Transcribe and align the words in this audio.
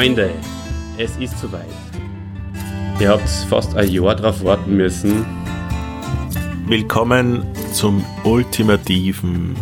Freunde, 0.00 0.30
es 0.96 1.14
ist 1.18 1.38
soweit. 1.38 1.89
Ihr 3.00 3.08
habt 3.08 3.30
fast 3.48 3.74
ein 3.76 3.90
Jahr 3.90 4.14
darauf 4.14 4.44
warten 4.44 4.76
müssen. 4.76 5.24
Willkommen 6.66 7.46
zum 7.72 8.04
ultimativen 8.24 9.56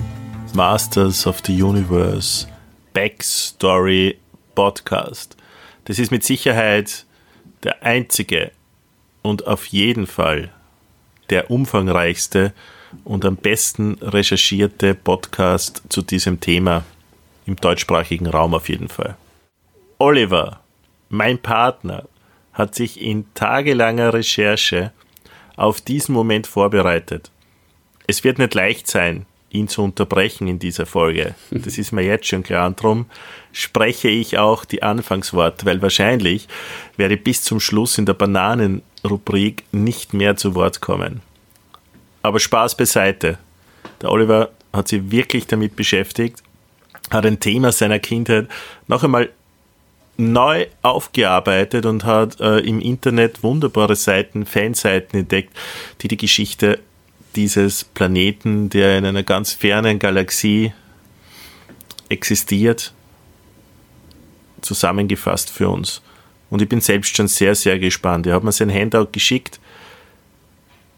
Masters 0.55 1.25
of 1.25 1.41
the 1.47 1.63
Universe 1.63 2.49
Backstory 2.95 4.19
Podcast. 4.57 5.37
Das 5.85 6.01
ist 6.01 6.11
mit 6.11 6.25
Sicherheit 6.25 7.07
der 7.63 7.85
einzige 7.85 8.51
und 9.23 9.47
auf 9.47 9.67
jeden 9.67 10.09
Fall 10.09 10.51
der 11.31 11.49
umfangreichste 11.49 12.53
und 13.05 13.25
am 13.25 13.37
besten 13.37 13.99
recherchierte 14.03 14.97
Podcast 14.97 15.83
zu 15.91 16.03
diesem 16.03 16.41
Thema 16.41 16.83
im 17.47 17.55
deutschsprachigen 17.55 18.27
Raum 18.27 18.55
auf 18.55 18.69
jeden 18.69 18.89
Fall. 18.89 19.17
Oliver, 19.99 20.59
mein 21.09 21.39
Partner, 21.39 22.03
hat 22.59 22.75
sich 22.75 23.01
in 23.01 23.25
tagelanger 23.35 24.13
Recherche 24.13 24.93
auf 25.57 25.81
diesen 25.81 26.13
Moment 26.13 26.49
vorbereitet. 26.49 27.31
Es 28.09 28.25
wird 28.25 28.39
nicht 28.39 28.55
leicht 28.55 28.89
sein, 28.89 29.27
ihn 29.51 29.69
zu 29.69 29.83
unterbrechen 29.83 30.49
in 30.49 30.59
dieser 30.59 30.85
Folge. 30.85 31.35
Das 31.51 31.79
ist 31.79 31.93
mir 31.93 32.03
jetzt 32.03 32.27
schon 32.27 32.43
klar. 32.43 32.67
Und 32.67 32.81
darum 32.81 33.07
spreche 33.53 34.09
ich 34.09 34.39
auch 34.39 34.65
die 34.65 34.83
Anfangsworte, 34.83 35.65
weil 35.67 35.81
wahrscheinlich 35.81 36.49
werde 36.97 37.15
ich 37.15 37.25
bis 37.25 37.43
zum 37.43 37.61
Schluss 37.61 37.97
in 37.97 38.07
der 38.07 38.15
Bananenrubrik 38.15 39.63
nicht 39.71 40.13
mehr 40.13 40.37
zu 40.37 40.55
Wort 40.55 40.81
kommen. 40.81 41.23
Aber 42.23 42.41
Spaß 42.41 42.77
beiseite. 42.77 43.39
Der 44.03 44.11
Oliver 44.11 44.51
hat 44.73 44.89
sich 44.89 45.11
wirklich 45.11 45.47
damit 45.47 45.77
beschäftigt, 45.77 46.43
hat 47.11 47.25
ein 47.25 47.41
Thema 47.41 47.73
seiner 47.73 48.01
Kindheit 48.01 48.49
noch 48.87 49.05
einmal 49.05 49.31
neu 50.19 50.67
aufgearbeitet 50.83 51.87
und 51.87 52.05
hat 52.05 52.41
äh, 52.41 52.59
im 52.59 52.81
Internet 52.81 53.43
wunderbare 53.43 53.97
Seiten, 53.97 54.45
Fanseiten 54.45 55.21
entdeckt, 55.21 55.57
die 56.03 56.09
die 56.09 56.17
Geschichte 56.17 56.81
dieses 57.37 57.85
Planeten, 57.85 58.69
der 58.69 58.99
in 58.99 59.07
einer 59.07 59.23
ganz 59.23 59.53
fernen 59.53 59.99
Galaxie 59.99 60.73
existiert, 62.09 62.93
zusammengefasst 64.61 65.51
für 65.51 65.69
uns. 65.69 66.03
Und 66.51 66.63
ich 66.63 66.69
bin 66.69 66.81
selbst 66.81 67.17
schon 67.17 67.29
sehr, 67.29 67.55
sehr 67.55 67.79
gespannt. 67.79 68.27
Er 68.27 68.35
hat 68.35 68.43
mir 68.43 68.53
sein 68.53 68.73
Handout 68.73 69.09
geschickt. 69.13 69.61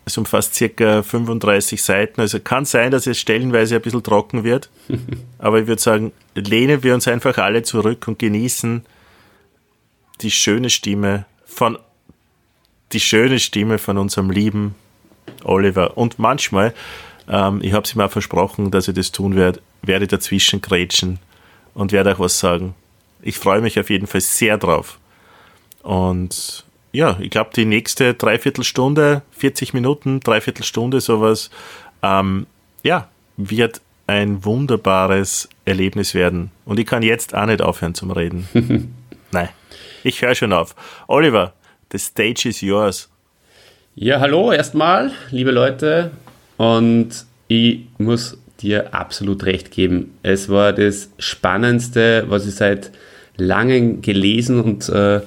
Es 0.07 0.17
umfasst 0.17 0.55
circa 0.55 1.03
35 1.03 1.83
Seiten. 1.83 2.23
Also 2.23 2.41
kann 2.41 2.65
sein, 2.65 2.91
dass 2.91 3.07
es 3.07 3.19
stellenweise 3.19 3.75
ein 3.77 3.83
bisschen 3.83 4.03
trocken 4.03 4.45
wird. 4.45 4.71
Aber 5.39 5.61
ich 5.61 5.67
würde 5.67 5.83
sagen, 5.83 6.13
lehnen 6.35 6.83
wir 6.83 6.95
uns 6.95 7.07
einfach 7.07 7.37
alle 7.37 7.63
zurück 7.63 8.09
und 8.09 8.19
genießen 8.19 8.83
die 10.21 10.31
schöne 10.31 10.71
Stimme 10.71 11.27
von 11.45 11.79
die 12.93 13.01
schöne 13.01 13.39
Stimme 13.39 13.79
von 13.79 13.99
unserem 13.99 14.31
lieben 14.31 14.75
Oliver. 15.45 15.97
Und 15.97 16.19
manchmal, 16.19 16.75
ähm, 17.29 17.61
ich 17.63 17.73
habe 17.73 17.85
es 17.85 17.95
ihm 17.95 18.01
auch 18.01 18.11
versprochen, 18.11 18.71
dass 18.71 18.89
ich 18.89 18.95
das 18.95 19.13
tun 19.13 19.36
werde, 19.36 19.61
werde 19.83 20.07
dazwischen 20.07 20.61
grätschen 20.61 21.19
und 21.75 21.92
werde 21.92 22.14
auch 22.14 22.19
was 22.19 22.39
sagen. 22.39 22.75
Ich 23.23 23.39
freue 23.39 23.61
mich 23.61 23.79
auf 23.79 23.91
jeden 23.91 24.07
Fall 24.07 24.20
sehr 24.20 24.59
drauf. 24.59 24.98
Und 25.83 26.64
ja, 26.92 27.17
ich 27.20 27.30
glaube, 27.30 27.51
die 27.55 27.64
nächste 27.64 28.14
Dreiviertelstunde, 28.14 29.23
40 29.33 29.75
Minuten, 29.75 30.20
Dreiviertelstunde, 30.20 31.01
sowas, 31.01 31.51
ähm, 32.03 32.47
ja, 32.83 33.09
wird 33.36 33.80
ein 34.07 34.45
wunderbares 34.45 35.48
Erlebnis 35.64 36.14
werden. 36.14 36.51
Und 36.64 36.80
ich 36.80 36.86
kann 36.86 37.03
jetzt 37.03 37.35
auch 37.35 37.47
nicht 37.47 37.63
aufhören 37.63 37.95
zum 37.95 38.11
Reden. 38.11 38.48
Nein. 39.30 39.51
Ich 40.02 40.22
höre 40.22 40.34
schon 40.34 40.52
auf. 40.52 40.74
Oliver, 41.08 41.52
the 41.92 41.98
stage 41.98 42.48
is 42.48 42.61
yours. 42.61 43.08
Ja, 43.94 44.20
hallo 44.20 44.52
erstmal, 44.52 45.11
liebe 45.30 45.50
Leute. 45.50 46.11
Und 46.56 47.27
ich 47.48 47.80
muss 47.98 48.38
dir 48.62 48.94
absolut 48.94 49.44
recht 49.44 49.70
geben. 49.70 50.14
Es 50.22 50.48
war 50.48 50.72
das 50.72 51.11
Spannendste, 51.18 52.24
was 52.28 52.46
ich 52.46 52.55
seit 52.55 52.92
langem 53.36 54.02
gelesen 54.02 54.61
und 54.61 54.88
äh, 54.88 55.20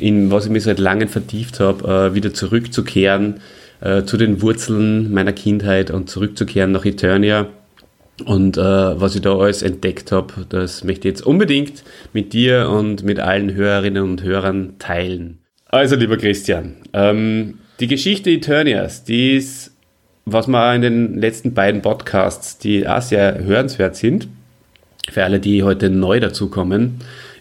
in 0.00 0.30
was 0.30 0.46
ich 0.46 0.50
mich 0.50 0.64
seit 0.64 0.78
langem 0.78 1.08
vertieft 1.08 1.60
habe, 1.60 2.10
äh, 2.10 2.14
wieder 2.14 2.32
zurückzukehren 2.32 3.40
äh, 3.80 4.04
zu 4.04 4.16
den 4.16 4.42
Wurzeln 4.42 5.12
meiner 5.12 5.32
Kindheit 5.32 5.90
und 5.90 6.08
zurückzukehren 6.08 6.72
nach 6.72 6.84
Eternia 6.84 7.48
und 8.24 8.56
äh, 8.56 8.60
was 8.60 9.14
ich 9.16 9.22
da 9.22 9.36
alles 9.36 9.62
entdeckt 9.62 10.12
habe, 10.12 10.46
das 10.48 10.84
möchte 10.84 11.08
ich 11.08 11.14
jetzt 11.14 11.26
unbedingt 11.26 11.82
mit 12.12 12.32
dir 12.32 12.68
und 12.68 13.02
mit 13.02 13.18
allen 13.18 13.54
Hörerinnen 13.54 14.02
und 14.02 14.22
Hörern 14.22 14.74
teilen. 14.78 15.38
Also, 15.66 15.96
lieber 15.96 16.16
Christian, 16.16 16.76
ähm, 16.92 17.58
die 17.80 17.88
Geschichte 17.88 18.30
Eternias, 18.30 19.02
die 19.02 19.36
ist, 19.36 19.72
was 20.24 20.46
man 20.46 20.76
in 20.76 20.82
den 20.82 21.20
letzten 21.20 21.54
beiden 21.54 21.82
Podcasts, 21.82 22.58
die 22.58 22.86
auch 22.86 23.02
sehr 23.02 23.42
hörenswert 23.42 23.96
sind, 23.96 24.28
für 25.10 25.24
alle, 25.24 25.40
die 25.40 25.64
heute 25.64 25.90
neu 25.90 26.20
dazukommen, 26.20 27.00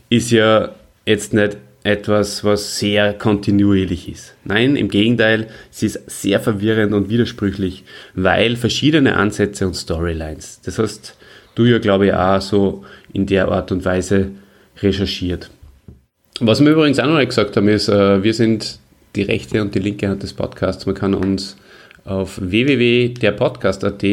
ist 0.09 0.31
ja 0.31 0.71
jetzt 1.05 1.33
nicht 1.33 1.57
etwas, 1.83 2.43
was 2.43 2.79
sehr 2.79 3.13
kontinuierlich 3.13 4.09
ist. 4.09 4.35
Nein, 4.45 4.75
im 4.75 4.89
Gegenteil, 4.89 5.47
sie 5.69 5.87
ist 5.87 6.09
sehr 6.09 6.39
verwirrend 6.39 6.93
und 6.93 7.09
widersprüchlich, 7.09 7.83
weil 8.15 8.55
verschiedene 8.55 9.17
Ansätze 9.17 9.67
und 9.67 9.75
Storylines. 9.75 10.61
Das 10.63 10.79
hast 10.79 11.17
du 11.55 11.65
ja, 11.65 11.79
glaube 11.79 12.07
ich, 12.07 12.13
auch 12.13 12.41
so 12.41 12.85
in 13.11 13.25
der 13.25 13.49
Art 13.49 13.71
und 13.71 13.83
Weise 13.83 14.31
recherchiert. 14.81 15.49
Was 16.39 16.61
wir 16.61 16.71
übrigens 16.71 16.99
auch 16.99 17.05
noch 17.05 17.17
nicht 17.17 17.29
gesagt 17.29 17.55
haben, 17.57 17.67
ist, 17.67 17.89
äh, 17.89 18.23
wir 18.23 18.33
sind 18.33 18.79
die 19.15 19.21
rechte 19.21 19.61
und 19.61 19.75
die 19.75 19.79
linke 19.79 20.07
Hand 20.07 20.23
des 20.23 20.33
Podcasts. 20.33 20.85
Man 20.85 20.95
kann 20.95 21.13
uns 21.13 21.57
auf 22.05 22.39
www.derpodcast.at 22.41 24.03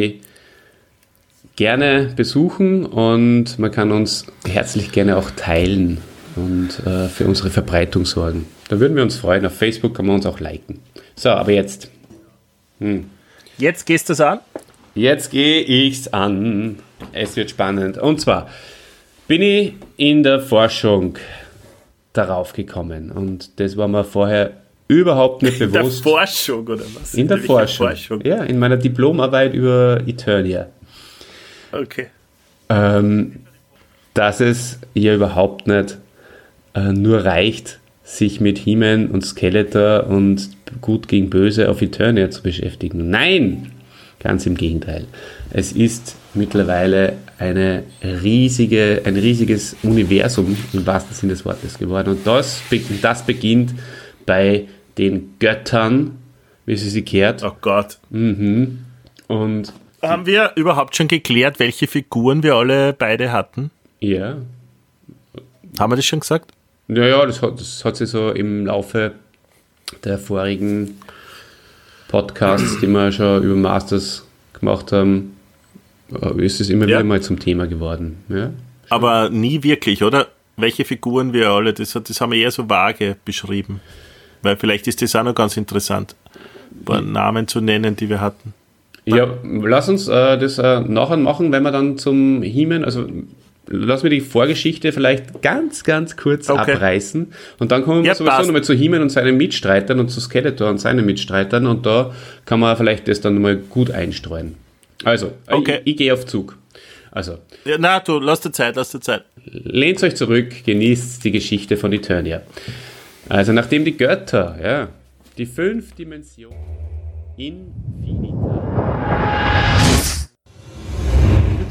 gerne 1.57 2.13
besuchen 2.15 2.85
und 2.85 3.59
man 3.59 3.71
kann 3.71 3.93
uns 3.93 4.27
herzlich 4.47 4.93
gerne 4.93 5.17
auch 5.17 5.31
teilen 5.31 5.99
und 6.37 6.69
äh, 6.87 7.09
für 7.09 7.25
unsere 7.27 7.51
Verbreitung 7.51 8.05
sorgen. 8.05 8.47
Da 8.69 8.79
würden 8.81 8.97
wir 8.97 9.03
uns 9.03 9.17
freuen. 9.17 9.45
Auf 9.47 9.57
Facebook 9.57 9.95
kann 9.95 10.07
man 10.07 10.17
uns 10.17 10.27
auch 10.27 10.41
liken. 10.41 10.81
So, 11.15 11.31
aber 11.31 11.53
jetzt. 11.53 11.91
Hm. 12.79 13.11
Jetzt 13.59 13.85
gehst 13.87 14.09
du 14.09 14.15
es 14.15 14.21
an? 14.21 14.41
Jetzt 14.95 15.31
gehe 15.31 15.61
ich 15.61 16.01
es 16.01 16.13
an. 16.13 16.79
Es 17.13 17.37
wird 17.37 17.51
spannend. 17.51 17.99
Und 17.99 18.21
zwar 18.21 18.49
bin 19.29 19.43
ich 19.43 19.75
in 19.97 20.23
der 20.23 20.41
Forschung 20.41 21.19
darauf 22.13 22.53
gekommen. 22.53 23.11
Und 23.11 23.61
das 23.61 23.77
war 23.77 23.89
mir 23.89 24.05
vorher 24.05 24.53
überhaupt 24.89 25.43
nicht 25.43 25.59
bewusst. 25.59 25.99
In 25.99 26.05
der 26.05 26.13
Forschung 26.13 26.67
oder 26.67 26.85
was? 26.95 27.15
In 27.15 27.29
der 27.29 27.39
Forschung. 27.39 27.89
Forschung. 27.89 28.21
Ja, 28.25 28.43
in 28.43 28.59
meiner 28.59 28.77
Diplomarbeit 28.77 29.55
über 29.55 30.03
Eternia. 30.07 30.67
Okay. 31.73 32.07
Ähm, 32.69 33.45
dass 34.15 34.41
es 34.41 34.79
hier 34.95 35.15
überhaupt 35.15 35.67
nicht 35.67 35.99
äh, 36.75 36.93
nur 36.93 37.25
reicht, 37.25 37.79
sich 38.05 38.41
mit 38.41 38.59
He-Man 38.59 39.09
und 39.09 39.25
Skeletor 39.25 40.07
und 40.07 40.51
Gut 40.81 41.09
gegen 41.09 41.31
Böse 41.31 41.69
auf 41.69 41.83
Eternia 41.83 42.31
zu 42.31 42.43
beschäftigen. 42.43 43.11
Nein! 43.11 43.73
Ganz 44.21 44.45
im 44.45 44.55
Gegenteil. 44.55 45.07
Es 45.51 45.73
ist 45.73 46.17
mittlerweile 46.35 47.15
eine 47.39 47.85
riesige, 48.03 49.01
ein 49.05 49.17
riesiges 49.17 49.77
Universum 49.83 50.57
im 50.73 50.87
wahrsten 50.87 51.15
Sinne 51.15 51.33
des 51.33 51.45
Wortes 51.47 51.79
geworden. 51.79 52.11
Und 52.11 52.27
das, 52.27 52.63
das 53.01 53.25
beginnt 53.25 53.75
bei 54.27 54.67
den 54.99 55.37
Göttern, 55.39 56.19
wie 56.67 56.77
sie 56.77 56.91
sie 56.91 57.03
kehrt. 57.03 57.43
Oh 57.43 57.57
Gott. 57.63 57.99
Mhm. 58.11 58.85
Und 59.27 59.73
haben 60.03 60.27
wir 60.27 60.53
überhaupt 60.57 60.97
schon 60.97 61.09
geklärt, 61.09 61.59
welche 61.59 61.87
Figuren 61.87 62.43
wir 62.43 62.55
alle 62.55 62.93
beide 62.93 63.33
hatten? 63.33 63.71
Ja. 64.01 64.37
Haben 65.79 65.93
wir 65.93 65.97
das 65.97 66.07
schon 66.07 66.21
gesagt? 66.21 66.53
Ja, 66.93 67.07
ja, 67.07 67.27
das 67.27 67.41
hat, 67.41 67.61
das 67.61 67.85
hat 67.85 67.97
sich 67.97 68.11
so 68.11 68.31
im 68.31 68.67
Laufe 68.67 69.13
der 70.05 70.19
vorigen 70.19 70.99
Podcasts, 72.09 72.81
die 72.81 72.89
wir 72.89 73.13
schon 73.13 73.45
über 73.45 73.55
Masters 73.55 74.27
gemacht 74.59 74.91
haben, 74.91 75.37
äh, 76.21 76.45
ist 76.45 76.61
es 76.61 76.69
immer 76.69 76.87
ja. 76.87 76.99
wieder 76.99 77.05
mal 77.05 77.21
zum 77.21 77.39
Thema 77.39 77.67
geworden. 77.67 78.25
Ja, 78.29 78.51
Aber 78.89 79.31
nie 79.31 79.63
wirklich, 79.63 80.03
oder? 80.03 80.29
Welche 80.57 80.85
Figuren 80.85 81.33
wir 81.33 81.51
alle, 81.51 81.73
das, 81.73 81.93
das 81.93 82.21
haben 82.21 82.33
wir 82.33 82.39
eher 82.39 82.51
so 82.51 82.69
vage 82.69 83.17
beschrieben. 83.25 83.81
Weil 84.43 84.57
vielleicht 84.57 84.89
ist 84.89 85.01
das 85.01 85.15
auch 85.15 85.23
noch 85.23 85.35
ganz 85.35 85.57
interessant. 85.57 86.17
ein 86.73 86.85
paar 86.85 87.01
Namen 87.01 87.47
zu 87.47 87.61
nennen, 87.61 87.95
die 87.97 88.09
wir 88.09 88.21
hatten. 88.21 88.53
Ja, 89.07 89.29
lass 89.45 89.89
uns 89.89 90.09
äh, 90.09 90.39
das 90.39 90.59
äh, 90.59 90.81
nachher 90.81 91.17
machen, 91.17 91.53
wenn 91.53 91.63
wir 91.63 91.73
dann 91.73 91.99
zum 91.99 92.43
Himen, 92.43 92.85
also 92.85 93.07
lass 93.71 94.03
mir 94.03 94.11
die 94.11 94.21
Vorgeschichte 94.21 94.93
vielleicht 94.93 95.41
ganz, 95.43 95.85
ganz 95.85 96.17
kurz 96.17 96.51
okay. 96.51 96.73
abreißen 96.73 97.33
und 97.59 97.73
dann 97.73 97.85
kommen 97.85 98.03
wir 98.03 98.09
ja, 98.09 98.15
sowieso 98.15 98.43
nochmal 98.43 98.65
zu 98.65 98.75
Himen 98.75 99.01
und 99.01 99.11
seinen 99.11 99.37
Mitstreitern 99.37 100.01
und 100.01 100.11
zu 100.11 100.21
Skeletor 100.21 100.69
und 100.69 100.79
seinen 100.79 101.07
Mitstreitern 101.07 101.67
und 101.67 101.87
da 101.87 102.15
kann 102.45 102.61
man 102.61 102.77
vielleicht 102.77 103.09
das 103.09 103.21
dann 103.21 103.41
mal 103.41 103.57
gut 103.57 103.91
einstreuen. 103.91 104.57
Also, 105.05 105.33
okay. 105.47 105.81
ich, 105.85 105.93
ich 105.93 105.97
gehe 105.97 106.13
auf 106.13 106.27
Zug. 106.27 106.59
Also. 107.13 107.39
Ja, 107.65 107.77
na, 107.79 108.01
du, 108.01 108.19
lass 108.19 108.41
dir 108.41 108.53
Zeit, 108.53 108.77
lass 108.77 108.91
dir 108.91 109.01
Zeit. 109.01 109.25
Lehnt 109.45 110.03
euch 110.03 110.15
zurück, 110.15 110.65
genießt 110.65 111.25
die 111.25 111.31
Geschichte 111.31 111.77
von 111.77 111.93
Eternia. 111.93 112.43
Also, 113.29 113.53
nachdem 113.53 113.85
die 113.85 113.97
Götter, 113.97 114.59
ja, 114.63 114.89
die 115.39 115.47
fünf 115.47 115.95
Dimensionen 115.95 116.59
Infinita. 117.37 118.61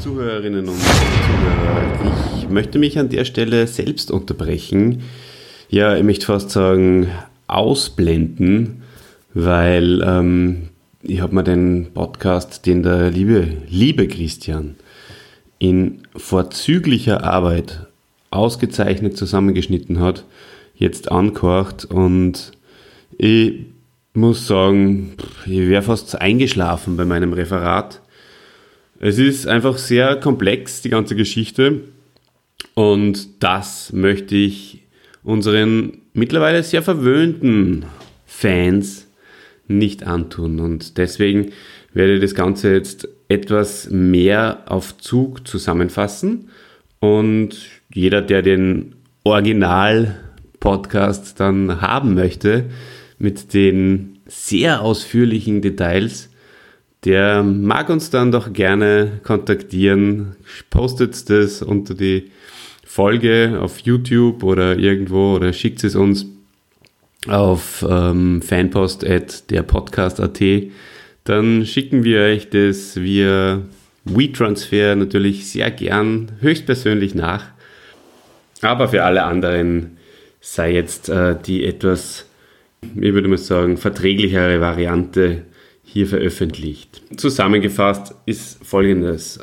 Zuhörerinnen 0.00 0.66
und 0.66 0.78
Zuhörer, 0.78 2.38
ich 2.38 2.48
möchte 2.48 2.78
mich 2.78 2.98
an 2.98 3.10
der 3.10 3.26
Stelle 3.26 3.66
selbst 3.66 4.10
unterbrechen. 4.10 5.02
Ja, 5.68 5.94
ich 5.94 6.02
möchte 6.02 6.24
fast 6.24 6.50
sagen, 6.50 7.08
ausblenden, 7.48 8.82
weil 9.34 10.02
ähm, 10.02 10.70
ich 11.02 11.20
habe 11.20 11.34
mir 11.34 11.44
den 11.44 11.88
Podcast, 11.92 12.64
den 12.64 12.82
der 12.82 13.10
liebe, 13.10 13.46
liebe 13.68 14.08
Christian 14.08 14.76
in 15.58 16.00
vorzüglicher 16.16 17.22
Arbeit 17.22 17.86
ausgezeichnet 18.30 19.18
zusammengeschnitten 19.18 20.00
hat, 20.00 20.24
jetzt 20.74 21.12
ankocht 21.12 21.84
und 21.84 22.52
ich 23.18 23.66
muss 24.14 24.46
sagen, 24.46 25.12
ich 25.44 25.68
wäre 25.68 25.82
fast 25.82 26.18
eingeschlafen 26.18 26.96
bei 26.96 27.04
meinem 27.04 27.34
Referat. 27.34 28.00
Es 29.02 29.18
ist 29.18 29.48
einfach 29.48 29.78
sehr 29.78 30.16
komplex, 30.16 30.82
die 30.82 30.90
ganze 30.90 31.16
Geschichte. 31.16 31.84
Und 32.74 33.42
das 33.42 33.94
möchte 33.94 34.36
ich 34.36 34.82
unseren 35.22 36.02
mittlerweile 36.12 36.62
sehr 36.62 36.82
verwöhnten 36.82 37.86
Fans 38.26 39.06
nicht 39.66 40.06
antun. 40.06 40.60
Und 40.60 40.98
deswegen 40.98 41.52
werde 41.94 42.16
ich 42.16 42.20
das 42.20 42.34
Ganze 42.34 42.74
jetzt 42.74 43.08
etwas 43.28 43.88
mehr 43.88 44.64
auf 44.66 44.98
Zug 44.98 45.48
zusammenfassen. 45.48 46.50
Und 46.98 47.56
jeder, 47.94 48.20
der 48.20 48.42
den 48.42 48.96
Original-Podcast 49.24 51.40
dann 51.40 51.80
haben 51.80 52.12
möchte, 52.12 52.66
mit 53.18 53.54
den 53.54 54.18
sehr 54.26 54.82
ausführlichen 54.82 55.62
Details, 55.62 56.28
der 57.04 57.42
mag 57.42 57.88
uns 57.88 58.10
dann 58.10 58.30
doch 58.30 58.52
gerne 58.52 59.20
kontaktieren. 59.24 60.36
Postet 60.68 61.30
das 61.30 61.62
unter 61.62 61.94
die 61.94 62.30
Folge 62.84 63.58
auf 63.60 63.78
YouTube 63.78 64.42
oder 64.42 64.76
irgendwo 64.76 65.36
oder 65.36 65.52
schickt 65.52 65.82
es 65.84 65.94
uns 65.94 66.26
auf 67.28 67.84
ähm, 67.88 68.42
fanpost 68.42 69.04
at 69.04 69.50
derpodcast.at. 69.50 70.40
Dann 71.24 71.64
schicken 71.64 72.04
wir 72.04 72.20
euch 72.22 72.50
das 72.50 72.96
via 72.96 73.62
WeTransfer 74.04 74.96
natürlich 74.96 75.50
sehr 75.50 75.70
gern 75.70 76.32
höchstpersönlich 76.40 77.14
nach. 77.14 77.46
Aber 78.62 78.88
für 78.88 79.04
alle 79.04 79.24
anderen 79.24 79.96
sei 80.40 80.74
jetzt 80.74 81.08
äh, 81.08 81.36
die 81.46 81.64
etwas 81.64 82.26
ich 82.82 83.12
würde 83.12 83.28
mal 83.28 83.38
sagen, 83.38 83.76
verträglichere 83.76 84.60
Variante 84.60 85.42
hier 85.92 86.06
veröffentlicht. 86.06 87.02
Zusammengefasst 87.16 88.14
ist 88.24 88.64
folgendes. 88.64 89.40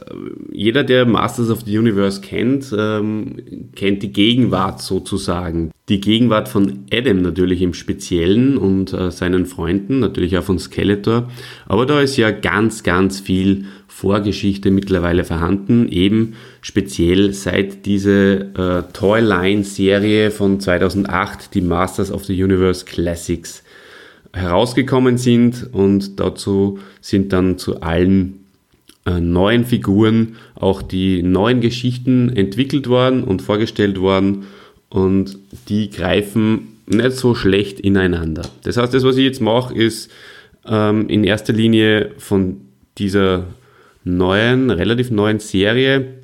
Jeder, 0.52 0.86
der 0.86 1.06
Masters 1.06 1.50
of 1.50 1.62
the 1.66 1.78
Universe 1.78 2.22
kennt, 2.22 2.74
ähm, 2.78 3.36
kennt 3.76 4.02
die 4.02 4.14
Gegenwart 4.14 4.82
sozusagen. 4.82 5.72
Die 5.90 6.00
Gegenwart 6.00 6.48
von 6.48 6.86
Adam 6.92 7.22
natürlich 7.22 7.62
im 7.62 7.74
Speziellen 7.74 8.58
und 8.58 8.94
äh, 8.94 9.12
seinen 9.12 9.46
Freunden, 9.46 10.00
natürlich 10.00 10.38
auch 10.38 10.44
von 10.44 10.58
Skeletor. 10.58 11.30
Aber 11.66 11.86
da 11.86 12.00
ist 12.00 12.16
ja 12.16 12.32
ganz, 12.32 12.84
ganz 12.84 13.20
viel 13.20 13.66
Vorgeschichte 13.90 14.72
mittlerweile 14.72 15.26
vorhanden, 15.26 15.90
eben 15.90 16.36
speziell 16.62 17.34
seit 17.34 17.86
diese 17.86 18.52
äh, 18.56 18.94
Toyline-Serie 18.94 20.32
von 20.32 20.62
2008, 20.62 21.54
die 21.54 21.62
Masters 21.62 22.12
of 22.12 22.24
the 22.24 22.42
Universe 22.42 22.86
Classics, 22.86 23.64
herausgekommen 24.38 25.18
sind 25.18 25.70
und 25.74 26.20
dazu 26.20 26.80
sind 27.02 27.34
dann 27.34 27.58
zu 27.58 27.82
allen 27.82 28.46
äh, 29.06 29.20
neuen 29.20 29.66
Figuren 29.66 30.36
auch 30.56 30.82
die 30.82 31.24
neuen 31.24 31.62
Geschichten 31.62 32.30
entwickelt 32.30 32.88
worden 32.88 33.24
und 33.24 33.42
vorgestellt 33.42 34.00
worden 34.00 34.46
und 34.90 35.38
die 35.70 35.90
greifen 35.90 36.80
nicht 36.88 37.14
so 37.14 37.36
schlecht 37.36 37.80
ineinander. 37.80 38.44
Das 38.64 38.78
heißt, 38.78 38.94
das, 38.94 39.04
was 39.04 39.18
ich 39.18 39.26
jetzt 39.26 39.42
mache, 39.42 39.74
ist 39.74 40.12
ähm, 40.66 41.10
in 41.10 41.24
erster 41.24 41.54
Linie 41.54 42.12
von 42.18 42.62
dieser 42.98 43.46
neuen, 44.04 44.70
relativ 44.70 45.12
neuen 45.12 45.40
Serie. 45.40 46.17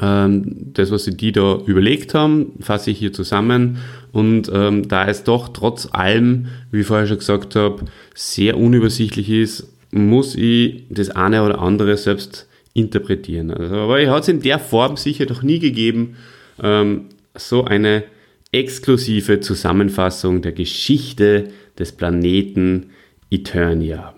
Ähm, 0.00 0.72
das, 0.74 0.90
was 0.90 1.04
sie 1.04 1.16
die 1.16 1.32
da 1.32 1.58
überlegt 1.66 2.14
haben, 2.14 2.52
fasse 2.60 2.90
ich 2.90 2.98
hier 2.98 3.12
zusammen. 3.12 3.78
Und 4.12 4.50
ähm, 4.52 4.86
da 4.88 5.06
es 5.06 5.24
doch 5.24 5.48
trotz 5.48 5.88
allem, 5.90 6.46
wie 6.70 6.80
ich 6.80 6.86
vorher 6.86 7.06
schon 7.06 7.18
gesagt 7.18 7.56
habe, 7.56 7.84
sehr 8.14 8.56
unübersichtlich 8.56 9.28
ist, 9.30 9.68
muss 9.90 10.36
ich 10.36 10.84
das 10.88 11.10
eine 11.10 11.42
oder 11.42 11.60
andere 11.60 11.96
selbst 11.96 12.48
interpretieren. 12.74 13.50
Also, 13.50 13.74
aber 13.74 14.00
ich 14.00 14.08
hat 14.08 14.22
es 14.22 14.28
in 14.28 14.40
der 14.40 14.58
Form 14.58 14.96
sicher 14.96 15.26
noch 15.26 15.42
nie 15.42 15.58
gegeben, 15.58 16.16
ähm, 16.62 17.06
so 17.34 17.64
eine 17.64 18.04
exklusive 18.52 19.40
Zusammenfassung 19.40 20.42
der 20.42 20.52
Geschichte 20.52 21.48
des 21.78 21.92
Planeten 21.92 22.90
Eternia. 23.30 24.14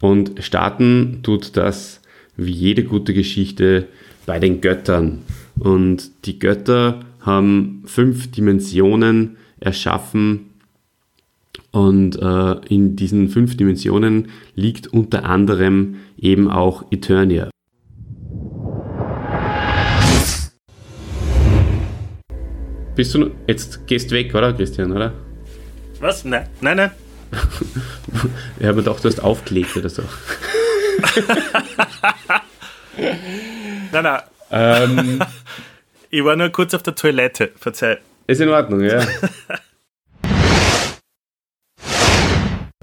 Und 0.00 0.42
starten 0.42 1.20
tut 1.22 1.56
das 1.56 2.00
wie 2.36 2.52
jede 2.52 2.84
gute 2.84 3.14
Geschichte 3.14 3.86
bei 4.26 4.38
den 4.38 4.60
Göttern. 4.60 5.22
Und 5.58 6.26
die 6.26 6.38
Götter 6.38 7.00
haben 7.20 7.82
fünf 7.86 8.30
Dimensionen 8.30 9.36
erschaffen. 9.60 10.50
Und 11.70 12.20
äh, 12.20 12.56
in 12.68 12.96
diesen 12.96 13.28
fünf 13.28 13.56
Dimensionen 13.56 14.28
liegt 14.54 14.88
unter 14.88 15.24
anderem 15.24 15.96
eben 16.16 16.50
auch 16.50 16.84
Eternia. 16.90 17.50
Bist 22.94 23.14
du 23.14 23.32
jetzt 23.48 23.86
gehst 23.88 24.12
weg, 24.12 24.32
oder 24.34 24.52
Christian, 24.52 24.92
oder? 24.92 25.12
Was? 25.98 26.24
Nein, 26.24 26.46
nein, 26.60 26.76
nein. 26.76 26.90
ich 28.60 28.66
habe 28.66 28.76
mir 28.76 28.84
gedacht, 28.84 29.02
du 29.02 29.08
hast 29.08 29.20
aufgelegt 29.20 29.76
oder 29.76 29.88
so. 29.88 30.02
nein, 34.02 34.04
nein. 34.04 34.22
Ähm, 34.50 35.20
ich 36.10 36.24
war 36.24 36.36
nur 36.36 36.50
kurz 36.50 36.74
auf 36.74 36.82
der 36.82 36.94
Toilette, 36.94 37.52
verzeih. 37.56 37.98
Ist 38.26 38.40
in 38.40 38.48
Ordnung, 38.48 38.82
ja. 38.82 39.06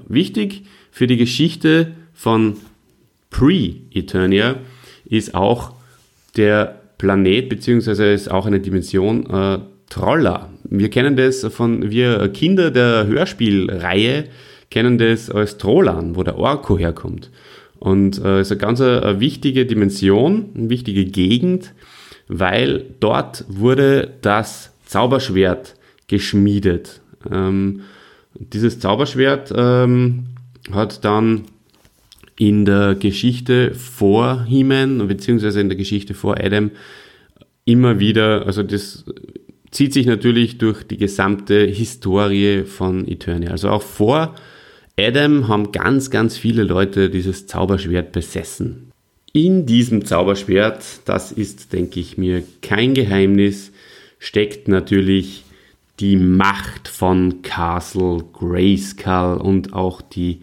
Wichtig 0.08 0.66
für 0.92 1.08
die 1.08 1.18
Geschichte 1.18 1.94
von 2.14 2.58
Pre-Eternia 3.30 4.56
ist 5.06 5.36
auch 5.36 5.74
der 6.36 6.82
Planet, 6.98 7.50
beziehungsweise 7.50 8.12
ist 8.12 8.30
auch 8.30 8.46
eine 8.46 8.60
Dimension 8.60 9.26
äh, 9.30 9.60
Troller. 9.90 10.50
Wir 10.64 10.90
kennen 10.90 11.16
das 11.16 11.46
von, 11.46 11.90
wir 11.90 12.30
Kinder 12.30 12.72
der 12.72 13.08
Hörspielreihe 13.08 14.30
kennen 14.70 14.98
das 14.98 15.30
als 15.30 15.58
Trollan, 15.58 16.16
wo 16.16 16.24
der 16.24 16.38
Orko 16.38 16.78
herkommt. 16.78 17.30
Und 17.82 18.24
äh, 18.24 18.42
ist 18.42 18.52
eine 18.52 18.62
ganz 18.62 18.80
eine 18.80 19.02
äh, 19.02 19.20
wichtige 19.20 19.66
Dimension, 19.66 20.52
eine 20.56 20.70
wichtige 20.70 21.04
Gegend, 21.04 21.74
weil 22.28 22.86
dort 23.00 23.44
wurde 23.48 24.14
das 24.22 24.72
Zauberschwert 24.86 25.74
geschmiedet. 26.06 27.02
Ähm, 27.32 27.82
dieses 28.36 28.80
Zauberschwert 28.80 29.52
ähm, 29.58 30.28
hat 30.72 31.04
dann 31.04 31.46
in 32.38 32.66
der 32.66 32.94
Geschichte 32.94 33.74
vor 33.74 34.44
He-Man, 34.44 35.08
beziehungsweise 35.08 35.60
in 35.60 35.70
der 35.70 35.78
Geschichte 35.78 36.14
vor 36.14 36.36
Adam, 36.40 36.70
immer 37.66 38.00
wieder, 38.00 38.46
also 38.46 38.62
das 38.62 39.06
zieht 39.72 39.94
sich 39.94 40.06
natürlich 40.06 40.60
durch 40.60 40.84
die 40.84 40.98
gesamte 40.98 41.66
Historie 41.66 42.62
von 42.62 43.08
Eternia. 43.08 43.50
Also 43.50 43.70
auch 43.70 43.82
vor 43.82 44.36
Adam 45.02 45.48
haben 45.48 45.72
ganz, 45.72 46.10
ganz 46.10 46.38
viele 46.38 46.64
Leute 46.64 47.10
dieses 47.10 47.48
Zauberschwert 47.48 48.12
besessen. 48.12 48.92
In 49.34 49.66
diesem 49.66 50.06
Zauberschwert, 50.06 50.84
das 51.06 51.32
ist, 51.32 51.74
denke 51.74 52.00
ich 52.00 52.18
mir, 52.18 52.44
kein 52.62 52.94
Geheimnis, 52.94 53.72
steckt 54.20 54.68
natürlich 54.68 55.44
die 56.00 56.18
Macht 56.18 56.88
von 56.88 57.42
Castle 57.42 58.24
Grayskull 58.34 59.38
und 59.42 59.74
auch 59.74 60.02
die 60.02 60.42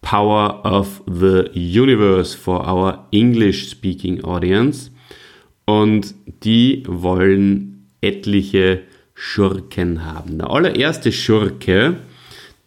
Power 0.00 0.64
of 0.64 1.02
the 1.06 1.48
Universe 1.54 2.36
for 2.36 2.66
our 2.66 3.06
English-speaking 3.10 4.22
audience. 4.24 4.90
Und 5.64 6.14
die 6.44 6.82
wollen 6.86 7.86
etliche 8.00 8.82
Schurken 9.14 10.04
haben. 10.04 10.38
Der 10.38 10.50
allererste 10.50 11.12
Schurke, 11.12 11.96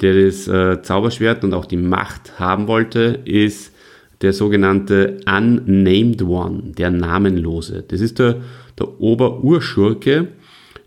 der 0.01 0.25
das 0.25 0.47
äh, 0.47 0.81
Zauberschwert 0.81 1.43
und 1.43 1.53
auch 1.53 1.65
die 1.65 1.77
Macht 1.77 2.39
haben 2.39 2.67
wollte, 2.67 3.19
ist 3.25 3.73
der 4.21 4.33
sogenannte 4.33 5.17
Unnamed 5.25 6.21
One, 6.23 6.73
der 6.77 6.91
Namenlose. 6.91 7.83
Das 7.87 8.01
ist 8.01 8.19
der, 8.19 8.37
der 8.77 8.99
Oberurschurke. 8.99 10.27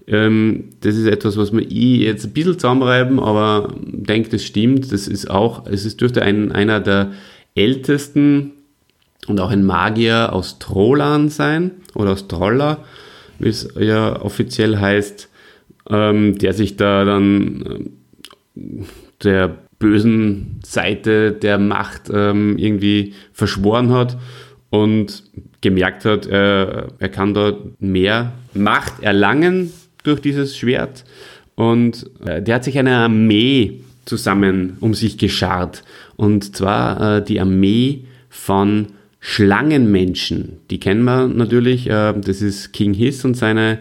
Ähm, 0.06 0.64
das 0.80 0.96
ist 0.96 1.06
etwas, 1.06 1.36
was 1.36 1.52
wir 1.52 1.62
jetzt 1.62 2.26
ein 2.26 2.32
bisschen 2.32 2.58
zusammenreiben, 2.58 3.18
aber 3.18 3.74
denkt, 3.82 4.32
es 4.34 4.44
stimmt. 4.44 4.92
Das 4.92 5.08
ist 5.08 5.30
auch, 5.30 5.66
es 5.66 5.84
ist, 5.84 6.00
dürfte 6.00 6.22
ein, 6.22 6.52
einer 6.52 6.80
der 6.80 7.12
ältesten 7.54 8.52
und 9.26 9.40
auch 9.40 9.50
ein 9.50 9.64
Magier 9.64 10.32
aus 10.32 10.58
Trollan 10.58 11.28
sein 11.28 11.72
oder 11.94 12.12
aus 12.12 12.28
Troller, 12.28 12.84
wie 13.38 13.48
es 13.48 13.68
ja 13.78 14.20
offiziell 14.20 14.78
heißt, 14.78 15.28
ähm, 15.88 16.38
der 16.38 16.52
sich 16.52 16.76
da 16.76 17.04
dann 17.04 17.62
äh, 17.62 18.03
der 19.22 19.56
bösen 19.78 20.60
Seite 20.64 21.32
der 21.32 21.58
Macht 21.58 22.10
ähm, 22.12 22.56
irgendwie 22.58 23.14
verschworen 23.32 23.90
hat 23.90 24.16
und 24.70 25.24
gemerkt 25.60 26.04
hat, 26.04 26.26
äh, 26.26 26.86
er 26.98 27.08
kann 27.10 27.34
da 27.34 27.54
mehr 27.78 28.32
Macht 28.54 29.02
erlangen 29.02 29.72
durch 30.02 30.20
dieses 30.20 30.56
Schwert. 30.56 31.04
Und 31.54 32.10
äh, 32.24 32.42
der 32.42 32.56
hat 32.56 32.64
sich 32.64 32.78
eine 32.78 32.96
Armee 32.96 33.80
zusammen 34.04 34.76
um 34.80 34.94
sich 34.94 35.18
geschart. 35.18 35.82
Und 36.16 36.56
zwar 36.56 37.18
äh, 37.18 37.24
die 37.24 37.40
Armee 37.40 38.04
von 38.28 38.88
Schlangenmenschen. 39.20 40.58
Die 40.70 40.80
kennen 40.80 41.04
wir 41.04 41.28
natürlich. 41.28 41.88
Äh, 41.88 42.14
das 42.20 42.42
ist 42.42 42.72
King 42.72 42.92
Hiss 42.94 43.24
und 43.24 43.36
seine 43.36 43.78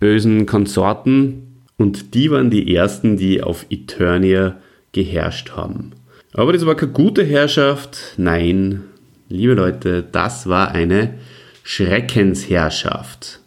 bösen 0.00 0.44
Konsorten. 0.46 1.45
Und 1.78 2.14
die 2.14 2.30
waren 2.30 2.50
die 2.50 2.74
ersten, 2.74 3.16
die 3.16 3.42
auf 3.42 3.66
Eternia 3.68 4.56
geherrscht 4.92 5.50
haben. 5.50 5.92
Aber 6.32 6.52
das 6.52 6.66
war 6.66 6.74
keine 6.74 6.92
gute 6.92 7.24
Herrschaft. 7.24 8.14
Nein, 8.16 8.82
liebe 9.28 9.54
Leute, 9.54 10.04
das 10.10 10.48
war 10.48 10.72
eine 10.72 11.14
Schreckensherrschaft. 11.62 13.40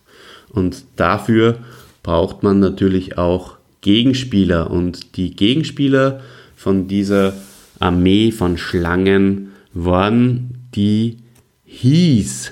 Und 0.49 0.83
dafür 0.95 1.59
braucht 2.03 2.43
man 2.43 2.59
natürlich 2.59 3.17
auch 3.17 3.57
Gegenspieler. 3.81 4.69
Und 4.69 5.17
die 5.17 5.35
Gegenspieler 5.35 6.21
von 6.55 6.87
dieser 6.87 7.33
Armee 7.79 8.31
von 8.31 8.57
Schlangen 8.57 9.51
waren 9.73 10.67
die 10.75 11.17
Hies. 11.63 12.51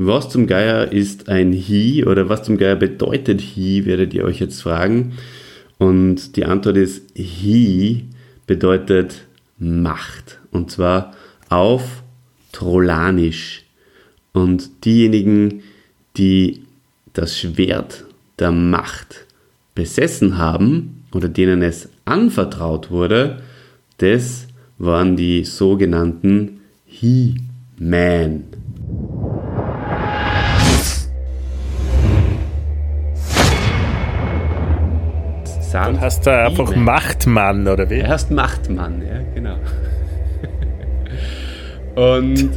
Was 0.00 0.28
zum 0.28 0.46
Geier 0.46 0.92
ist 0.92 1.28
ein 1.28 1.52
Hi 1.52 2.04
oder 2.04 2.28
was 2.28 2.44
zum 2.44 2.56
Geier 2.56 2.76
bedeutet 2.76 3.42
Hi, 3.56 3.84
werdet 3.84 4.14
ihr 4.14 4.22
euch 4.22 4.38
jetzt 4.38 4.62
fragen. 4.62 5.14
Und 5.76 6.36
die 6.36 6.44
Antwort 6.44 6.76
ist, 6.76 7.02
Hi 7.18 8.04
bedeutet 8.46 9.26
Macht. 9.58 10.38
Und 10.52 10.70
zwar 10.70 11.14
auf 11.48 12.04
Trollanisch. 12.52 13.64
Und 14.32 14.84
diejenigen, 14.84 15.64
die 16.16 16.62
das 17.12 17.36
Schwert 17.36 18.04
der 18.38 18.52
Macht 18.52 19.26
besessen 19.74 20.38
haben 20.38 21.02
oder 21.12 21.28
denen 21.28 21.60
es 21.60 21.88
anvertraut 22.04 22.92
wurde, 22.92 23.42
das 23.96 24.46
waren 24.78 25.16
die 25.16 25.42
sogenannten 25.42 26.60
He-Man. 26.86 28.57
Dann 35.86 36.00
hast 36.00 36.26
du 36.26 36.30
einfach 36.30 36.74
Machtmann, 36.76 37.66
oder 37.68 37.88
wie? 37.90 38.00
Er 38.00 38.08
heißt 38.10 38.30
Machtmann, 38.30 39.02
ja, 39.02 39.20
genau. 39.34 39.56
Und 42.14 42.50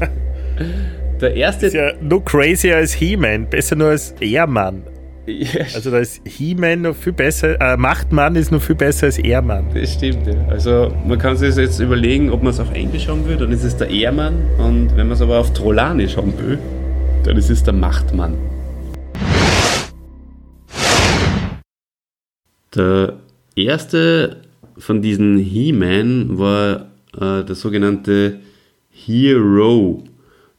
der 1.21 1.35
erste. 1.35 1.67
ist 1.67 1.73
ja 1.73 1.93
nur 2.01 2.23
crazier 2.23 2.77
als 2.77 2.93
He-Man, 2.93 3.47
besser 3.47 3.75
nur 3.75 3.89
als 3.89 4.11
Ehrmann. 4.19 4.83
Also 5.75 5.91
da 5.91 5.99
ist 5.99 6.21
He-Man 6.25 6.81
noch 6.81 6.95
viel 6.95 7.13
besser, 7.13 7.59
äh, 7.61 7.77
Machtmann 7.77 8.35
ist 8.35 8.51
noch 8.51 8.61
viel 8.61 8.75
besser 8.75 9.05
als 9.05 9.19
Ehrmann. 9.19 9.65
Das 9.73 9.93
stimmt, 9.93 10.25
ja. 10.25 10.33
Also 10.49 10.91
man 11.07 11.17
kann 11.19 11.37
sich 11.37 11.55
jetzt 11.55 11.79
überlegen, 11.79 12.31
ob 12.31 12.41
man 12.41 12.51
es 12.51 12.59
auf 12.59 12.73
Englisch 12.73 13.07
haben 13.07 13.27
will, 13.27 13.37
dann 13.37 13.51
ist 13.51 13.63
es 13.63 13.77
der 13.77 13.89
Ehrmann. 13.89 14.33
Und 14.57 14.97
wenn 14.97 15.07
man 15.07 15.11
es 15.11 15.21
aber 15.21 15.37
auf 15.37 15.53
Trollanisch 15.53 16.17
haben 16.17 16.33
will, 16.39 16.57
dann 17.23 17.37
ist 17.37 17.49
es 17.49 17.63
der 17.63 17.73
Machtmann. 17.73 18.33
Der 22.75 23.19
erste 23.55 24.37
von 24.77 25.01
diesen 25.01 25.37
He-Man 25.37 26.37
war 26.37 26.87
äh, 27.15 27.43
der 27.43 27.55
sogenannte 27.55 28.39
Hero. 28.89 30.03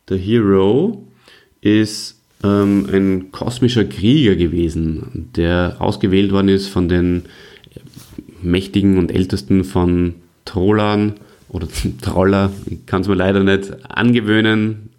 Der 0.09 0.19
Hero 0.19 1.07
ist 1.61 2.21
ähm, 2.45 2.87
ein 2.93 3.33
kosmischer 3.33 3.85
Krieger 3.85 4.37
gewesen, 4.37 5.31
der 5.37 5.77
ausgewählt 5.79 6.33
worden 6.33 6.49
ist 6.49 6.69
von 6.69 6.89
den 6.89 7.25
mächtigen 8.43 8.99
und 8.99 9.13
ältesten 9.13 9.65
von 9.65 10.15
Trollern 10.45 11.15
oder 11.49 11.69
Troller, 12.03 12.53
ich 12.67 12.85
kann 12.87 13.03
es 13.03 13.09
mir 13.09 13.15
leider 13.15 13.43
nicht 13.43 13.73
angewöhnen, 13.89 14.91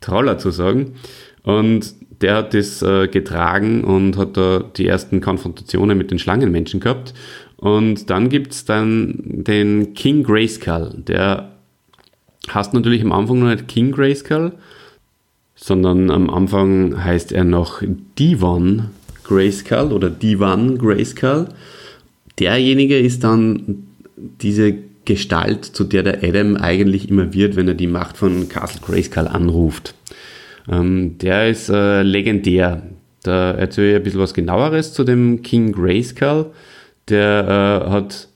Troller 0.00 0.38
zu 0.38 0.50
sagen. 0.50 0.94
Und 1.42 1.94
der 2.20 2.36
hat 2.36 2.54
das 2.54 2.82
äh, 2.82 3.08
getragen 3.08 3.84
und 3.84 4.16
hat 4.16 4.36
da 4.36 4.64
die 4.76 4.86
ersten 4.86 5.20
Konfrontationen 5.20 5.96
mit 5.96 6.10
den 6.10 6.18
Schlangenmenschen 6.18 6.80
gehabt. 6.80 7.14
Und 7.56 8.10
dann 8.10 8.28
gibt 8.28 8.52
es 8.52 8.64
dann 8.64 9.14
den 9.24 9.94
King 9.94 10.22
Grayskull. 10.22 10.94
Der 11.06 11.52
heißt 12.52 12.74
natürlich 12.74 13.02
am 13.02 13.12
Anfang 13.12 13.40
noch 13.40 13.48
nicht 13.48 13.68
King 13.68 13.92
Grayskull, 13.92 14.52
sondern 15.54 16.10
am 16.10 16.30
Anfang 16.30 17.02
heißt 17.02 17.32
er 17.32 17.44
noch 17.44 17.82
Divan 18.18 18.90
Grayskull 19.24 19.92
oder 19.92 20.08
Divan 20.10 20.78
Grayskull. 20.78 21.48
Derjenige 22.38 22.98
ist 22.98 23.24
dann 23.24 23.86
diese 24.16 24.74
Gestalt, 25.04 25.64
zu 25.64 25.84
der 25.84 26.02
der 26.02 26.22
Adam 26.22 26.56
eigentlich 26.56 27.08
immer 27.08 27.32
wird, 27.32 27.56
wenn 27.56 27.66
er 27.66 27.74
die 27.74 27.86
Macht 27.86 28.16
von 28.16 28.48
Castle 28.48 28.82
Grayskull 28.84 29.26
anruft. 29.26 29.94
Ähm, 30.70 31.18
der 31.18 31.48
ist 31.48 31.68
äh, 31.68 32.02
legendär. 32.02 32.82
Da 33.22 33.52
erzähle 33.52 33.90
ich 33.90 33.96
ein 33.96 34.02
bisschen 34.02 34.20
was 34.20 34.34
genaueres 34.34 34.92
zu 34.92 35.04
dem 35.04 35.42
King 35.42 35.72
Grayskull. 35.72 36.46
Der 37.08 37.84
äh, 37.86 37.90
hat 37.90 38.28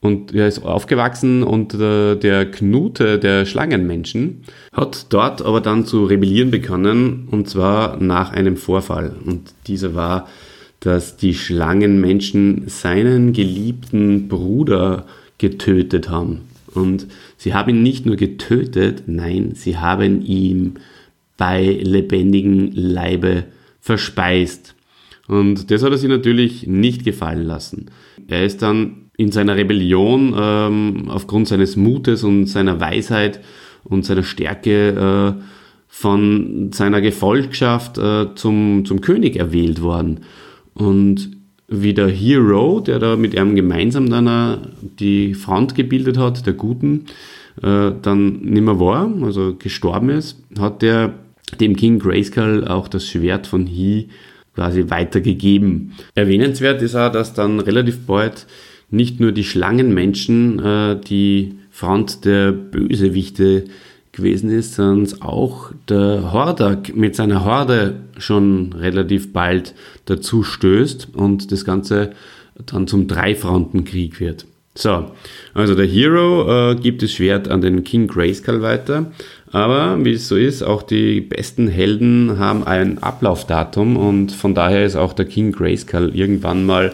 und 0.00 0.32
er 0.32 0.46
ist 0.46 0.64
aufgewachsen 0.64 1.42
unter 1.42 2.14
der 2.14 2.48
Knute 2.50 3.18
der 3.18 3.46
Schlangenmenschen, 3.46 4.44
hat 4.72 5.06
dort 5.10 5.42
aber 5.42 5.60
dann 5.60 5.86
zu 5.86 6.04
rebellieren 6.04 6.52
begonnen 6.52 7.26
und 7.30 7.48
zwar 7.48 8.00
nach 8.00 8.32
einem 8.32 8.56
Vorfall. 8.56 9.16
Und 9.24 9.54
dieser 9.66 9.94
war, 9.94 10.28
dass 10.80 11.16
die 11.16 11.34
Schlangenmenschen 11.34 12.68
seinen 12.68 13.32
geliebten 13.32 14.28
Bruder 14.28 15.06
getötet 15.38 16.08
haben. 16.08 16.42
Und 16.72 17.08
sie 17.36 17.54
haben 17.54 17.70
ihn 17.70 17.82
nicht 17.82 18.06
nur 18.06 18.14
getötet, 18.14 19.04
nein, 19.06 19.52
sie 19.54 19.78
haben 19.78 20.24
ihm 20.24 20.74
bei 21.38 21.80
lebendigem 21.82 22.72
Leibe 22.74 23.44
verspeist. 23.80 24.74
Und 25.26 25.70
das 25.70 25.82
hat 25.82 25.92
er 25.92 25.98
sich 25.98 26.10
natürlich 26.10 26.66
nicht 26.66 27.04
gefallen 27.04 27.44
lassen. 27.44 27.86
Er 28.26 28.44
ist 28.44 28.60
dann 28.60 29.08
in 29.16 29.32
seiner 29.32 29.56
Rebellion 29.56 30.34
ähm, 30.38 31.04
aufgrund 31.08 31.48
seines 31.48 31.76
Mutes 31.76 32.24
und 32.24 32.46
seiner 32.46 32.80
Weisheit 32.80 33.40
und 33.84 34.04
seiner 34.04 34.22
Stärke 34.22 35.36
äh, 35.38 35.42
von 35.88 36.70
seiner 36.72 37.00
Gefolgschaft 37.00 37.98
äh, 37.98 38.34
zum, 38.34 38.84
zum 38.84 39.00
König 39.00 39.36
erwählt 39.36 39.80
worden. 39.80 40.20
Und 40.74 41.30
wie 41.68 41.94
der 41.94 42.08
Hero, 42.08 42.80
der 42.80 42.98
da 42.98 43.16
mit 43.16 43.34
ihm 43.34 43.54
gemeinsam 43.54 44.08
dann 44.08 44.74
die 44.98 45.34
Front 45.34 45.74
gebildet 45.74 46.16
hat, 46.16 46.46
der 46.46 46.54
Guten, 46.54 47.06
äh, 47.62 47.90
dann 48.00 48.40
nimmer 48.42 48.80
war, 48.80 49.12
also 49.22 49.54
gestorben 49.58 50.10
ist, 50.10 50.38
hat 50.58 50.82
der 50.82 51.14
dem 51.52 51.76
King 51.76 51.98
Grayskull 51.98 52.66
auch 52.66 52.88
das 52.88 53.06
Schwert 53.06 53.46
von 53.46 53.66
He 53.66 54.08
quasi 54.54 54.90
weitergegeben. 54.90 55.92
Erwähnenswert 56.14 56.82
ist 56.82 56.96
auch, 56.96 57.12
dass 57.12 57.34
dann 57.34 57.60
relativ 57.60 58.06
bald 58.06 58.46
nicht 58.90 59.20
nur 59.20 59.32
die 59.32 59.44
Schlangenmenschen 59.44 60.58
äh, 60.58 61.00
die 61.00 61.54
Front 61.70 62.24
der 62.24 62.52
Bösewichte 62.52 63.64
gewesen 64.12 64.50
ist, 64.50 64.74
sondern 64.74 65.22
auch 65.22 65.70
der 65.88 66.32
Hordak 66.32 66.96
mit 66.96 67.14
seiner 67.14 67.44
Horde 67.44 68.00
schon 68.18 68.72
relativ 68.72 69.32
bald 69.32 69.74
dazu 70.06 70.42
stößt 70.42 71.14
und 71.14 71.52
das 71.52 71.64
Ganze 71.64 72.10
dann 72.66 72.88
zum 72.88 73.06
Dreifrontenkrieg 73.06 74.18
wird. 74.18 74.44
So, 74.74 75.10
also 75.54 75.74
der 75.74 75.86
Hero 75.86 76.70
äh, 76.70 76.74
gibt 76.76 77.02
das 77.02 77.12
Schwert 77.12 77.48
an 77.48 77.60
den 77.60 77.82
King 77.82 78.06
Grayskull 78.06 78.62
weiter, 78.62 79.12
aber 79.52 80.04
wie 80.04 80.12
es 80.12 80.28
so 80.28 80.36
ist, 80.36 80.62
auch 80.62 80.82
die 80.82 81.20
besten 81.20 81.68
Helden 81.68 82.38
haben 82.38 82.66
ein 82.66 83.02
Ablaufdatum 83.02 83.96
und 83.96 84.32
von 84.32 84.54
daher 84.54 84.84
ist 84.84 84.96
auch 84.96 85.12
der 85.12 85.26
King 85.26 85.52
Grayskull 85.52 86.14
irgendwann 86.14 86.66
mal 86.66 86.92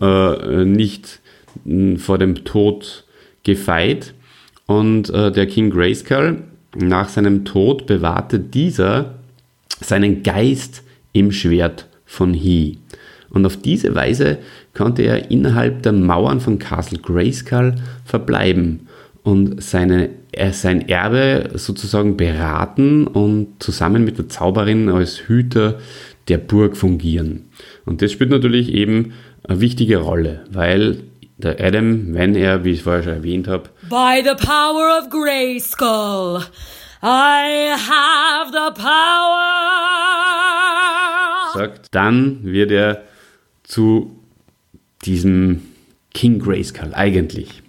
äh, 0.00 0.64
nicht 0.64 1.20
mh, 1.64 1.98
vor 1.98 2.18
dem 2.18 2.44
Tod 2.44 3.04
gefeit 3.44 4.14
und 4.66 5.10
äh, 5.10 5.30
der 5.30 5.46
King 5.46 5.70
Grayskull 5.70 6.42
nach 6.76 7.08
seinem 7.08 7.44
Tod 7.44 7.86
bewahrte 7.86 8.40
dieser 8.40 9.14
seinen 9.80 10.22
Geist 10.22 10.82
im 11.12 11.30
Schwert 11.30 11.86
von 12.06 12.34
He. 12.34 12.78
Und 13.30 13.46
auf 13.46 13.56
diese 13.56 13.94
Weise 13.94 14.38
konnte 14.74 15.02
er 15.02 15.30
innerhalb 15.30 15.82
der 15.82 15.92
Mauern 15.92 16.40
von 16.40 16.58
Castle 16.58 16.98
Grayskull 16.98 17.76
verbleiben 18.04 18.88
und 19.24 19.62
seine, 19.62 20.10
er 20.32 20.52
sein 20.52 20.88
Erbe 20.88 21.50
sozusagen 21.54 22.16
beraten 22.16 23.06
und 23.06 23.48
zusammen 23.58 24.04
mit 24.04 24.18
der 24.18 24.28
Zauberin 24.28 24.88
als 24.88 25.26
Hüter 25.26 25.80
der 26.28 26.38
Burg 26.38 26.76
fungieren. 26.76 27.48
Und 27.86 28.02
das 28.02 28.12
spielt 28.12 28.30
natürlich 28.30 28.72
eben 28.72 29.14
eine 29.42 29.60
wichtige 29.60 29.96
Rolle, 29.96 30.44
weil 30.50 30.98
der 31.38 31.58
Adam, 31.58 32.14
wenn 32.14 32.36
er, 32.36 32.64
wie 32.64 32.72
ich 32.72 32.82
vorher 32.82 33.02
schon 33.02 33.14
erwähnt 33.14 33.48
habe, 33.48 33.70
By 33.88 34.22
the 34.22 34.36
power 34.46 35.00
of 35.02 35.10
Grayskull, 35.10 36.42
I 37.02 37.72
have 37.72 38.52
the 38.52 38.80
power. 38.80 39.64
sagt, 41.54 41.88
dann 41.92 42.44
wird 42.44 42.70
er 42.70 43.02
zu 43.62 44.20
diesem 45.04 45.62
King 46.12 46.38
Grayskull 46.38 46.92
eigentlich, 46.94 47.63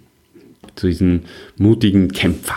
zu 0.76 0.86
diesem 0.86 1.22
mutigen 1.58 2.08
Kämpfer. 2.08 2.56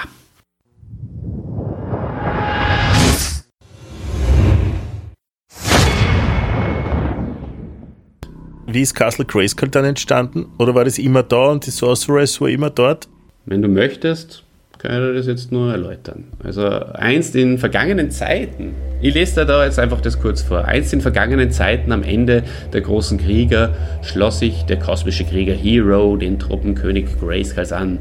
Wie 8.71 8.81
ist 8.81 8.93
Castle 8.93 9.25
Grayskull 9.25 9.69
dann 9.69 9.85
entstanden? 9.85 10.45
Oder 10.59 10.75
war 10.75 10.85
das 10.85 10.99
immer 10.99 11.23
da 11.23 11.47
und 11.47 11.65
die 11.65 11.71
Sorceress 11.71 12.39
war 12.39 12.49
immer 12.49 12.69
dort? 12.69 13.09
Wenn 13.45 13.63
du 13.63 13.67
möchtest, 13.67 14.43
kann 14.79 15.09
ich 15.09 15.17
das 15.17 15.27
jetzt 15.27 15.51
nur 15.51 15.71
erläutern. 15.71 16.23
Also 16.41 16.65
einst 16.67 17.35
in 17.35 17.57
vergangenen 17.57 18.11
Zeiten, 18.11 18.73
ich 19.01 19.13
lese 19.13 19.45
da 19.45 19.65
jetzt 19.65 19.77
einfach 19.77 19.99
das 19.99 20.19
kurz 20.21 20.41
vor, 20.41 20.65
einst 20.65 20.93
in 20.93 21.01
vergangenen 21.01 21.51
Zeiten 21.51 21.91
am 21.91 22.01
Ende 22.01 22.43
der 22.71 22.81
großen 22.81 23.17
Krieger 23.17 23.75
schloss 24.01 24.39
sich 24.39 24.63
der 24.63 24.79
kosmische 24.79 25.25
Krieger 25.25 25.53
Hero 25.53 26.15
den 26.15 26.39
Truppenkönig 26.39 27.19
Grayskulls 27.19 27.73
an. 27.73 27.99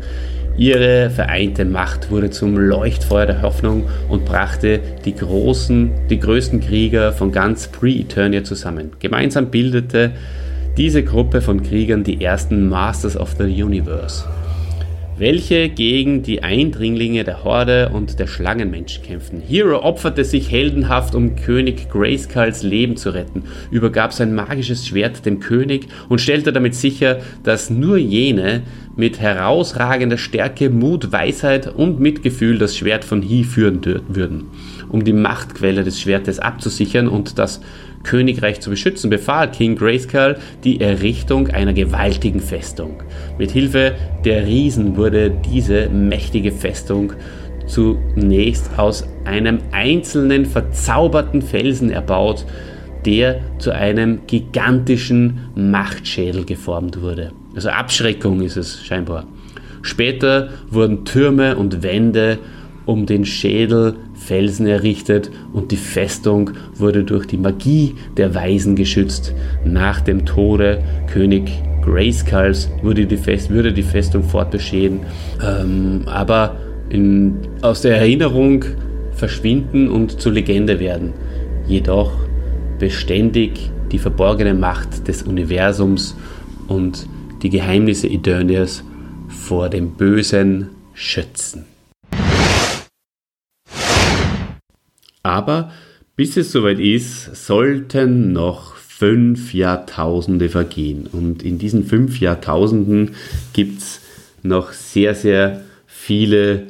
Ihre 0.57 1.11
vereinte 1.11 1.65
Macht 1.65 2.11
wurde 2.13 2.31
zum 2.31 2.57
Leuchtfeuer 2.57 3.27
der 3.27 3.43
Hoffnung 3.43 3.89
und 4.09 4.25
brachte 4.25 4.81
die 5.05 5.15
großen, 5.15 5.91
die 6.11 6.19
größten 6.21 6.61
Krieger 6.61 7.13
von 7.13 7.33
ganz 7.33 7.69
Pre-Eternia 7.69 8.45
zusammen. 8.45 8.93
Gemeinsam 9.01 9.51
bildete 9.51 10.13
diese 10.77 11.03
Gruppe 11.03 11.41
von 11.41 11.63
Kriegern 11.63 12.05
die 12.05 12.25
ersten 12.25 12.69
Masters 12.69 13.17
of 13.17 13.35
the 13.39 13.45
Universe 13.45 14.25
welche 15.19 15.69
gegen 15.69 16.23
die 16.23 16.43
Eindringlinge 16.43 17.25
der 17.25 17.45
Horde 17.45 17.91
und 17.93 18.19
der 18.19 18.27
Schlangenmenschen 18.27 19.03
kämpften. 19.03 19.41
Hero 19.41 19.83
opferte 19.83 20.25
sich 20.25 20.51
heldenhaft, 20.51 21.15
um 21.15 21.37
König 21.37 21.91
Grayskulls 21.91 22.63
Leben 22.63 22.97
zu 22.97 23.11
retten, 23.11 23.45
übergab 23.71 24.13
sein 24.13 24.35
magisches 24.35 24.87
Schwert 24.87 25.27
dem 25.27 25.41
König 25.41 25.89
und 26.09 26.21
stellte 26.21 26.53
damit 26.53 26.75
sicher, 26.75 27.19
dass 27.43 27.71
nur 27.71 27.99
jene 27.99 28.63
mit 28.97 29.21
herausragender 29.21 30.19
Stärke, 30.19 30.71
Mut, 30.71 31.13
Weisheit 31.13 31.73
und 31.73 32.01
Mitgefühl 32.01 32.59
das 32.59 32.77
Schwert 32.77 33.05
von 33.05 33.23
He 33.23 33.45
führen 33.45 33.81
würden. 34.09 34.49
Um 34.89 35.05
die 35.05 35.13
Machtquelle 35.13 35.85
des 35.85 36.01
Schwertes 36.01 36.41
abzusichern 36.41 37.07
und 37.07 37.39
das 37.39 37.61
Königreich 38.03 38.61
zu 38.61 38.71
beschützen, 38.71 39.11
befahl 39.11 39.51
King 39.51 39.77
Grayskull 39.77 40.37
die 40.65 40.81
Errichtung 40.81 41.49
einer 41.49 41.73
gewaltigen 41.73 42.41
Festung. 42.41 43.03
Mit 43.39 43.51
Hilfe 43.51 43.95
der 44.25 44.47
Riesen 44.47 44.97
wurde 44.97 45.31
diese 45.31 45.89
mächtige 45.89 46.53
Festung 46.53 47.13
zunächst 47.67 48.71
aus 48.79 49.07
einem 49.25 49.59
einzelnen 49.73 50.47
verzauberten 50.47 51.43
Felsen 51.43 51.91
erbaut, 51.91 52.47
der 53.05 53.41
zu 53.59 53.71
einem 53.71 54.21
gigantischen 54.27 55.41
Machtschädel 55.55 56.45
geformt 56.45 57.01
wurde. 57.01 57.33
Also 57.55 57.69
Abschreckung 57.71 58.41
ist 58.41 58.57
es 58.57 58.85
scheinbar. 58.85 59.27
Später 59.83 60.51
wurden 60.71 61.05
Türme 61.05 61.57
und 61.57 61.83
Wände 61.83 62.39
um 62.89 63.05
den 63.05 63.27
Schädel 63.27 63.97
Felsen 64.15 64.67
errichtet 64.67 65.31
und 65.53 65.73
die 65.73 65.77
Festung 65.77 66.53
wurde 66.75 67.05
durch 67.05 67.27
die 67.27 67.37
Magie 67.37 67.95
der 68.17 68.35
Weisen 68.35 68.77
geschützt. 68.77 69.35
Nach 69.63 70.01
dem 70.01 70.25
Tode 70.25 70.83
König 71.13 71.51
Grayskulls 71.85 72.71
wurde 72.83 73.05
die, 73.05 73.19
Fest, 73.19 73.51
würde 73.51 73.75
die 73.75 73.83
Festung 73.83 74.23
fortbestehen, 74.23 75.01
ähm, 75.47 76.05
aber 76.07 76.57
in, 76.89 77.37
aus 77.61 77.83
der 77.83 77.99
Erinnerung 77.99 78.65
verschwinden 79.13 79.91
und 79.91 80.19
zur 80.19 80.33
Legende 80.33 80.81
werden. 80.81 81.13
Jedoch 81.67 82.13
beständig 82.79 83.71
die 83.93 83.99
verborgene 83.99 84.55
Macht 84.55 85.09
des 85.09 85.25
Universums 85.25 86.17
und 86.69 87.07
die 87.43 87.51
Geheimnisse 87.51 88.09
Eternias 88.09 88.83
vor 89.29 89.69
dem 89.69 89.91
Bösen 89.91 90.71
schützen. 90.95 91.67
Aber 95.29 95.71
bis 96.17 96.37
es 96.39 96.51
soweit 96.53 96.81
ist, 96.81 97.47
sollten 97.47 98.33
noch 98.33 98.75
fünf 98.77 99.53
Jahrtausende 99.53 100.49
vergehen. 100.49 101.07
Und 101.07 101.43
in 101.43 101.59
diesen 101.59 101.85
fünf 101.85 102.19
Jahrtausenden 102.19 103.11
gibt 103.53 103.79
es 103.79 104.01
noch 104.43 104.73
sehr, 104.73 105.15
sehr 105.15 105.61
viele 105.87 106.69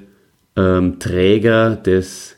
ähm, 0.56 0.98
Träger 0.98 1.76
des 1.76 2.34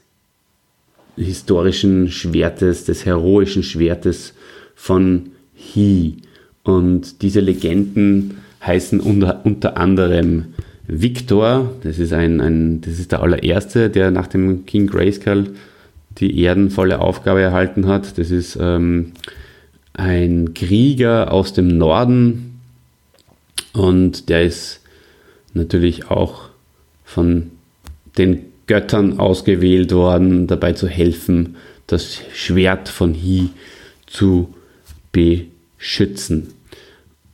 historischen 1.16 2.10
Schwertes, 2.10 2.84
des 2.84 3.06
heroischen 3.06 3.62
Schwertes 3.62 4.34
von 4.74 5.30
He. 5.54 6.18
Und 6.62 7.22
diese 7.22 7.40
Legenden 7.40 8.42
heißen 8.64 9.00
unter, 9.00 9.40
unter 9.44 9.78
anderem 9.78 10.54
Victor, 10.86 11.72
das 11.82 11.98
ist, 11.98 12.12
ein, 12.12 12.40
ein, 12.40 12.82
das 12.82 12.98
ist 12.98 13.10
der 13.10 13.22
allererste, 13.22 13.88
der 13.88 14.10
nach 14.10 14.26
dem 14.26 14.66
King 14.66 14.86
Grayskull 14.86 15.54
die 16.18 16.40
ehrenvolle 16.40 17.00
Aufgabe 17.00 17.40
erhalten 17.40 17.86
hat. 17.86 18.18
Das 18.18 18.30
ist 18.30 18.58
ähm, 18.60 19.12
ein 19.92 20.54
Krieger 20.54 21.32
aus 21.32 21.52
dem 21.52 21.78
Norden 21.78 22.60
und 23.72 24.28
der 24.28 24.44
ist 24.44 24.80
natürlich 25.54 26.10
auch 26.10 26.50
von 27.04 27.50
den 28.18 28.46
Göttern 28.66 29.18
ausgewählt 29.18 29.92
worden, 29.92 30.46
dabei 30.46 30.72
zu 30.72 30.86
helfen, 30.86 31.56
das 31.86 32.20
Schwert 32.32 32.88
von 32.88 33.14
Hi 33.14 33.50
zu 34.06 34.54
beschützen. 35.12 36.54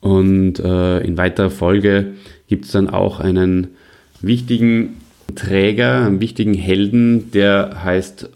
Und 0.01 0.59
äh, 0.61 1.01
in 1.01 1.17
weiterer 1.17 1.51
Folge 1.51 2.15
gibt 2.49 2.67
es 2.67 2.73
dann 2.73 2.89
auch 2.89 3.21
einen 3.21 3.69
wichtigen 4.21 4.97
Träger, 5.35 6.07
einen 6.07 6.21
wichtigen 6.21 6.55
Helden, 6.55 7.31
der 7.33 7.83
heißt 7.85 8.31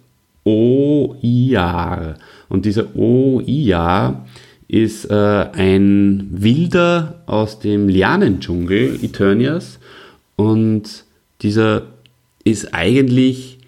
Oiar. 0.51 2.17
Und 2.49 2.65
dieser 2.65 2.95
Oiar 2.97 4.27
ist 4.69 5.11
äh, 5.11 5.15
ein 5.15 6.29
Wilder 6.31 7.23
aus 7.27 7.61
dem 7.61 7.89
Lianendschungel 7.89 8.99
Eternias. 9.03 9.79
Und 10.37 11.05
dieser 11.43 11.83
ist 12.45 12.75
eigentlich, 12.75 13.59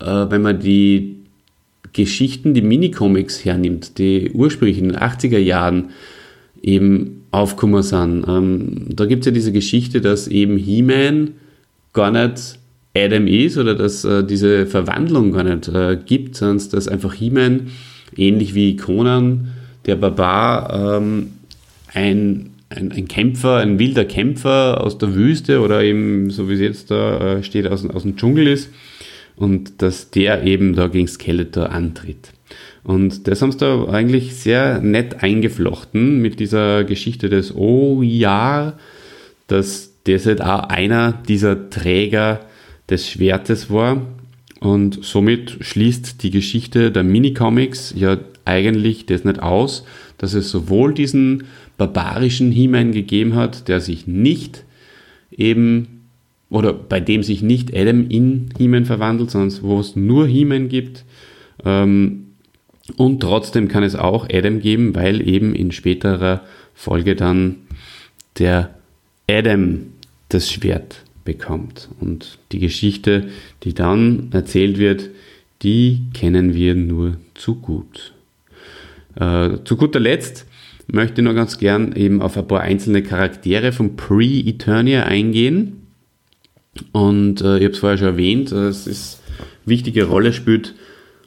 äh, 0.00 0.06
wenn 0.06 0.42
man 0.42 0.60
die 0.60 1.16
Geschichten, 1.92 2.54
die 2.54 2.62
Minicomics 2.62 3.44
hernimmt, 3.44 3.98
die 3.98 4.30
ursprünglich 4.32 4.78
in 4.78 4.88
den 4.88 4.98
80er 4.98 5.38
Jahren 5.38 5.90
eben 6.62 7.24
aufgekommen 7.30 7.82
sind. 7.82 8.24
Ähm, 8.28 8.86
da 8.88 9.06
gibt 9.06 9.22
es 9.22 9.26
ja 9.26 9.32
diese 9.32 9.52
Geschichte, 9.52 10.00
dass 10.00 10.28
eben 10.28 10.56
He-Man 10.56 11.32
gar 11.92 12.10
nicht 12.10 12.58
Adam 12.96 13.26
ist 13.26 13.58
oder 13.58 13.74
dass 13.74 14.04
äh, 14.04 14.24
diese 14.24 14.66
Verwandlung 14.66 15.32
gar 15.32 15.44
nicht 15.44 15.68
äh, 15.68 15.98
gibt, 16.04 16.36
sondern 16.36 16.68
dass 16.70 16.88
einfach 16.88 17.14
He-Man, 17.14 17.68
ähnlich 18.16 18.54
wie 18.54 18.76
Conan, 18.76 19.48
der 19.86 19.96
Barbar, 19.96 20.98
ähm, 20.98 21.32
ein, 21.92 22.50
ein, 22.70 22.92
ein, 22.92 23.08
Kämpfer, 23.08 23.56
ein 23.56 23.78
wilder 23.78 24.04
Kämpfer 24.04 24.82
aus 24.82 24.98
der 24.98 25.14
Wüste 25.14 25.60
oder 25.60 25.82
eben, 25.82 26.30
so 26.30 26.48
wie 26.48 26.54
es 26.54 26.60
jetzt 26.60 26.90
da 26.90 27.36
äh, 27.36 27.42
steht, 27.42 27.66
aus, 27.66 27.88
aus 27.88 28.02
dem 28.02 28.16
Dschungel 28.16 28.46
ist 28.46 28.70
und 29.36 29.80
dass 29.82 30.10
der 30.10 30.42
eben 30.42 30.74
da 30.74 30.88
gegen 30.88 31.08
Skeletor 31.08 31.70
antritt. 31.70 32.32
Und 32.84 33.28
das 33.28 33.42
haben 33.42 33.52
sie 33.52 33.58
da 33.58 33.86
eigentlich 33.88 34.34
sehr 34.34 34.80
nett 34.80 35.22
eingeflochten 35.22 36.20
mit 36.20 36.40
dieser 36.40 36.84
Geschichte 36.84 37.28
des 37.28 37.54
Oh 37.54 38.02
ja, 38.02 38.74
dass 39.46 39.94
das 40.04 40.26
halt 40.26 40.40
auch 40.42 40.64
einer 40.68 41.12
dieser 41.28 41.70
Träger 41.70 42.40
des 42.90 43.08
Schwertes 43.08 43.70
war. 43.70 44.02
Und 44.60 44.98
somit 45.02 45.58
schließt 45.60 46.22
die 46.22 46.30
Geschichte 46.30 46.90
der 46.90 47.04
Minicomics 47.04 47.94
ja 47.96 48.18
eigentlich 48.44 49.06
das 49.06 49.24
nicht 49.24 49.40
aus, 49.40 49.84
dass 50.16 50.34
es 50.34 50.50
sowohl 50.50 50.94
diesen 50.94 51.44
barbarischen 51.76 52.50
He-Man 52.50 52.92
gegeben 52.92 53.36
hat, 53.36 53.68
der 53.68 53.80
sich 53.80 54.06
nicht 54.06 54.64
eben, 55.30 56.08
oder 56.50 56.72
bei 56.72 56.98
dem 56.98 57.22
sich 57.22 57.42
nicht 57.42 57.76
Adam 57.76 58.08
in 58.08 58.48
He-Man 58.58 58.84
verwandelt, 58.84 59.30
sondern 59.30 59.56
wo 59.62 59.78
es 59.78 59.94
nur 59.94 60.26
He-Man 60.26 60.68
gibt. 60.68 61.04
Ähm, 61.64 62.24
und 62.96 63.20
trotzdem 63.20 63.68
kann 63.68 63.82
es 63.82 63.94
auch 63.94 64.26
Adam 64.32 64.60
geben, 64.60 64.94
weil 64.94 65.26
eben 65.26 65.54
in 65.54 65.70
späterer 65.70 66.42
Folge 66.74 67.14
dann 67.14 67.56
der 68.38 68.74
Adam 69.28 69.80
das 70.30 70.50
Schwert 70.50 71.04
bekommt. 71.28 71.90
Und 72.00 72.38
die 72.52 72.58
Geschichte, 72.58 73.28
die 73.62 73.74
dann 73.74 74.30
erzählt 74.32 74.78
wird, 74.78 75.10
die 75.60 76.00
kennen 76.14 76.54
wir 76.54 76.74
nur 76.74 77.18
zu 77.34 77.56
gut. 77.56 78.14
Äh, 79.14 79.58
zu 79.64 79.76
guter 79.76 80.00
Letzt 80.00 80.46
möchte 80.90 81.20
ich 81.20 81.26
noch 81.26 81.34
ganz 81.34 81.58
gern 81.58 81.92
eben 81.94 82.22
auf 82.22 82.38
ein 82.38 82.48
paar 82.48 82.62
einzelne 82.62 83.02
Charaktere 83.02 83.72
von 83.72 83.94
Pre-Eternia 83.94 85.02
eingehen. 85.02 85.82
Und 86.92 87.42
äh, 87.42 87.58
ich 87.58 87.64
habe 87.64 87.72
es 87.74 87.78
vorher 87.78 87.98
schon 87.98 88.08
erwähnt, 88.08 88.50
äh, 88.50 88.68
es 88.68 88.86
ist 88.86 89.20
eine 89.36 89.46
wichtige 89.66 90.04
Rolle 90.04 90.32
spielt 90.32 90.74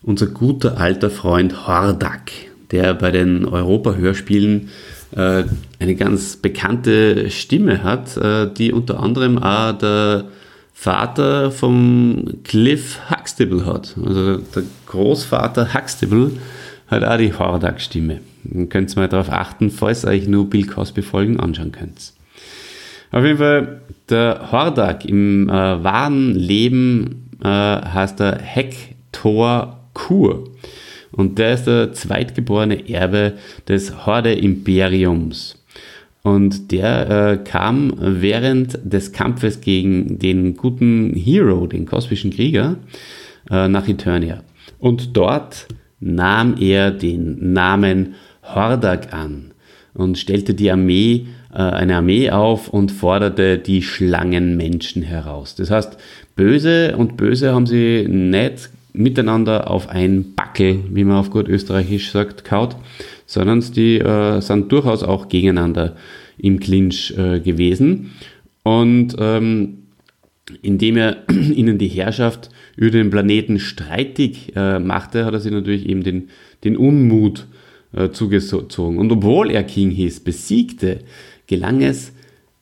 unser 0.01 0.25
guter 0.25 0.79
alter 0.79 1.11
Freund 1.11 1.67
Hordak, 1.67 2.31
der 2.71 2.95
bei 2.95 3.11
den 3.11 3.45
Europa-Hörspielen 3.45 4.69
äh, 5.15 5.43
eine 5.79 5.95
ganz 5.95 6.37
bekannte 6.37 7.29
Stimme 7.29 7.83
hat, 7.83 8.17
äh, 8.17 8.47
die 8.51 8.71
unter 8.71 8.99
anderem 8.99 9.37
auch 9.37 9.73
der 9.73 10.25
Vater 10.73 11.51
vom 11.51 12.39
Cliff 12.43 12.99
Huxtable 13.09 13.65
hat. 13.65 13.95
Also 14.03 14.37
der 14.37 14.63
Großvater 14.87 15.73
Huxtable 15.73 16.31
hat 16.87 17.03
auch 17.03 17.17
die 17.17 17.33
Hordak-Stimme. 17.33 18.21
Dann 18.43 18.69
könnt 18.69 18.91
ihr 18.91 18.99
mal 18.99 19.07
darauf 19.07 19.31
achten, 19.31 19.69
falls 19.69 20.03
ihr 20.03 20.09
euch 20.09 20.27
nur 20.27 20.49
Bill 20.49 20.65
Cosby-Folgen 20.65 21.39
anschauen 21.39 21.71
könnt. 21.71 22.13
Auf 23.11 23.23
jeden 23.23 23.37
Fall, 23.37 23.81
der 24.09 24.51
Hordak 24.51 25.05
im 25.05 25.49
äh, 25.49 25.83
wahren 25.83 26.33
Leben 26.33 27.29
äh, 27.43 27.47
heißt 27.47 28.19
er 28.21 28.39
Hector 28.39 29.77
Kur. 29.93 30.45
Und 31.11 31.39
der 31.39 31.53
ist 31.53 31.65
der 31.65 31.93
zweitgeborene 31.93 32.89
Erbe 32.89 33.33
des 33.67 34.05
Horde-Imperiums. 34.05 35.57
Und 36.23 36.71
der 36.71 37.09
äh, 37.09 37.37
kam 37.37 37.93
während 37.97 38.79
des 38.83 39.11
Kampfes 39.11 39.61
gegen 39.61 40.19
den 40.19 40.55
guten 40.55 41.13
Hero, 41.15 41.65
den 41.65 41.85
kosmischen 41.85 42.31
Krieger, 42.31 42.77
äh, 43.49 43.67
nach 43.67 43.87
Eternia. 43.87 44.43
Und 44.77 45.17
dort 45.17 45.67
nahm 45.99 46.55
er 46.59 46.91
den 46.91 47.53
Namen 47.53 48.15
Hordak 48.43 49.13
an 49.13 49.51
und 49.93 50.17
stellte 50.17 50.53
die 50.53 50.71
Armee, 50.71 51.27
äh, 51.53 51.57
eine 51.57 51.97
Armee 51.97 52.29
auf 52.29 52.69
und 52.69 52.91
forderte 52.91 53.57
die 53.57 53.81
Schlangenmenschen 53.81 55.01
heraus. 55.01 55.55
Das 55.55 55.71
heißt, 55.71 55.97
Böse 56.35 56.95
und 56.97 57.17
Böse 57.17 57.53
haben 57.53 57.65
sie 57.65 58.05
nicht 58.07 58.69
miteinander 58.93 59.69
auf 59.69 59.89
ein 59.89 60.33
Backel, 60.35 60.83
wie 60.89 61.03
man 61.03 61.17
auf 61.17 61.29
gut 61.29 61.47
österreichisch 61.47 62.11
sagt, 62.11 62.43
kaut, 62.43 62.75
sondern 63.25 63.61
die 63.73 63.99
äh, 63.99 64.41
sind 64.41 64.71
durchaus 64.71 65.03
auch 65.03 65.29
gegeneinander 65.29 65.95
im 66.37 66.59
Clinch 66.59 67.13
äh, 67.17 67.39
gewesen. 67.39 68.11
Und 68.63 69.15
ähm, 69.19 69.77
indem 70.61 70.97
er 70.97 71.23
ihnen 71.29 71.77
die 71.77 71.87
Herrschaft 71.87 72.49
über 72.75 72.91
den 72.91 73.09
Planeten 73.09 73.59
streitig 73.59 74.55
äh, 74.55 74.79
machte, 74.79 75.25
hat 75.25 75.33
er 75.33 75.39
sich 75.39 75.51
natürlich 75.51 75.87
eben 75.87 76.03
den, 76.03 76.29
den 76.63 76.77
Unmut 76.77 77.47
äh, 77.93 78.09
zugezogen. 78.09 78.97
Und 78.97 79.11
obwohl 79.11 79.51
er 79.51 79.63
King 79.63 79.91
hieß, 79.91 80.21
besiegte, 80.21 80.99
gelang 81.47 81.81
es 81.81 82.13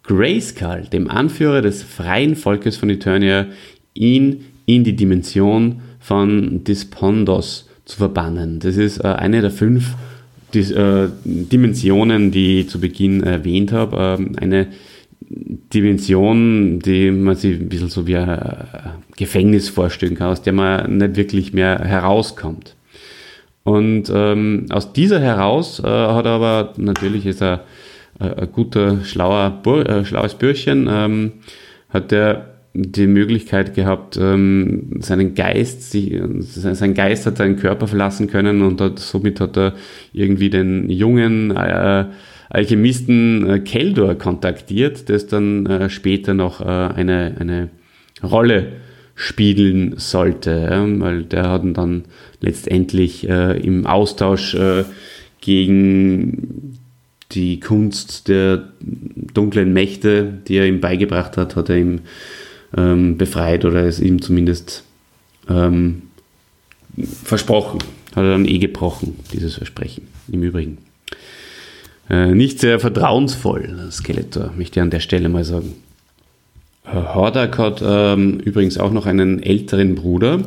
Grayskull, 0.04 0.88
dem 0.92 1.10
Anführer 1.10 1.62
des 1.62 1.84
freien 1.84 2.36
Volkes 2.36 2.78
von 2.78 2.90
Eternia, 2.90 3.48
ihn 3.94 4.46
in 4.66 4.84
die 4.84 4.96
Dimension 4.96 5.82
von 6.10 6.64
Dispondos 6.64 7.70
zu 7.86 7.98
verbannen. 7.98 8.60
Das 8.60 8.78
ist 8.78 8.98
äh, 8.98 9.10
eine 9.10 9.42
der 9.42 9.52
fünf 9.52 9.94
äh, 10.56 11.08
Dimensionen, 11.24 12.32
die 12.32 12.62
ich 12.62 12.70
zu 12.70 12.80
Beginn 12.80 13.22
erwähnt 13.22 13.72
habe. 13.72 14.18
Ähm, 14.20 14.36
eine 14.42 14.68
Dimension, 15.22 16.80
die 16.80 17.12
man 17.12 17.36
sich 17.36 17.60
ein 17.60 17.70
bisschen 17.70 17.90
so 17.90 18.08
wie 18.08 18.18
ein 18.18 18.40
Gefängnis 19.18 19.70
vorstellen 19.70 20.16
kann, 20.16 20.32
aus 20.32 20.42
der 20.42 20.54
man 20.54 20.98
nicht 20.98 21.16
wirklich 21.16 21.54
mehr 21.54 21.78
herauskommt. 21.78 22.76
Und 23.64 24.12
ähm, 24.12 24.66
aus 24.72 24.92
dieser 24.94 25.20
heraus 25.20 25.80
äh, 25.80 25.84
hat 25.84 26.26
er 26.26 26.32
aber 26.32 26.74
natürlich 26.78 27.28
ist 27.28 27.44
er 27.44 27.66
äh, 28.20 28.34
ein 28.34 28.52
guter, 28.52 29.04
schlauer, 29.04 29.62
äh, 29.64 30.04
schlaues 30.06 30.34
Bürchen, 30.34 30.88
ähm, 30.90 31.34
hat 31.90 32.12
er 32.12 32.59
die 32.74 33.08
Möglichkeit 33.08 33.74
gehabt, 33.74 34.18
ähm, 34.22 35.00
seinen 35.00 35.34
Geist, 35.34 35.92
sich, 35.92 36.22
sein 36.40 36.94
Geist 36.94 37.26
hat 37.26 37.38
seinen 37.38 37.58
Körper 37.58 37.88
verlassen 37.88 38.28
können 38.28 38.62
und 38.62 38.80
hat, 38.80 39.00
somit 39.00 39.40
hat 39.40 39.58
er 39.58 39.74
irgendwie 40.14 40.50
den 40.50 40.90
jungen 40.90 41.52
äh, 41.56 42.06
Alchemisten 42.50 43.50
äh, 43.50 43.60
Keldor 43.60 44.16
kontaktiert, 44.16 45.10
das 45.10 45.28
dann 45.28 45.66
äh, 45.66 45.90
später 45.90 46.34
noch 46.34 46.62
eine, 46.62 47.36
eine 47.40 47.70
Rolle 48.24 48.74
spielen 49.16 49.96
sollte, 49.98 50.70
weil 51.00 51.24
der 51.24 51.50
hat 51.50 51.64
dann 51.74 52.04
letztendlich 52.40 53.28
im 53.28 53.86
Austausch 53.86 54.56
gegen 55.42 56.78
die 57.32 57.60
Kunst 57.60 58.30
der 58.30 58.70
dunklen 59.34 59.74
Mächte, 59.74 60.40
die 60.48 60.56
er 60.56 60.68
ihm 60.68 60.80
beigebracht 60.80 61.38
hat, 61.38 61.56
hat 61.56 61.70
er 61.70 61.78
ihm 61.78 62.00
ähm, 62.76 63.18
befreit 63.18 63.66
oder 63.66 63.86
es 63.86 64.00
ihm 64.00 64.22
zumindest 64.22 64.84
ähm, 65.50 66.04
versprochen. 67.24 67.80
Hat 68.16 68.24
er 68.24 68.32
dann 68.32 68.46
eh 68.46 68.58
gebrochen, 68.58 69.20
dieses 69.34 69.56
Versprechen, 69.56 70.08
im 70.32 70.44
Übrigen. 70.44 70.80
Äh, 72.10 72.34
nicht 72.34 72.60
sehr 72.60 72.80
vertrauensvoll, 72.80 73.90
Skeletor, 73.92 74.52
möchte 74.58 74.80
ich 74.80 74.84
an 74.84 74.90
der 74.90 75.00
Stelle 75.00 75.30
mal 75.30 75.44
sagen. 75.44 75.76
Hordak 76.86 77.60
hat 77.60 77.84
ähm, 77.86 78.40
übrigens 78.40 78.80
auch 78.80 78.92
noch 78.92 79.06
einen 79.06 79.44
älteren 79.44 79.94
Bruder. 79.94 80.42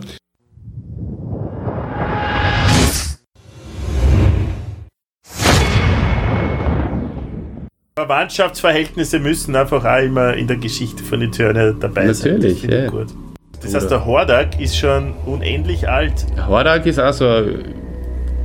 Verwandtschaftsverhältnisse 8.03 9.21
müssen 9.21 9.55
einfach 9.55 9.85
auch 9.85 10.03
immer 10.03 10.35
in 10.35 10.49
der 10.49 10.57
Geschichte 10.57 11.05
von 11.05 11.23
Eternia 11.23 11.73
dabei 11.73 12.07
Natürlich, 12.07 12.19
sein. 12.19 12.33
Natürlich, 12.35 12.63
ja. 12.65 12.89
gut. 12.89 13.07
Das 13.63 13.75
heißt, 13.75 13.91
der 13.91 14.05
Hordak 14.05 14.61
ist 14.61 14.77
schon 14.77 15.15
unendlich 15.25 15.89
alt. 15.89 16.27
Hordak 16.49 16.85
ist 16.87 16.99
auch 16.99 17.13
so 17.13 17.29
ein 17.29 17.65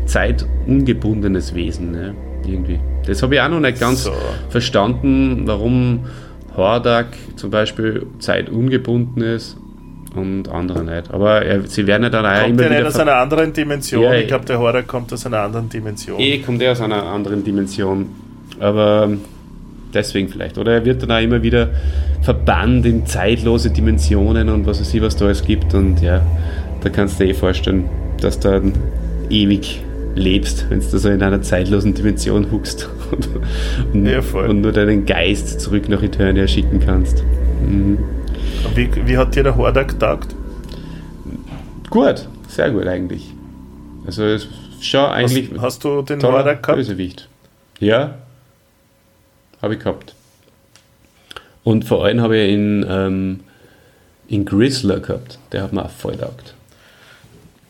zeitungebundenes 0.05 1.55
Wesen, 1.55 1.91
ne? 1.91 2.15
irgendwie. 2.45 2.79
Das 3.05 3.23
habe 3.23 3.35
ich 3.35 3.41
auch 3.41 3.49
noch 3.49 3.59
nicht 3.59 3.79
ganz 3.79 4.03
so. 4.03 4.11
verstanden, 4.49 5.43
warum 5.45 6.05
Hordak 6.55 7.07
zum 7.35 7.49
Beispiel 7.49 8.05
zeitungebunden 8.19 9.23
ist 9.23 9.57
und 10.15 10.49
andere 10.49 10.83
nicht. 10.83 11.11
Aber 11.11 11.41
er, 11.41 11.63
sie 11.63 11.87
werden 11.87 12.03
ja 12.03 12.09
dann 12.09 12.25
auch 12.25 12.47
immer 12.47 12.57
der 12.57 12.69
wieder... 12.69 12.79
nicht 12.79 12.87
aus 12.87 12.99
einer 12.99 13.15
anderen 13.15 13.53
Dimension? 13.53 14.03
Ja, 14.03 14.13
ich 14.13 14.27
glaube, 14.27 14.45
der 14.45 14.59
Hordak 14.59 14.87
kommt 14.87 15.11
aus 15.11 15.25
einer 15.25 15.39
anderen 15.39 15.67
Dimension. 15.67 16.19
Eh, 16.19 16.39
kommt 16.39 16.61
er 16.61 16.73
aus 16.73 16.81
einer 16.81 17.03
anderen 17.03 17.43
Dimension. 17.43 18.07
Aber 18.59 19.09
deswegen 19.93 20.29
vielleicht. 20.29 20.57
Oder 20.57 20.73
er 20.73 20.85
wird 20.85 21.03
dann 21.03 21.11
auch 21.11 21.21
immer 21.21 21.41
wieder 21.43 21.69
verbannt 22.21 22.85
in 22.85 23.05
zeitlose 23.05 23.71
Dimensionen 23.71 24.49
und 24.49 24.65
was 24.65 24.79
weiß 24.79 24.93
ich, 24.93 25.01
was 25.01 25.15
da 25.15 25.25
alles 25.25 25.43
gibt. 25.43 25.73
Und 25.73 26.01
ja, 26.01 26.21
da 26.81 26.89
kannst 26.89 27.19
du 27.19 27.23
dir 27.23 27.31
eh 27.31 27.33
vorstellen, 27.33 27.85
dass 28.21 28.39
du 28.39 28.49
dann 28.49 28.73
ewig 29.29 29.81
lebst, 30.15 30.65
wenn 30.69 30.79
du 30.79 30.97
so 30.97 31.09
in 31.09 31.21
einer 31.21 31.41
zeitlosen 31.41 31.93
Dimension 31.93 32.51
huckst 32.51 32.89
und, 33.11 33.29
und, 33.93 34.05
ja, 34.05 34.19
und, 34.19 34.61
nur 34.61 34.71
deinen 34.71 35.05
Geist 35.05 35.61
zurück 35.61 35.89
nach 35.89 36.01
Eternia 36.01 36.47
schicken 36.47 36.79
kannst. 36.79 37.23
Mhm. 37.67 37.99
Wie, 38.75 38.89
wie 39.05 39.17
hat 39.17 39.35
dir 39.35 39.43
der 39.43 39.55
Hordak 39.55 39.89
getaugt? 39.89 40.35
Gut, 41.89 42.27
sehr 42.47 42.71
gut 42.71 42.87
eigentlich. 42.87 43.33
Also 44.05 44.23
es 44.23 44.45
ist 44.45 44.85
schon 44.85 45.05
eigentlich. 45.05 45.51
Hast, 45.51 45.61
hast 45.61 45.83
du 45.83 46.01
den 46.01 46.21
Hordak 46.21 46.63
gehabt? 46.63 46.77
Bösewicht. 46.77 47.29
Ja, 47.79 48.15
habe 49.61 49.75
ich 49.75 49.79
gehabt. 49.79 50.15
Und 51.63 51.85
vor 51.85 52.05
allem 52.05 52.21
habe 52.21 52.37
ich 52.37 52.53
in, 52.53 52.85
ähm, 52.87 53.39
in 54.27 54.45
Grizzler 54.45 54.99
gehabt. 54.99 55.39
Der 55.51 55.63
hat 55.63 55.73
mir 55.73 55.83
auch 55.83 55.91
voll 55.91 56.13
getaugt. 56.13 56.55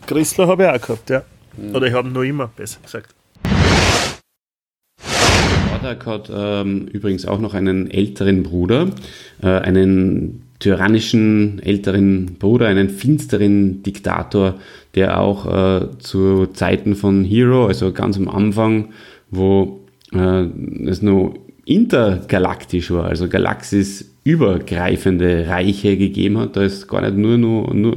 Grizzler 0.06 0.46
habe 0.46 0.64
ich 0.64 0.68
auch 0.68 0.86
gehabt, 0.86 1.10
ja. 1.10 1.22
Mhm. 1.56 1.74
Oder 1.74 1.86
ich 1.86 1.92
habe 1.94 2.08
noch 2.08 2.22
immer, 2.22 2.48
besser 2.56 2.78
gesagt. 2.82 3.14
Hordak 5.72 6.06
hat 6.06 6.30
ähm, 6.32 6.88
übrigens 6.88 7.26
auch 7.26 7.38
noch 7.38 7.54
einen 7.54 7.90
älteren 7.90 8.42
Bruder, 8.42 8.88
äh, 9.42 9.46
einen 9.46 10.42
tyrannischen 10.58 11.60
älteren 11.62 12.36
Bruder, 12.38 12.66
einen 12.66 12.90
finsteren 12.90 13.82
Diktator, 13.82 14.54
der 14.94 15.20
auch 15.20 15.46
äh, 15.46 15.98
zu 15.98 16.46
Zeiten 16.46 16.96
von 16.96 17.24
Hero, 17.24 17.66
also 17.66 17.92
ganz 17.92 18.16
am 18.16 18.28
Anfang, 18.28 18.92
wo 19.30 19.80
äh, 20.12 20.44
es 20.86 21.00
nur 21.02 21.34
intergalaktisch 21.68 22.90
war, 22.90 23.04
also 23.04 23.28
galaxisübergreifende 23.28 25.46
Reiche 25.48 25.98
gegeben 25.98 26.38
hat. 26.38 26.56
Da 26.56 26.62
ist 26.62 26.88
gar 26.88 27.02
nicht 27.02 27.16
nur, 27.16 27.36
nur, 27.36 27.74
nur, 27.74 27.94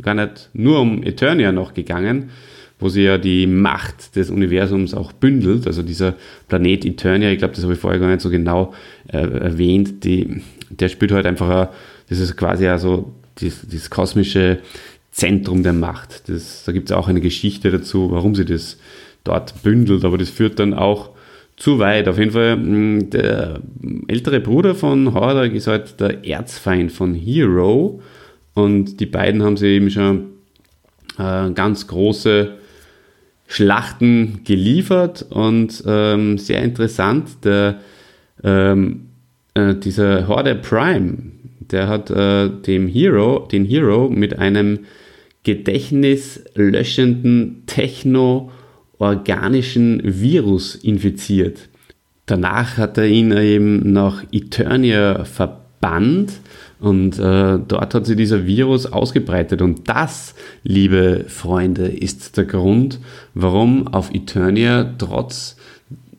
gar 0.00 0.14
nicht 0.14 0.48
nur 0.54 0.80
um 0.80 1.02
Eternia 1.02 1.52
noch 1.52 1.74
gegangen, 1.74 2.30
wo 2.78 2.88
sie 2.88 3.02
ja 3.02 3.18
die 3.18 3.46
Macht 3.46 4.16
des 4.16 4.30
Universums 4.30 4.94
auch 4.94 5.12
bündelt. 5.12 5.66
Also 5.66 5.82
dieser 5.82 6.14
Planet 6.48 6.86
Eternia, 6.86 7.30
ich 7.30 7.36
glaube, 7.38 7.52
das 7.54 7.62
habe 7.62 7.74
ich 7.74 7.78
vorher 7.78 8.00
gar 8.00 8.08
nicht 8.08 8.22
so 8.22 8.30
genau 8.30 8.72
äh, 9.08 9.18
erwähnt, 9.18 10.02
die, 10.04 10.40
der 10.70 10.88
spielt 10.88 11.12
halt 11.12 11.26
einfach, 11.26 11.68
das 12.08 12.20
ist 12.20 12.38
quasi 12.38 12.68
also 12.68 13.12
das 13.34 13.90
kosmische 13.90 14.60
Zentrum 15.10 15.62
der 15.62 15.74
Macht. 15.74 16.30
Das, 16.30 16.64
da 16.64 16.72
gibt 16.72 16.90
es 16.90 16.96
auch 16.96 17.06
eine 17.06 17.20
Geschichte 17.20 17.70
dazu, 17.70 18.12
warum 18.12 18.34
sie 18.34 18.46
das 18.46 18.78
dort 19.24 19.62
bündelt, 19.62 20.06
aber 20.06 20.16
das 20.16 20.30
führt 20.30 20.58
dann 20.58 20.72
auch 20.72 21.10
zu 21.60 21.78
weit. 21.78 22.08
Auf 22.08 22.18
jeden 22.18 22.32
Fall, 22.32 22.56
mm, 22.56 23.10
der 23.10 23.60
ältere 24.08 24.40
Bruder 24.40 24.74
von 24.74 25.14
Hordak 25.14 25.52
ist 25.52 25.68
halt 25.68 26.00
der 26.00 26.26
Erzfeind 26.26 26.90
von 26.90 27.14
Hero 27.14 28.00
und 28.54 28.98
die 28.98 29.06
beiden 29.06 29.42
haben 29.42 29.58
sie 29.58 29.68
eben 29.68 29.90
schon 29.90 30.30
äh, 31.18 31.50
ganz 31.50 31.86
große 31.86 32.54
Schlachten 33.46 34.40
geliefert 34.44 35.26
und 35.28 35.84
ähm, 35.86 36.38
sehr 36.38 36.62
interessant, 36.62 37.44
der, 37.44 37.80
ähm, 38.42 39.08
äh, 39.52 39.74
dieser 39.74 40.28
Horde 40.28 40.54
Prime, 40.54 41.18
der 41.60 41.88
hat 41.88 42.08
äh, 42.10 42.48
dem 42.48 42.88
Hero, 42.88 43.46
den 43.52 43.66
Hero 43.66 44.08
mit 44.08 44.38
einem 44.38 44.78
gedächtnislöschenden 45.42 47.64
Techno- 47.66 48.50
organischen 49.00 50.00
Virus 50.04 50.76
infiziert. 50.76 51.68
Danach 52.26 52.76
hat 52.76 52.96
er 52.96 53.08
ihn 53.08 53.32
eben 53.32 53.92
nach 53.92 54.22
Eternia 54.30 55.24
verbannt 55.24 56.34
und 56.78 57.18
äh, 57.18 57.58
dort 57.66 57.94
hat 57.94 58.06
sich 58.06 58.16
dieser 58.16 58.46
Virus 58.46 58.86
ausgebreitet. 58.86 59.62
Und 59.62 59.88
das, 59.88 60.34
liebe 60.62 61.24
Freunde, 61.26 61.88
ist 61.88 62.36
der 62.36 62.44
Grund, 62.44 63.00
warum 63.34 63.88
auf 63.88 64.14
Eternia 64.14 64.94
trotz 64.98 65.56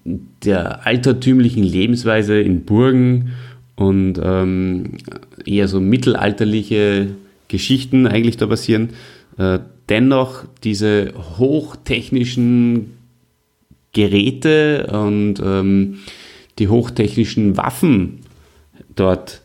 der 0.03 0.85
altertümlichen 0.85 1.63
Lebensweise 1.63 2.41
in 2.41 2.65
Burgen 2.65 3.33
und 3.75 4.19
ähm, 4.21 4.97
eher 5.45 5.67
so 5.67 5.79
mittelalterliche 5.79 7.09
Geschichten 7.47 8.07
eigentlich 8.07 8.37
da 8.37 8.47
passieren, 8.47 8.89
äh, 9.37 9.59
dennoch 9.91 10.45
diese 10.63 11.13
hochtechnischen 11.37 12.93
Geräte 13.91 14.87
und 14.87 15.35
ähm, 15.43 15.99
die 16.59 16.69
hochtechnischen 16.69 17.57
Waffen 17.57 18.21
dort 18.95 19.41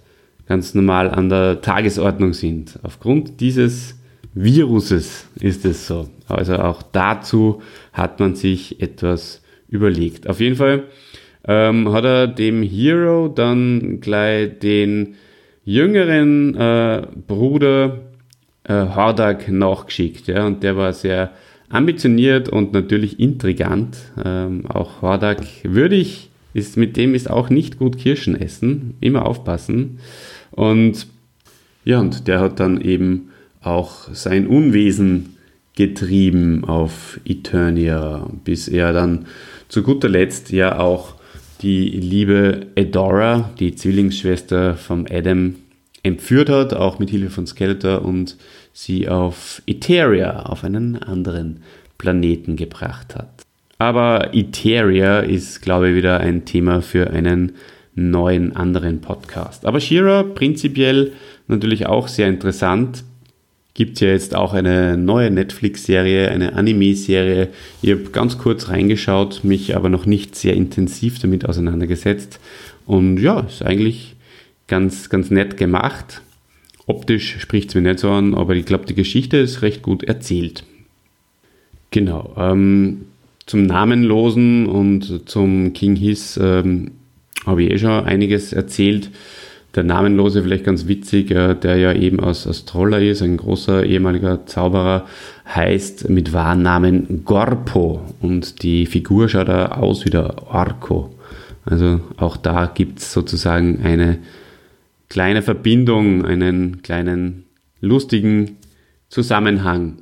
ganz 0.47 0.73
normal 0.73 1.11
an 1.11 1.31
der 1.31 1.63
Tagesordnung 1.63 2.33
sind. 2.33 2.79
Aufgrund 2.85 3.41
dieses 3.41 3.97
Viruses 4.35 5.27
ist 5.41 5.65
es 5.65 5.89
so. 5.89 6.09
Also 6.29 6.55
auch 6.61 6.81
dazu 6.83 7.61
hat 7.93 8.21
man 8.21 8.37
sich 8.37 8.81
etwas 8.81 9.43
überlegt. 9.69 10.29
Auf 10.29 10.39
jeden 10.39 10.55
Fall 10.55 10.85
ähm, 11.49 11.93
hat 11.93 12.05
er 12.05 12.29
dem 12.29 12.63
Hero 12.63 13.27
dann 13.27 13.99
gleich 14.01 14.61
den 14.61 15.17
jüngeren 15.65 16.55
äh, 16.55 17.03
Bruder 17.27 18.06
äh, 18.69 18.87
Hordak 18.95 19.49
nachgeschickt. 19.49 20.29
Ja, 20.29 20.47
und 20.47 20.63
der 20.63 20.77
war 20.77 20.93
sehr 20.93 21.33
ambitioniert 21.69 22.49
und 22.49 22.73
natürlich 22.73 23.19
intrigant. 23.21 23.97
Ähm, 24.25 24.67
auch 24.67 25.03
Hordak 25.03 25.43
würdig 25.63 26.31
ist, 26.55 26.77
mit 26.77 26.97
dem 26.97 27.15
ist 27.15 27.31
auch 27.31 27.51
nicht 27.51 27.79
gut 27.79 27.99
Kirschen 27.99 28.41
essen. 28.41 28.95
Immer 29.01 29.27
aufpassen. 29.27 29.99
Und 30.51 31.07
ja, 31.85 32.01
und 32.01 32.27
der 32.29 32.41
hat 32.41 32.61
dann 32.61 32.81
eben 32.81 33.31
auch 33.61 34.13
sein 34.13 34.47
Unwesen 34.47 35.37
getrieben 35.77 36.65
auf 36.65 37.21
Eternia, 37.25 38.29
bis 38.45 38.67
er 38.67 38.93
dann 38.93 39.27
zu 39.69 39.83
guter 39.83 40.09
Letzt 40.09 40.51
ja 40.51 40.79
auch 40.79 41.15
die 41.63 41.89
liebe 41.89 42.67
Edora, 42.75 43.51
die 43.59 43.75
Zwillingsschwester 43.75 44.75
vom 44.75 45.07
Adam, 45.11 45.57
entführt 46.07 46.49
hat, 46.49 46.73
auch 46.73 46.99
mit 46.99 47.11
Hilfe 47.11 47.31
von 47.31 47.47
Skeletor 47.47 48.05
und 48.05 48.37
sie 48.73 49.09
auf 49.09 49.63
Eteria, 49.67 50.45
auf 50.45 50.65
einen 50.65 51.03
anderen 51.03 51.63
Planeten 51.99 52.57
gebracht 52.57 53.15
hat. 53.15 53.43
Aber 53.79 54.35
Eteria 54.35 55.21
ist, 55.21 55.61
glaube 55.61 55.91
ich, 55.91 55.97
wieder 55.97 56.21
ein 56.21 56.45
Thema 56.45 56.81
für 56.81 57.11
einen 57.11 57.53
neuen 57.95 58.55
anderen 58.55 59.01
Podcast. 59.01 59.67
Aber 59.67 59.81
Shira 59.81 60.23
prinzipiell 60.23 61.13
natürlich 61.49 61.87
auch 61.87 62.09
sehr 62.09 62.29
interessant. 62.29 63.05
Gibt 63.75 64.01
ja 64.01 64.09
jetzt 64.09 64.35
auch 64.35 64.55
eine 64.55 64.97
neue 64.97 65.31
Netflix-Serie, 65.31 66.31
eine 66.31 66.55
Anime-Serie. 66.55 67.49
Ich 67.83 67.91
habe 67.91 68.05
ganz 68.13 68.39
kurz 68.39 68.69
reingeschaut, 68.69 69.45
mich 69.45 69.77
aber 69.77 69.91
noch 69.91 70.07
nicht 70.07 70.35
sehr 70.35 70.55
intensiv 70.55 71.19
damit 71.19 71.47
auseinandergesetzt. 71.47 72.41
Und 72.87 73.19
ja, 73.19 73.41
ist 73.41 73.63
eigentlich 73.63 74.16
ganz, 74.69 75.09
ganz 75.09 75.31
nett 75.31 75.57
gemacht. 75.57 76.23
Optisch 76.87 77.39
spricht 77.41 77.71
es 77.71 77.75
mir 77.75 77.83
nicht 77.83 77.99
so 77.99 78.11
an, 78.11 78.35
aber 78.35 78.55
ich 78.55 78.65
glaube, 78.65 78.87
die 78.87 78.95
Geschichte 78.95 79.37
ist 79.39 79.63
recht 79.63 79.83
gut 79.83 80.05
erzählt. 80.05 80.65
Genau. 81.91 82.35
Ähm, 82.37 83.07
zum 83.47 83.63
Namenlosen 83.63 84.67
und 84.67 85.29
zum 85.29 85.73
King 85.73 85.97
Hiss 85.97 86.39
ähm, 86.43 86.93
habe 87.45 87.63
ich 87.63 87.71
eh 87.71 87.79
schon 87.79 88.05
einiges 88.05 88.53
erzählt. 88.53 89.11
Der 89.75 89.85
Namenlose 89.85 90.43
vielleicht 90.43 90.65
ganz 90.65 90.89
witzig, 90.89 91.31
äh, 91.31 91.55
der 91.55 91.77
ja 91.77 91.93
eben 91.93 92.19
aus, 92.19 92.47
aus 92.47 92.65
Troller 92.65 93.01
ist, 93.01 93.23
ein 93.23 93.37
großer 93.37 93.85
ehemaliger 93.85 94.47
Zauberer, 94.47 95.07
heißt 95.55 96.09
mit 96.09 96.33
Wahrnamen 96.33 97.25
Gorpo 97.25 98.01
und 98.21 98.63
die 98.63 98.87
Figur 98.87 99.29
schaut 99.29 99.49
da 99.49 99.73
aus 99.73 100.05
wie 100.05 100.11
der 100.11 100.49
Orko. 100.49 101.15
Also 101.65 102.01
auch 102.17 102.37
da 102.37 102.67
gibt 102.67 103.01
es 103.01 103.13
sozusagen 103.13 103.81
eine 103.83 104.19
kleine 105.09 105.43
Verbindung, 105.43 106.25
einen 106.25 106.83
kleinen 106.83 107.45
lustigen 107.81 108.57
Zusammenhang. 109.09 109.99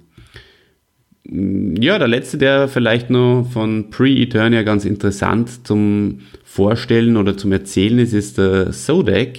Ja, 1.27 1.99
der 1.99 2.09
letzte, 2.09 2.37
der 2.37 2.69
vielleicht 2.69 3.09
noch 3.09 3.49
von 3.51 3.88
Pre-Eternia 3.90 4.62
ganz 4.62 4.85
interessant 4.85 5.67
zum 5.67 6.21
Vorstellen 6.45 7.17
oder 7.17 7.37
zum 7.37 7.53
Erzählen 7.53 7.99
ist, 7.99 8.12
ist 8.12 8.37
der 8.37 8.73
Sodak. 8.73 9.38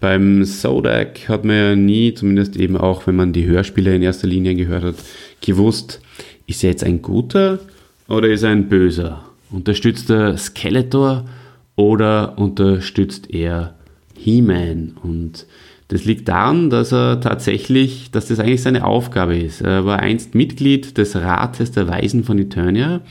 Beim 0.00 0.44
Sodak 0.44 1.28
hat 1.28 1.44
man 1.44 1.56
ja 1.56 1.76
nie, 1.76 2.12
zumindest 2.12 2.56
eben 2.56 2.76
auch, 2.76 3.06
wenn 3.06 3.14
man 3.14 3.32
die 3.32 3.46
Hörspiele 3.46 3.94
in 3.94 4.02
erster 4.02 4.26
Linie 4.26 4.56
gehört 4.56 4.82
hat, 4.82 4.96
gewusst, 5.40 6.00
ist 6.46 6.64
er 6.64 6.70
jetzt 6.70 6.82
ein 6.82 7.02
guter 7.02 7.60
oder 8.08 8.28
ist 8.28 8.42
er 8.42 8.50
ein 8.50 8.68
böser? 8.68 9.24
Unterstützt 9.50 10.10
er 10.10 10.36
Skeletor 10.36 11.28
oder 11.76 12.36
unterstützt 12.36 13.32
er 13.32 13.76
He-Man. 14.22 14.96
Und 15.02 15.46
das 15.88 16.04
liegt 16.04 16.28
daran, 16.28 16.70
dass 16.70 16.92
er 16.92 17.20
tatsächlich, 17.20 18.10
dass 18.10 18.28
das 18.28 18.38
eigentlich 18.38 18.62
seine 18.62 18.84
Aufgabe 18.84 19.36
ist. 19.36 19.60
Er 19.60 19.84
war 19.84 20.00
einst 20.00 20.34
Mitglied 20.34 20.96
des 20.96 21.16
Rates 21.16 21.72
der 21.72 21.88
Weisen 21.88 22.24
von 22.24 22.38
Eternia 22.38 23.02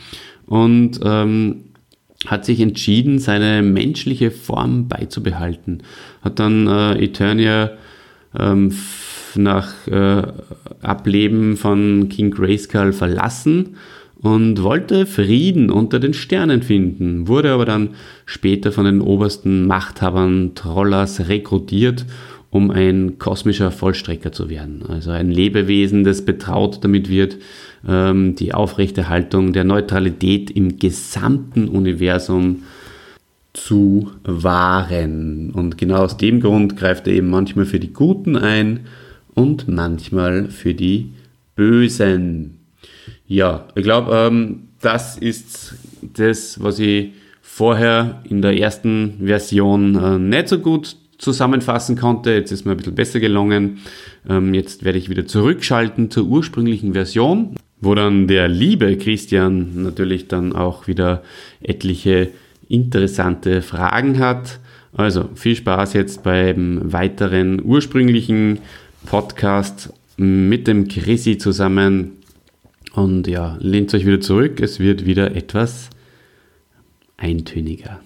und 0.47 0.99
ähm, 1.03 1.65
hat 2.27 2.45
sich 2.45 2.59
entschieden, 2.59 3.19
seine 3.19 3.61
menschliche 3.61 4.31
Form 4.31 4.87
beizubehalten. 4.87 5.83
Hat 6.21 6.39
dann 6.39 6.67
äh, 6.67 7.03
Eternia 7.03 7.71
ähm, 8.37 8.73
nach 9.35 9.87
äh, 9.87 10.23
Ableben 10.81 11.57
von 11.57 12.09
King 12.09 12.31
Grayskull 12.31 12.93
verlassen 12.93 13.75
und 14.21 14.61
wollte 14.61 15.05
Frieden 15.05 15.71
unter 15.71 15.99
den 15.99 16.13
Sternen 16.13 16.61
finden, 16.61 17.27
wurde 17.27 17.51
aber 17.51 17.65
dann 17.65 17.91
später 18.25 18.71
von 18.71 18.85
den 18.85 19.01
obersten 19.01 19.65
Machthabern 19.65 20.53
Trollers 20.53 21.27
rekrutiert, 21.27 22.05
um 22.51 22.69
ein 22.69 23.17
kosmischer 23.17 23.71
Vollstrecker 23.71 24.31
zu 24.31 24.49
werden. 24.49 24.83
Also 24.87 25.11
ein 25.11 25.31
Lebewesen, 25.31 26.03
das 26.03 26.23
betraut 26.23 26.83
damit 26.83 27.09
wird, 27.09 27.37
ähm, 27.87 28.35
die 28.35 28.53
Aufrechterhaltung 28.53 29.53
der 29.53 29.63
Neutralität 29.63 30.51
im 30.51 30.77
gesamten 30.77 31.67
Universum 31.67 32.63
zu 33.53 34.11
wahren. 34.23 35.51
Und 35.51 35.77
genau 35.77 36.03
aus 36.03 36.17
dem 36.17 36.41
Grund 36.41 36.77
greift 36.77 37.07
er 37.07 37.13
eben 37.13 37.29
manchmal 37.29 37.65
für 37.65 37.79
die 37.79 37.93
Guten 37.93 38.35
ein 38.37 38.81
und 39.33 39.67
manchmal 39.67 40.49
für 40.49 40.73
die 40.73 41.13
Bösen. 41.55 42.60
Ja, 43.31 43.63
ich 43.75 43.83
glaube, 43.83 44.13
ähm, 44.13 44.63
das 44.81 45.17
ist 45.17 45.75
das, 46.01 46.61
was 46.61 46.79
ich 46.79 47.13
vorher 47.41 48.21
in 48.29 48.41
der 48.41 48.59
ersten 48.59 49.21
Version 49.23 49.95
äh, 49.95 50.19
nicht 50.19 50.49
so 50.49 50.59
gut 50.59 50.97
zusammenfassen 51.17 51.95
konnte. 51.95 52.33
Jetzt 52.33 52.51
ist 52.51 52.65
mir 52.65 52.71
ein 52.71 52.77
bisschen 52.77 52.95
besser 52.95 53.21
gelungen. 53.21 53.79
Ähm, 54.27 54.53
jetzt 54.53 54.83
werde 54.83 54.97
ich 54.97 55.09
wieder 55.09 55.25
zurückschalten 55.25 56.11
zur 56.11 56.25
ursprünglichen 56.25 56.91
Version, 56.91 57.55
wo 57.79 57.95
dann 57.95 58.27
der 58.27 58.49
liebe 58.49 58.97
Christian 58.97 59.81
natürlich 59.81 60.27
dann 60.27 60.53
auch 60.53 60.87
wieder 60.87 61.23
etliche 61.61 62.31
interessante 62.67 63.61
Fragen 63.61 64.19
hat. 64.19 64.59
Also 64.91 65.29
viel 65.35 65.55
Spaß 65.55 65.93
jetzt 65.93 66.23
beim 66.23 66.91
weiteren 66.91 67.63
ursprünglichen 67.63 68.59
Podcast 69.05 69.93
mit 70.17 70.67
dem 70.67 70.89
Chrissy 70.89 71.37
zusammen. 71.37 72.17
Und 72.93 73.27
ja, 73.27 73.57
lehnt 73.59 73.93
euch 73.93 74.05
wieder 74.05 74.19
zurück. 74.19 74.59
Es 74.59 74.79
wird 74.79 75.05
wieder 75.05 75.35
etwas 75.35 75.89
eintöniger. 77.17 78.01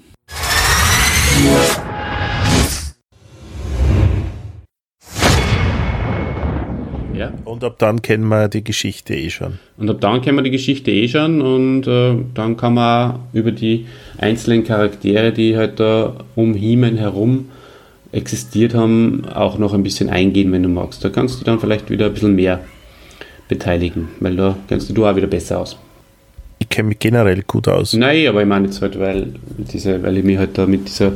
Ja. 7.13 7.31
Und 7.45 7.63
ab 7.63 7.79
dann 7.79 8.01
kennen 8.01 8.27
wir 8.27 8.49
die 8.49 8.63
Geschichte 8.63 9.15
eh 9.15 9.29
schon. 9.29 9.59
Und 9.77 9.89
ab 9.89 10.01
dann 10.01 10.21
kennen 10.21 10.37
wir 10.37 10.43
die 10.43 10.51
Geschichte 10.51 10.91
eh 10.91 11.07
schon 11.07 11.41
und 11.41 11.87
äh, 11.87 12.15
dann 12.33 12.57
kann 12.57 12.73
man 12.73 13.19
über 13.31 13.51
die 13.51 13.85
einzelnen 14.17 14.65
Charaktere, 14.65 15.31
die 15.31 15.55
halt 15.55 15.79
da 15.79 16.13
um 16.35 16.53
Hiemen 16.53 16.97
herum 16.97 17.49
existiert 18.11 18.73
haben, 18.73 19.25
auch 19.33 19.57
noch 19.57 19.73
ein 19.73 19.83
bisschen 19.83 20.09
eingehen, 20.09 20.51
wenn 20.51 20.63
du 20.63 20.69
magst. 20.69 21.03
Da 21.03 21.09
kannst 21.09 21.39
du 21.39 21.45
dann 21.45 21.59
vielleicht 21.59 21.89
wieder 21.89 22.07
ein 22.07 22.13
bisschen 22.13 22.35
mehr 22.35 22.61
beteiligen, 23.47 24.09
weil 24.19 24.35
da 24.35 24.57
kennst 24.67 24.95
du 24.95 25.05
auch 25.05 25.15
wieder 25.15 25.27
besser 25.27 25.59
aus. 25.59 25.77
Ich 26.59 26.69
kenne 26.69 26.89
mich 26.89 26.99
generell 26.99 27.41
gut 27.43 27.67
aus. 27.67 27.93
Nein, 27.93 28.27
aber 28.27 28.41
ich 28.41 28.47
meine 28.47 28.67
jetzt 28.67 28.81
halt, 28.81 28.97
weil, 28.99 29.33
diese, 29.57 30.01
weil 30.01 30.17
ich 30.17 30.23
mich 30.23 30.37
halt 30.37 30.57
da 30.57 30.65
mit 30.65 30.87
dieser 30.87 31.11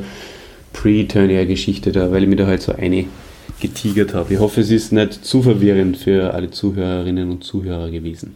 Pre-Turnier-Geschichte 0.73 1.91
da, 1.91 2.11
weil 2.11 2.23
ich 2.23 2.29
mich 2.29 2.37
da 2.37 2.45
halt 2.45 2.61
so 2.61 2.73
eine 2.73 3.05
getigert 3.59 4.13
habe. 4.13 4.33
Ich 4.33 4.39
hoffe, 4.39 4.61
es 4.61 4.69
ist 4.69 4.91
nicht 4.91 5.25
zu 5.25 5.41
verwirrend 5.41 5.97
für 5.97 6.33
alle 6.33 6.51
Zuhörerinnen 6.51 7.29
und 7.29 7.43
Zuhörer 7.43 7.89
gewesen. 7.89 8.35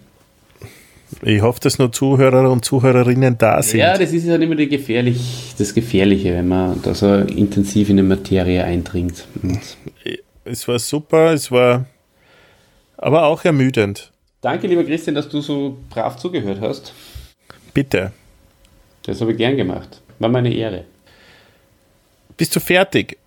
Ich 1.21 1.41
hoffe, 1.41 1.59
dass 1.61 1.77
nur 1.77 1.91
Zuhörer 1.91 2.49
und 2.51 2.65
Zuhörerinnen 2.65 3.37
da 3.37 3.61
sind. 3.61 3.79
Ja, 3.79 3.97
das 3.97 4.11
ist 4.11 4.27
halt 4.27 4.41
immer 4.41 4.55
gefährlich, 4.55 5.53
das 5.57 5.73
Gefährliche, 5.73 6.33
wenn 6.33 6.47
man 6.47 6.81
da 6.81 6.93
so 6.95 7.15
intensiv 7.15 7.89
in 7.89 7.97
die 7.97 8.03
Materie 8.03 8.63
eindringt. 8.63 9.27
Und 9.41 9.59
es 10.43 10.67
war 10.67 10.79
super, 10.79 11.33
es 11.33 11.51
war 11.51 11.85
aber 12.97 13.25
auch 13.25 13.43
ermüdend. 13.45 14.11
Danke, 14.41 14.67
lieber 14.67 14.83
Christian, 14.83 15.15
dass 15.15 15.29
du 15.29 15.41
so 15.41 15.77
brav 15.89 16.17
zugehört 16.17 16.59
hast. 16.61 16.93
Bitte. 17.73 18.11
Das 19.05 19.21
habe 19.21 19.31
ich 19.31 19.37
gern 19.37 19.57
gemacht. 19.57 20.01
War 20.19 20.29
meine 20.29 20.53
Ehre. 20.53 20.85
Bist 22.37 22.55
du 22.55 22.59
fertig? 22.59 23.17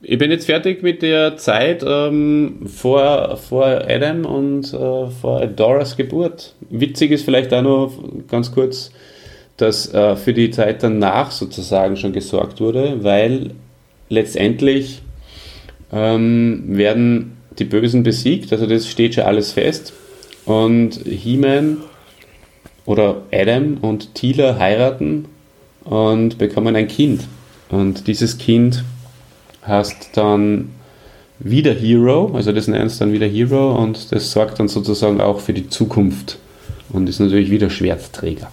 Ich 0.00 0.16
bin 0.16 0.30
jetzt 0.30 0.46
fertig 0.46 0.82
mit 0.82 1.02
der 1.02 1.36
Zeit 1.36 1.84
ähm, 1.86 2.66
vor, 2.66 3.36
vor 3.36 3.66
Adam 3.66 4.24
und 4.24 4.72
äh, 4.72 5.10
vor 5.10 5.46
Doras 5.46 5.96
Geburt. 5.96 6.54
Witzig 6.70 7.10
ist 7.10 7.24
vielleicht 7.24 7.52
auch 7.52 7.62
noch 7.62 7.92
ganz 8.28 8.52
kurz, 8.52 8.92
dass 9.56 9.92
äh, 9.92 10.14
für 10.14 10.32
die 10.32 10.50
Zeit 10.50 10.84
danach 10.84 11.32
sozusagen 11.32 11.96
schon 11.96 12.12
gesorgt 12.12 12.60
wurde, 12.60 13.02
weil 13.02 13.50
letztendlich 14.08 15.02
ähm, 15.92 16.62
werden 16.68 17.37
die 17.58 17.64
Bösen 17.64 18.02
besiegt, 18.02 18.52
also 18.52 18.66
das 18.66 18.88
steht 18.88 19.14
schon 19.14 19.24
alles 19.24 19.52
fest. 19.52 19.92
Und 20.44 21.00
He-Man 21.04 21.78
oder 22.86 23.22
Adam 23.32 23.78
und 23.82 24.14
Tila 24.14 24.58
heiraten 24.58 25.26
und 25.84 26.38
bekommen 26.38 26.74
ein 26.74 26.88
Kind. 26.88 27.24
Und 27.68 28.06
dieses 28.06 28.38
Kind 28.38 28.84
hast 29.62 30.10
dann 30.14 30.70
wieder 31.38 31.74
Hero, 31.74 32.32
also 32.34 32.52
das 32.52 32.66
nennst 32.66 33.00
dann 33.00 33.12
wieder 33.12 33.26
Hero 33.26 33.76
und 33.76 34.10
das 34.12 34.32
sorgt 34.32 34.58
dann 34.58 34.68
sozusagen 34.68 35.20
auch 35.20 35.40
für 35.40 35.52
die 35.52 35.68
Zukunft 35.68 36.38
und 36.88 37.08
ist 37.08 37.20
natürlich 37.20 37.50
wieder 37.50 37.70
Schwertträger. 37.70 38.50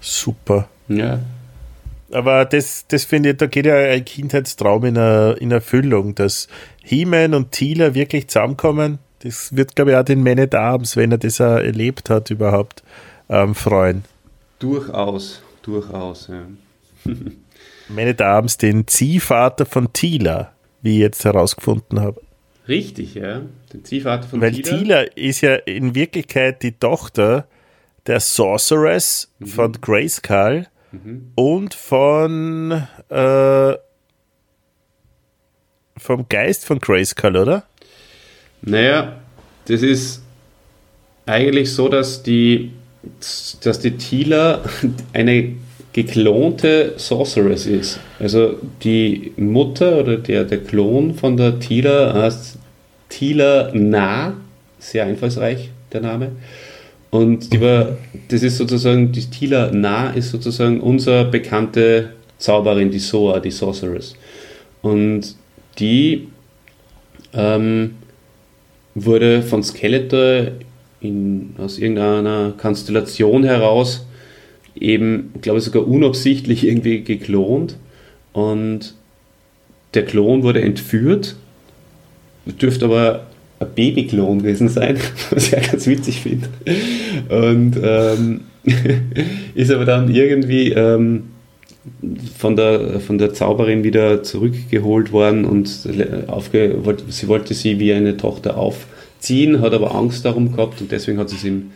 Super. 0.00 0.68
Ja. 0.88 1.20
Aber 2.12 2.44
das, 2.44 2.86
das 2.88 3.04
finde 3.04 3.30
ich, 3.30 3.36
da 3.36 3.46
geht 3.46 3.66
ja 3.66 3.76
ein 3.76 4.04
Kindheitstraum 4.04 4.84
in, 4.84 4.98
eine, 4.98 5.36
in 5.38 5.50
Erfüllung, 5.50 6.14
dass 6.14 6.48
He-Man 6.82 7.34
und 7.34 7.52
Tila 7.52 7.94
wirklich 7.94 8.28
zusammenkommen. 8.28 8.98
Das 9.20 9.54
wird, 9.54 9.76
glaube 9.76 9.92
ich, 9.92 9.96
auch 9.96 10.04
den 10.04 10.22
Man 10.22 10.38
at 10.38 10.54
Arms, 10.54 10.96
wenn 10.96 11.12
er 11.12 11.18
das 11.18 11.40
erlebt 11.40 12.10
hat, 12.10 12.30
überhaupt 12.30 12.82
ähm, 13.28 13.54
freuen. 13.54 14.04
Durchaus, 14.58 15.42
durchaus, 15.62 16.28
ja. 16.28 16.46
meine 17.88 18.14
Damen, 18.14 18.50
den 18.60 18.86
Ziehvater 18.86 19.66
von 19.66 19.92
Tila, 19.92 20.52
wie 20.82 20.94
ich 20.94 21.00
jetzt 21.00 21.24
herausgefunden 21.24 22.00
habe. 22.00 22.20
Richtig, 22.66 23.14
ja. 23.14 23.42
Den 23.72 23.84
Ziehvater 23.84 24.28
von 24.28 24.40
Weil 24.40 24.52
Tila. 24.52 24.78
Tila 24.78 25.00
ist 25.14 25.40
ja 25.42 25.54
in 25.54 25.94
Wirklichkeit 25.94 26.62
die 26.62 26.72
Tochter 26.72 27.46
der 28.06 28.20
Sorceress 28.20 29.30
mhm. 29.38 29.46
von 29.46 29.72
Grayskull 29.72 30.66
mhm. 30.92 31.32
und 31.34 31.74
von 31.74 32.86
äh, 33.08 33.74
vom 35.96 36.26
Geist 36.28 36.64
von 36.64 36.78
Grayskull, 36.78 37.36
oder? 37.36 37.64
Naja, 38.62 39.20
das 39.66 39.82
ist 39.82 40.22
eigentlich 41.26 41.72
so, 41.72 41.88
dass 41.88 42.22
die, 42.22 42.72
dass 43.62 43.80
die 43.80 43.96
Tila 43.96 44.62
eine 45.12 45.56
geklonte 45.92 46.94
Sorceress 46.96 47.66
ist. 47.66 48.00
Also 48.18 48.58
die 48.82 49.32
Mutter 49.36 49.98
oder 49.98 50.16
der, 50.16 50.44
der 50.44 50.58
Klon 50.58 51.14
von 51.14 51.36
der 51.36 51.58
Tila 51.58 52.14
heißt 52.14 52.58
Tila 53.08 53.70
Na, 53.74 54.36
sehr 54.78 55.04
einfallsreich 55.04 55.70
der 55.92 56.00
Name. 56.00 56.32
Und 57.10 57.52
die 57.52 57.60
war, 57.60 57.98
das 58.28 58.42
ist 58.42 58.56
sozusagen, 58.56 59.10
die 59.12 59.24
Tila 59.24 59.70
Na 59.72 60.10
ist 60.10 60.30
sozusagen 60.30 60.80
unsere 60.80 61.24
bekannte 61.24 62.10
Zauberin, 62.38 62.90
die 62.90 63.00
Soa, 63.00 63.40
die 63.40 63.50
Sorceress. 63.50 64.14
Und 64.82 65.34
die 65.78 66.28
ähm, 67.32 67.96
wurde 68.94 69.42
von 69.42 69.62
Skeletor 69.62 70.52
in, 71.00 71.54
aus 71.58 71.78
irgendeiner 71.78 72.52
Konstellation 72.56 73.44
heraus 73.44 74.06
eben, 74.74 75.32
glaube 75.40 75.58
ich, 75.58 75.64
sogar 75.64 75.86
unabsichtlich 75.86 76.66
irgendwie 76.66 77.02
geklont. 77.02 77.76
Und 78.32 78.94
der 79.94 80.04
Klon 80.04 80.42
wurde 80.42 80.62
entführt, 80.62 81.36
dürfte 82.46 82.84
aber 82.84 83.26
ein 83.60 83.68
Babyklon 83.74 84.40
gewesen 84.40 84.68
sein, 84.68 84.98
was 85.30 85.46
ich 85.46 85.52
ja 85.52 85.60
ganz 85.60 85.86
witzig 85.86 86.20
finde. 86.20 86.48
Und 87.28 87.78
ähm, 87.82 88.40
ist 89.54 89.70
aber 89.70 89.84
dann 89.84 90.12
irgendwie 90.12 90.72
ähm, 90.72 91.30
von, 92.36 92.56
der, 92.56 93.00
von 93.00 93.18
der 93.18 93.32
Zauberin 93.32 93.84
wieder 93.84 94.22
zurückgeholt 94.22 95.12
worden 95.12 95.44
und 95.44 95.88
aufge, 96.26 96.76
sie 97.08 97.28
wollte 97.28 97.54
sie 97.54 97.78
wie 97.78 97.92
eine 97.92 98.16
Tochter 98.16 98.56
aufziehen, 98.56 99.60
hat 99.60 99.72
aber 99.72 99.94
Angst 99.94 100.24
darum 100.24 100.54
gehabt 100.54 100.80
und 100.80 100.90
deswegen 100.90 101.18
hat 101.18 101.30
sie 101.30 101.36
es 101.36 101.44
ihm 101.44 101.70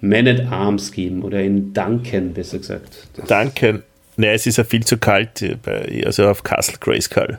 man 0.00 0.28
at 0.28 0.46
Arms 0.50 0.92
geben 0.92 1.22
oder 1.22 1.42
in 1.42 1.72
Duncan, 1.72 2.32
besser 2.32 2.58
gesagt. 2.58 3.08
Das 3.16 3.26
Duncan. 3.26 3.82
Ne, 4.16 4.32
es 4.32 4.46
ist 4.46 4.58
ja 4.58 4.64
viel 4.64 4.84
zu 4.84 4.98
kalt, 4.98 5.44
bei, 5.62 6.02
also 6.04 6.28
auf 6.28 6.42
Castle 6.42 6.78
Grayskull. 6.80 7.38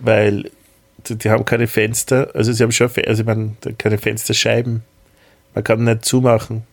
Weil 0.00 0.50
die, 1.06 1.16
die, 1.16 1.30
haben 1.30 1.44
keine 1.44 1.66
Fenster, 1.66 2.30
also 2.34 2.52
sie 2.52 2.62
haben 2.62 2.72
schon, 2.72 2.90
also 3.06 3.24
man, 3.24 3.56
keine 3.78 3.98
Fensterscheiben. 3.98 4.82
Man 5.54 5.64
kann 5.64 5.84
nicht 5.84 6.04
zumachen. 6.04 6.64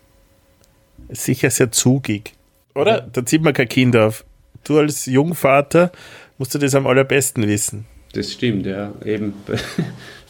Ist 1.08 1.24
sicher 1.24 1.50
sehr 1.50 1.72
zugig. 1.72 2.34
Oder? 2.74 2.98
Ja. 2.98 3.08
Da 3.12 3.26
zieht 3.26 3.42
man 3.42 3.54
kein 3.54 3.70
Kind 3.70 3.96
auf. 3.96 4.26
Du 4.64 4.80
als 4.80 5.06
Jungvater 5.06 5.92
musst 6.38 6.54
du 6.54 6.58
das 6.58 6.76
am 6.76 6.88
allerbesten 6.88 7.48
wissen. 7.48 7.86
Das 8.14 8.32
stimmt, 8.32 8.66
ja. 8.66 8.94
Eben. 9.04 9.34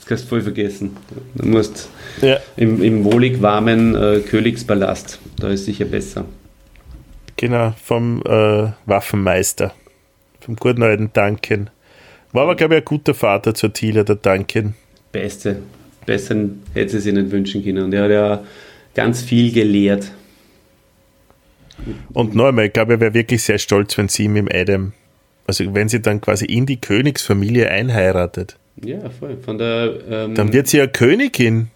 Das 0.06 0.10
kannst 0.10 0.26
du 0.26 0.30
voll 0.30 0.42
vergessen. 0.44 0.98
Du 1.34 1.48
musst 1.48 1.90
ja. 2.22 2.38
im, 2.58 2.84
im 2.84 3.04
wohlig 3.04 3.42
warmen 3.42 3.96
äh, 3.96 4.20
Königspalast, 4.20 5.18
da 5.40 5.50
ist 5.50 5.66
sicher 5.66 5.86
besser. 5.86 6.26
Genau, 7.38 7.74
vom 7.84 8.22
äh, 8.22 8.68
Waffenmeister, 8.86 9.74
vom 10.42 10.58
guten 10.58 10.84
alten 10.84 11.12
Duncan. 11.12 11.72
War 12.36 12.44
aber, 12.44 12.56
glaube 12.56 12.76
ich, 12.76 12.82
ein 12.82 12.86
guter 12.86 13.14
Vater 13.14 13.54
zur 13.54 13.72
Thiele, 13.72 14.04
der 14.04 14.18
Duncan. 14.18 14.74
Beste. 15.14 15.62
Besseren 16.06 16.64
hätte 16.74 16.92
sie 16.92 17.00
sich 17.00 17.14
nicht 17.14 17.32
wünschen 17.32 17.64
können. 17.64 17.86
Und 17.86 17.94
er 17.94 18.04
hat 18.04 18.12
ja 18.12 18.44
ganz 18.94 19.22
viel 19.22 19.54
gelehrt. 19.54 20.12
Und 22.12 22.36
noch 22.36 22.48
einmal, 22.48 22.66
ich 22.66 22.74
glaube, 22.74 22.96
er 22.96 23.00
wäre 23.00 23.14
wirklich 23.14 23.42
sehr 23.42 23.58
stolz, 23.58 23.98
wenn 23.98 24.10
sie 24.10 24.28
mit 24.28 24.54
Adam, 24.54 24.92
also 25.48 25.74
wenn 25.74 25.88
sie 25.88 26.02
dann 26.02 26.20
quasi 26.20 26.44
in 26.44 26.66
die 26.66 26.76
Königsfamilie 26.76 27.70
einheiratet. 27.70 28.58
Ja, 28.84 29.10
voll. 29.10 29.38
Von 29.38 29.58
der, 29.58 29.94
ähm, 30.10 30.36
Dann 30.36 30.52
wird 30.52 30.68
sie 30.68 30.78
ja 30.78 30.88
Königin. 30.88 31.70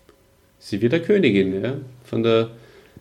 Sie 0.59 0.81
wird 0.81 0.93
eine 0.93 1.03
Königin, 1.03 1.63
ja. 1.63 1.75
Von 2.03 2.23
der 2.23 2.49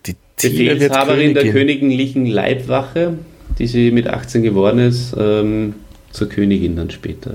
die 0.06 0.14
Befehlshaberin 0.40 1.34
der 1.34 1.50
königlichen 1.50 2.24
Leibwache, 2.24 3.18
die 3.59 3.66
sie 3.66 3.90
mit 3.90 4.06
18 4.06 4.44
geworden 4.44 4.78
ist, 4.78 5.12
ähm, 5.18 5.74
zur 6.11 6.28
Königin 6.28 6.76
dann 6.76 6.90
später. 6.90 7.32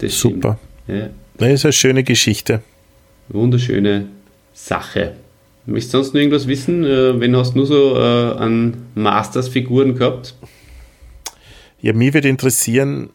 Ja. 0.00 0.08
Super. 0.08 0.58
Ja. 0.86 1.10
Das 1.36 1.50
ist 1.50 1.64
eine 1.64 1.72
schöne 1.72 2.04
Geschichte. 2.04 2.62
Wunderschöne 3.28 4.06
Sache. 4.54 5.14
Möchtest 5.66 5.94
du 5.94 5.98
sonst 5.98 6.14
noch 6.14 6.20
irgendwas 6.20 6.46
wissen? 6.46 6.84
Äh, 6.84 7.20
wenn 7.20 7.36
hast 7.36 7.52
du 7.52 7.58
nur 7.58 7.66
so 7.66 7.96
äh, 7.96 8.38
an 8.38 8.86
Masters-Figuren 8.94 9.94
gehabt? 9.94 10.34
Ja, 11.80 11.92
mich 11.92 12.14
würde 12.14 12.28
interessieren, 12.28 13.10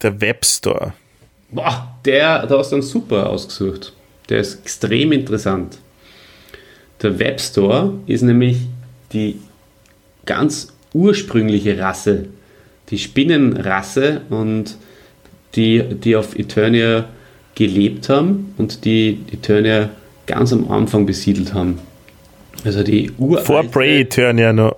der 0.00 0.20
Webstore. 0.20 0.92
Boah, 1.50 1.98
der, 2.04 2.46
da 2.46 2.58
hast 2.58 2.70
du 2.70 2.76
einen 2.76 2.82
super 2.82 3.28
ausgesucht. 3.28 3.92
Der 4.28 4.38
ist 4.38 4.60
extrem 4.60 5.12
interessant. 5.12 5.78
Der 7.02 7.18
Webstore 7.18 7.94
ist 8.06 8.22
nämlich 8.22 8.58
die 9.12 9.40
ganz 10.24 10.72
ursprüngliche 10.92 11.78
Rasse, 11.78 12.26
die 12.90 12.98
Spinnenrasse 12.98 14.22
und 14.30 14.76
die, 15.54 15.82
die 15.82 16.16
auf 16.16 16.38
Eternia 16.38 17.06
gelebt 17.54 18.08
haben 18.08 18.54
und 18.58 18.84
die 18.84 19.18
Eternia 19.32 19.90
ganz 20.26 20.52
am 20.52 20.70
Anfang 20.70 21.06
besiedelt 21.06 21.54
haben. 21.54 21.78
Also 22.64 22.82
die 22.82 23.10
uralte... 23.18 23.46
Vor 23.46 23.64
Pre-Eternia 23.64 24.52
noch. 24.52 24.76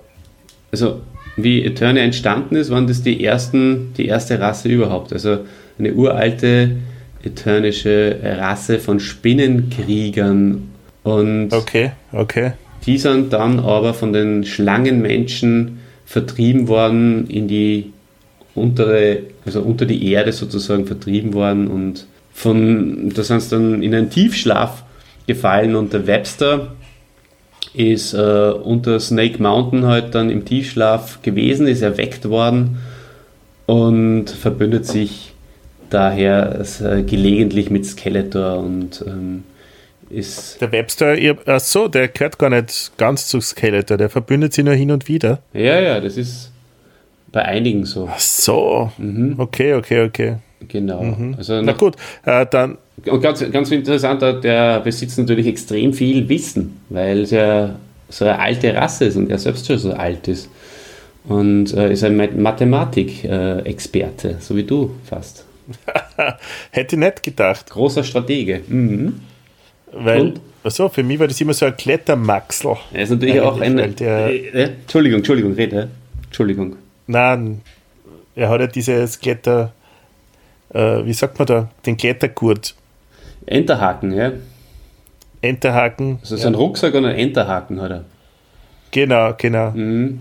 Also 0.71 1.01
wie 1.35 1.63
Eternia 1.63 2.03
entstanden 2.03 2.55
ist, 2.55 2.69
waren 2.69 2.87
das 2.87 3.03
die 3.03 3.23
ersten, 3.23 3.93
die 3.97 4.07
erste 4.07 4.39
Rasse 4.39 4.69
überhaupt. 4.69 5.13
Also 5.13 5.39
eine 5.77 5.93
uralte 5.93 6.77
eternische 7.23 8.17
Rasse 8.23 8.79
von 8.79 8.99
Spinnenkriegern. 8.99 10.69
Und 11.03 11.53
okay, 11.53 11.91
okay. 12.11 12.53
Die 12.85 12.97
sind 12.97 13.31
dann 13.33 13.59
aber 13.59 13.93
von 13.93 14.11
den 14.13 14.43
Schlangenmenschen 14.43 15.79
vertrieben 16.05 16.67
worden 16.67 17.27
in 17.27 17.47
die 17.47 17.93
untere, 18.55 19.19
also 19.45 19.61
unter 19.61 19.85
die 19.85 20.11
Erde 20.11 20.31
sozusagen 20.31 20.85
vertrieben 20.85 21.33
worden 21.33 21.67
und 21.67 22.05
von, 22.33 23.09
da 23.13 23.23
sind 23.23 23.41
sie 23.41 23.49
dann 23.49 23.83
in 23.83 23.93
einen 23.93 24.09
Tiefschlaf 24.09 24.83
gefallen 25.27 25.75
und 25.75 25.93
der 25.93 26.07
Webster 26.07 26.73
ist 27.73 28.13
äh, 28.13 28.17
unter 28.17 28.99
Snake 28.99 29.41
Mountain 29.41 29.85
halt 29.85 30.15
dann 30.15 30.29
im 30.29 30.43
Tiefschlaf 30.45 31.21
gewesen, 31.21 31.67
ist 31.67 31.81
erweckt 31.81 32.27
worden 32.29 32.79
und 33.65 34.29
verbündet 34.29 34.85
sich 34.85 35.33
daher 35.89 36.65
äh, 36.81 37.03
gelegentlich 37.03 37.69
mit 37.69 37.85
Skeletor 37.85 38.57
und 38.57 39.03
ähm, 39.07 39.43
ist. 40.09 40.59
Der 40.59 40.71
Webster, 40.71 41.15
ach 41.45 41.59
so, 41.59 41.87
der 41.87 42.09
gehört 42.09 42.37
gar 42.37 42.49
nicht 42.49 42.91
ganz 42.97 43.27
zu 43.27 43.39
Skeletor, 43.39 43.97
der 43.97 44.09
verbündet 44.09 44.53
sich 44.53 44.65
nur 44.65 44.73
hin 44.73 44.91
und 44.91 45.07
wieder. 45.07 45.41
Ja, 45.53 45.79
ja, 45.79 45.99
das 45.99 46.17
ist 46.17 46.50
bei 47.31 47.43
einigen 47.43 47.85
so. 47.85 48.09
Ach 48.11 48.19
so, 48.19 48.91
mhm. 48.97 49.35
okay, 49.37 49.75
okay, 49.75 50.05
okay. 50.05 50.37
Genau. 50.67 51.03
Mhm. 51.03 51.35
Also 51.37 51.61
Na 51.61 51.73
gut, 51.73 51.95
äh, 52.25 52.47
dann. 52.49 52.79
Und 53.05 53.21
ganz, 53.21 53.43
ganz 53.51 53.69
interessant, 53.71 54.21
der 54.21 54.79
besitzt 54.81 55.17
natürlich 55.17 55.47
extrem 55.47 55.93
viel 55.93 56.27
Wissen, 56.29 56.81
weil 56.89 57.21
es 57.21 57.31
ja 57.31 57.75
so 58.09 58.25
eine 58.25 58.37
alte 58.39 58.75
Rasse 58.75 59.05
ist 59.05 59.15
und 59.15 59.31
er 59.31 59.39
selbst 59.39 59.65
schon 59.65 59.79
so 59.79 59.93
alt 59.93 60.27
ist. 60.27 60.49
Und 61.27 61.73
äh, 61.73 61.93
ist 61.93 62.03
ein 62.03 62.15
Mathematik-Experte, 62.15 64.29
äh, 64.29 64.35
so 64.39 64.55
wie 64.55 64.63
du 64.63 64.91
fast. 65.03 65.45
Hätte 66.71 66.95
ich 66.95 66.99
nicht 66.99 67.23
gedacht. 67.23 67.69
Großer 67.69 68.03
Stratege. 68.03 68.61
Mhm. 68.67 69.21
Weil, 69.93 70.33
also 70.63 70.89
für 70.89 71.03
mich 71.03 71.19
war 71.19 71.27
das 71.27 71.39
immer 71.41 71.53
so 71.53 71.65
ein 71.65 71.75
Klettermaxel. 71.75 72.75
Er 72.93 73.03
ist 73.03 73.11
natürlich 73.11 73.39
auch 73.39 73.59
ein. 73.59 73.95
Der, 73.95 74.29
äh, 74.29 74.63
Entschuldigung, 74.81 75.19
Entschuldigung, 75.19 75.53
rede. 75.53 75.89
Entschuldigung. 76.25 76.77
Nein, 77.07 77.61
er 78.35 78.49
hat 78.49 78.61
ja 78.61 78.67
dieses 78.67 79.19
Kletter. 79.19 79.73
Äh, 80.73 81.05
wie 81.05 81.13
sagt 81.13 81.37
man 81.39 81.45
da? 81.45 81.69
Den 81.85 81.97
Klettergurt. 81.97 82.75
Enterhaken, 83.45 84.13
ja. 84.13 84.31
Enterhaken. 85.41 86.19
Also 86.21 86.37
so 86.37 86.47
ein 86.47 86.55
Rucksack 86.55 86.93
und 86.93 87.05
ein 87.05 87.15
Enterhaken 87.15 87.81
hat 87.81 87.91
er. 87.91 88.05
Genau, 88.91 89.33
genau. 89.37 89.71
Mhm. 89.71 90.19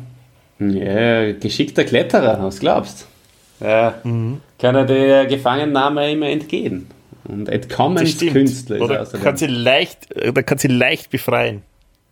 Ja, 0.59 1.33
geschickter 1.33 1.85
Kletterer, 1.85 2.43
was 2.43 2.61
glaubst 2.61 3.07
Ja, 3.61 3.95
mhm. 4.05 4.41
kann 4.59 4.74
er 4.74 4.85
der 4.85 5.26
Gefangennahme 5.26 6.11
immer 6.12 6.28
entgehen. 6.28 6.87
Und 7.24 7.49
Entkommenskünstler 7.49 8.81
Oder 8.81 9.07
kann 9.07 9.37
sie 9.37 9.47
leicht, 9.47 10.09
oder 10.16 10.43
kann 10.43 10.59
sie 10.59 10.68
leicht 10.68 11.11
befreien. 11.11 11.62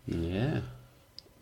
Ja, 0.07 0.62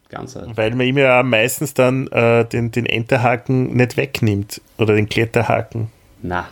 ganz 0.09 0.37
alt. 0.37 0.57
Weil 0.57 0.75
man 0.75 0.87
ihm 0.87 0.99
ja 0.99 1.23
meistens 1.23 1.75
dann 1.75 2.07
äh, 2.09 2.45
den, 2.45 2.71
den 2.71 2.87
Enterhaken 2.87 3.77
nicht 3.77 3.97
wegnimmt. 3.97 4.61
Oder 4.79 4.95
den 4.95 5.09
Kletterhaken. 5.09 5.89
Na, 6.23 6.49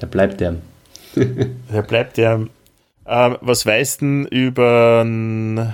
der 0.00 0.06
bleibt 0.06 0.40
der. 0.40 0.56
der 1.14 1.82
bleibt 1.82 2.16
der. 2.16 2.46
Ähm, 3.06 3.36
was 3.40 3.64
weißt 3.64 4.02
du 4.02 4.26
über 4.30 5.02
ähm, 5.06 5.72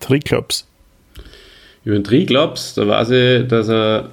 Triklops? 0.00 0.66
Über 1.84 1.96
den 1.96 2.04
Triklops, 2.04 2.74
da 2.74 2.86
weiß 2.86 3.10
ich, 3.10 3.48
dass 3.48 3.68
er 3.68 4.10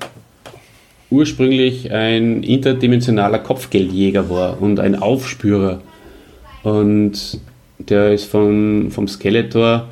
ursprünglich 1.09 1.91
ein 1.91 2.43
interdimensionaler 2.43 3.39
Kopfgeldjäger 3.39 4.29
war 4.29 4.61
und 4.61 4.79
ein 4.79 4.95
Aufspürer. 4.95 5.81
Und 6.63 7.39
der 7.89 8.13
ist 8.13 8.25
vom, 8.25 8.91
vom 8.91 9.07
Skeletor 9.07 9.87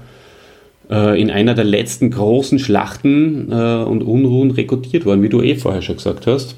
äh, 0.89 1.19
in 1.19 1.31
einer 1.31 1.53
der 1.53 1.65
letzten 1.65 2.11
großen 2.11 2.59
Schlachten 2.59 3.51
äh, 3.51 3.83
und 3.83 4.03
Unruhen 4.03 4.51
rekrutiert 4.51 5.05
worden, 5.05 5.21
wie 5.21 5.29
du 5.29 5.41
eh 5.41 5.55
vorher 5.55 5.81
schon 5.81 5.97
gesagt 5.97 6.27
hast. 6.27 6.55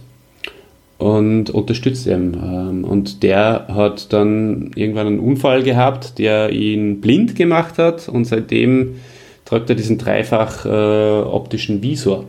Und 0.97 1.49
unterstützt 1.49 2.07
ihn. 2.07 2.37
Ähm, 2.41 2.83
und 2.85 3.21
der 3.21 3.67
hat 3.69 4.13
dann 4.13 4.71
irgendwann 4.75 5.07
einen 5.07 5.19
Unfall 5.19 5.63
gehabt, 5.63 6.17
der 6.19 6.51
ihn 6.51 7.01
blind 7.01 7.35
gemacht 7.35 7.77
hat 7.77 8.07
und 8.07 8.25
seitdem 8.25 8.95
trägt 9.43 9.69
er 9.69 9.75
diesen 9.75 9.97
dreifach 9.97 10.65
äh, 10.65 10.69
optischen 10.69 11.83
Visor. 11.83 12.25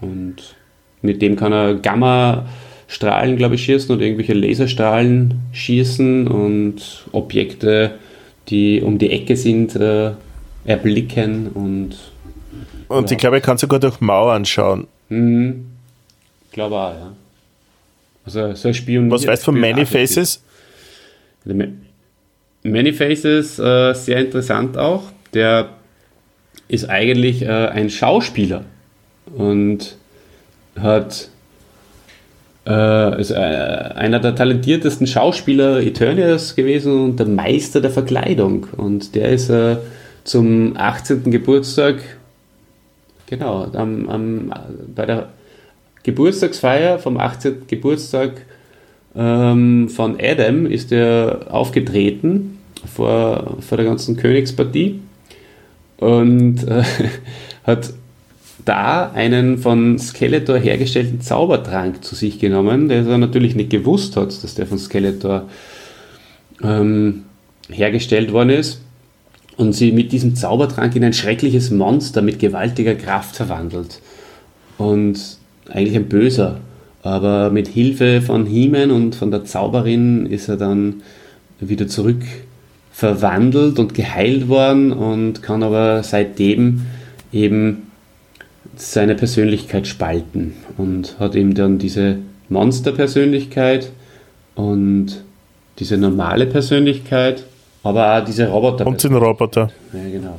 Und 0.00 0.56
mit 1.02 1.22
dem 1.22 1.36
kann 1.36 1.52
er 1.52 1.74
Gamma-Strahlen, 2.88 3.36
glaube 3.36 3.54
ich, 3.54 3.64
schießen 3.64 3.94
oder 3.94 4.04
irgendwelche 4.04 4.34
Laserstrahlen 4.34 5.34
schießen 5.52 6.26
und 6.26 7.06
Objekte, 7.12 7.92
die 8.48 8.80
um 8.82 8.98
die 8.98 9.10
Ecke 9.10 9.36
sind, 9.36 9.76
äh, 9.76 10.12
erblicken 10.64 11.48
und. 11.48 11.96
Und 12.88 13.10
ja. 13.10 13.12
ich 13.12 13.18
glaube, 13.18 13.36
er 13.36 13.42
kann 13.42 13.58
sogar 13.58 13.78
durch 13.80 14.00
Mauern 14.00 14.44
schauen. 14.44 14.86
Mhm. 15.10 15.66
Ich 16.46 16.52
glaube 16.52 16.76
auch, 16.76 16.94
ja. 16.94 17.12
Also 18.24 18.54
so 18.54 18.68
ein 18.68 18.74
Spion. 18.74 19.10
Was 19.10 19.26
weißt 19.26 19.42
du 19.42 19.52
von 19.52 19.60
Many 19.60 19.86
Faces? 19.86 20.42
Many 22.62 22.92
Faces, 22.92 23.58
äh, 23.58 23.94
sehr 23.94 24.18
interessant 24.18 24.76
auch. 24.76 25.04
Der 25.34 25.70
ist 26.68 26.88
eigentlich 26.88 27.42
äh, 27.42 27.48
ein 27.48 27.90
Schauspieler. 27.90 28.64
Und 29.34 29.96
hat 30.78 31.28
äh, 32.68 33.20
ist 33.20 33.30
äh, 33.30 33.34
einer 33.34 34.20
der 34.20 34.34
talentiertesten 34.34 35.06
Schauspieler 35.06 35.80
Eternias 35.80 36.54
gewesen 36.54 37.00
und 37.02 37.16
der 37.18 37.26
Meister 37.26 37.80
der 37.80 37.90
Verkleidung. 37.90 38.66
Und 38.76 39.14
der 39.14 39.30
ist 39.30 39.48
äh, 39.48 39.76
zum 40.24 40.76
18. 40.76 41.30
Geburtstag, 41.30 41.96
genau, 43.26 43.64
am, 43.72 44.08
am, 44.08 44.52
bei 44.94 45.06
der 45.06 45.28
Geburtstagsfeier 46.02 46.98
vom 46.98 47.16
18. 47.16 47.66
Geburtstag 47.66 48.32
ähm, 49.16 49.88
von 49.88 50.18
Adam 50.20 50.66
ist 50.66 50.92
er 50.92 51.46
aufgetreten 51.50 52.58
vor, 52.94 53.56
vor 53.60 53.76
der 53.78 53.86
ganzen 53.86 54.16
Königspartie 54.16 55.00
und 55.96 56.68
äh, 56.68 56.82
hat 57.64 57.94
da 58.68 59.10
einen 59.12 59.58
von 59.58 59.98
Skeletor 59.98 60.58
hergestellten 60.58 61.20
Zaubertrank 61.20 62.04
zu 62.04 62.14
sich 62.14 62.38
genommen, 62.38 62.88
der 62.88 63.06
er 63.06 63.18
natürlich 63.18 63.56
nicht 63.56 63.70
gewusst 63.70 64.16
hat, 64.16 64.42
dass 64.42 64.54
der 64.54 64.66
von 64.66 64.78
Skeletor 64.78 65.48
ähm, 66.62 67.24
hergestellt 67.70 68.32
worden 68.32 68.50
ist 68.50 68.82
und 69.56 69.72
sie 69.72 69.90
mit 69.92 70.12
diesem 70.12 70.34
Zaubertrank 70.36 70.94
in 70.96 71.04
ein 71.04 71.14
schreckliches 71.14 71.70
Monster 71.70 72.20
mit 72.22 72.38
gewaltiger 72.38 72.94
Kraft 72.94 73.36
verwandelt. 73.36 74.00
Und 74.76 75.18
eigentlich 75.68 75.96
ein 75.96 76.08
Böser. 76.08 76.60
Aber 77.02 77.50
mit 77.50 77.68
Hilfe 77.68 78.20
von 78.20 78.46
Heeman 78.46 78.90
und 78.90 79.14
von 79.14 79.30
der 79.30 79.44
Zauberin 79.44 80.26
ist 80.26 80.48
er 80.48 80.56
dann 80.56 81.02
wieder 81.58 81.88
zurück 81.88 82.22
verwandelt 82.92 83.78
und 83.78 83.94
geheilt 83.94 84.48
worden 84.48 84.92
und 84.92 85.42
kann 85.42 85.62
aber 85.62 86.02
seitdem 86.02 86.82
eben 87.32 87.87
seine 88.80 89.14
Persönlichkeit 89.14 89.86
spalten 89.86 90.54
und 90.76 91.18
hat 91.18 91.34
eben 91.34 91.54
dann 91.54 91.78
diese 91.78 92.18
Monsterpersönlichkeit 92.48 93.90
und 94.54 95.22
diese 95.78 95.96
normale 95.96 96.46
Persönlichkeit, 96.46 97.44
aber 97.82 98.18
auch 98.18 98.24
diese 98.24 98.48
Roboter. 98.48 98.86
Und 98.86 99.02
den 99.02 99.14
Roboter. 99.14 99.70
Ja, 99.92 100.10
genau. 100.10 100.38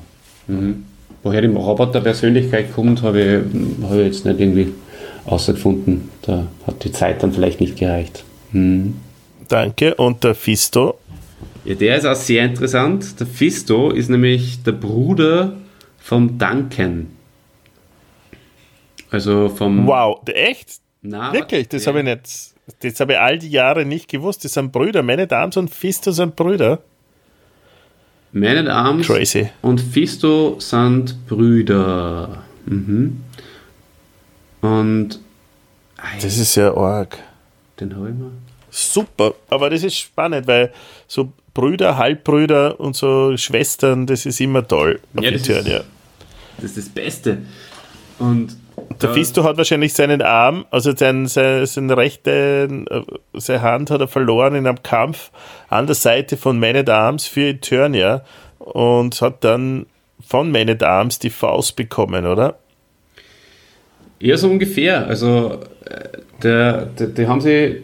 Woher 1.22 1.42
die 1.42 1.48
Roboter-Persönlichkeit 1.48 2.74
kommt, 2.74 3.02
habe 3.04 3.22
ich, 3.22 3.84
hab 3.84 3.98
ich 3.98 4.06
jetzt 4.06 4.26
nicht 4.26 4.40
irgendwie 4.40 4.74
ausgefunden. 5.26 6.10
Da 6.22 6.48
hat 6.66 6.84
die 6.84 6.92
Zeit 6.92 7.22
dann 7.22 7.34
vielleicht 7.34 7.60
nicht 7.60 7.78
gereicht. 7.78 8.24
Mhm. 8.52 8.96
Danke. 9.48 9.96
Und 9.96 10.24
der 10.24 10.36
Fisto? 10.36 10.98
Ja, 11.66 11.76
der 11.76 11.98
ist 11.98 12.06
auch 12.06 12.16
sehr 12.16 12.46
interessant. 12.46 13.20
Der 13.20 13.28
Fisto 13.28 13.92
ist 13.92 14.10
nämlich 14.10 14.64
der 14.64 14.72
Bruder 14.72 15.54
vom 16.00 16.38
Duncan. 16.38 17.08
Also 19.12 19.49
vom. 19.49 19.88
Wow, 19.88 20.22
echt? 20.28 20.80
Na, 21.01 21.32
Wirklich? 21.34 21.68
Das 21.70 21.86
ja. 21.86 21.89
habe 21.89 21.99
ich 21.99 22.05
nicht. 22.05 22.30
Das 22.82 22.99
habe 22.99 23.14
ich 23.14 23.20
all 23.20 23.39
die 23.39 23.49
Jahre 23.49 23.86
nicht 23.86 24.07
gewusst. 24.10 24.45
Das 24.45 24.53
sind 24.53 24.72
Brüder. 24.72 25.01
Meine 25.01 25.26
Damen 25.28 25.51
und 25.55 25.70
Fisto 25.74 26.12
sind 26.12 26.36
Brüder. 26.36 26.80
Man 28.32 28.57
at 28.57 28.68
Arms 28.68 29.07
Crazy. 29.07 29.49
und 29.64 29.82
Fisto 29.82 30.60
sind 30.60 31.26
Brüder. 31.28 32.43
Mhm. 32.66 33.24
Und. 34.62 35.20
Ei, 35.97 36.20
Das 36.22 36.38
ist 36.38 36.55
ja 36.55 36.76
arg. 36.76 37.18
den 37.80 37.95
habe 37.95 38.10
ich 38.10 38.16
mal. 38.16 38.32
Super. 38.70 39.34
Aber 39.49 39.70
das 39.72 39.84
ist 39.84 39.95
spannend, 39.97 40.45
weil 40.47 40.72
so 41.07 41.34
Brüder, 41.55 41.97
Halbbrüder 41.97 42.80
und 42.80 42.95
so 42.95 43.36
Schwestern, 43.36 44.05
das 44.05 44.26
ist 44.28 44.39
immer 44.39 44.66
toll. 44.68 44.99
Ja, 45.20 45.32
das 45.32 45.41
ist- 45.41 45.49
Eternia. 45.49 45.84
Das 46.57 46.66
ist 46.66 46.78
das 46.78 46.89
Beste. 46.89 47.39
Und. 48.20 48.55
Der 49.02 49.14
Fisto 49.14 49.44
hat 49.44 49.58
wahrscheinlich 49.58 49.94
seinen 49.94 50.22
Arm, 50.22 50.66
also 50.72 50.96
sein, 50.96 51.28
sein, 51.28 51.66
seine 51.66 51.96
rechte 51.96 52.68
äh, 52.90 53.02
seine 53.34 53.62
Hand 53.62 53.92
hat 53.92 54.02
er 54.02 54.08
verloren 54.08 54.56
in 54.56 54.68
einem 54.68 54.84
Kampf 54.84 55.32
an 55.70 55.86
der 55.86 55.96
Seite 55.96 56.38
von 56.38 56.60
Man 56.60 56.76
at 56.76 56.90
Arms 56.90 57.26
für 57.26 57.50
Eternia 57.50 58.24
und 58.58 59.22
hat 59.22 59.44
dann 59.44 59.86
von 60.26 60.52
Man 60.52 60.70
at 60.70 60.84
Arms 60.84 61.20
die 61.20 61.30
Faust 61.30 61.76
bekommen, 61.76 62.26
oder? 62.26 62.58
Ja, 64.20 64.38
so 64.38 64.50
ungefähr. 64.50 65.08
Also, 65.08 65.60
äh, 65.86 66.18
der, 66.44 66.86
der, 66.88 67.08
die 67.08 67.28
haben 67.28 67.42
sie 67.42 67.84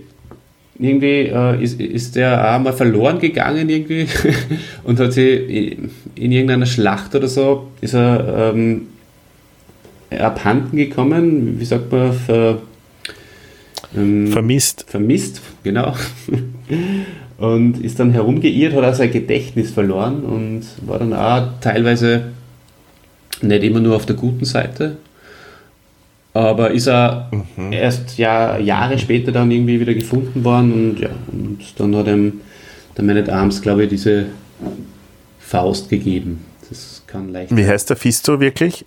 irgendwie, 0.77 1.27
äh, 1.27 1.63
ist, 1.63 1.79
ist 1.79 2.15
der 2.15 2.55
auch 2.55 2.59
mal 2.59 2.73
verloren 2.73 3.19
gegangen 3.19 3.69
irgendwie 3.69 4.07
und 4.83 4.99
hat 4.99 5.13
sie 5.13 5.33
in, 5.33 5.91
in 6.15 6.31
irgendeiner 6.31 6.65
Schlacht 6.65 7.15
oder 7.15 7.27
so, 7.27 7.71
ist 7.79 7.93
er 7.93 8.51
ähm, 8.53 8.87
abhanden 10.09 10.77
gekommen, 10.77 11.59
wie 11.59 11.65
sagt 11.65 11.91
man, 11.91 12.13
ver, 12.13 12.59
ähm, 13.95 14.27
Vermisst. 14.27 14.85
vermisst, 14.87 15.41
genau. 15.63 15.93
Und 17.37 17.83
ist 17.83 17.99
dann 17.99 18.11
herumgeirrt, 18.11 18.73
hat 18.73 18.83
auch 18.83 18.93
sein 18.93 19.11
Gedächtnis 19.11 19.69
verloren 19.71 20.23
und 20.23 20.61
war 20.85 20.99
dann 20.99 21.13
auch 21.13 21.59
teilweise 21.59 22.31
nicht 23.41 23.63
immer 23.63 23.81
nur 23.81 23.97
auf 23.97 24.05
der 24.05 24.15
guten 24.15 24.45
Seite. 24.45 24.95
Aber 26.33 26.71
ist 26.71 26.87
er 26.87 27.29
erst 27.71 28.17
ja, 28.17 28.57
Jahre 28.57 28.97
später 28.99 29.33
dann 29.33 29.51
irgendwie 29.51 29.81
wieder 29.81 29.93
gefunden 29.93 30.45
worden 30.45 30.71
und 30.71 30.99
ja, 30.99 31.09
und 31.31 31.59
dann 31.77 31.95
hat 31.97 32.07
ihm 32.07 32.39
der 32.97 33.03
Man 33.03 33.17
at 33.17 33.29
Arms, 33.29 33.61
glaube 33.61 33.83
ich, 33.83 33.89
diese 33.89 34.27
Faust 35.39 35.89
gegeben. 35.89 36.45
Das 36.69 37.03
kann 37.05 37.31
leicht 37.31 37.55
Wie 37.55 37.67
heißt 37.67 37.89
der 37.89 37.97
Fisto 37.97 38.39
wirklich? 38.39 38.85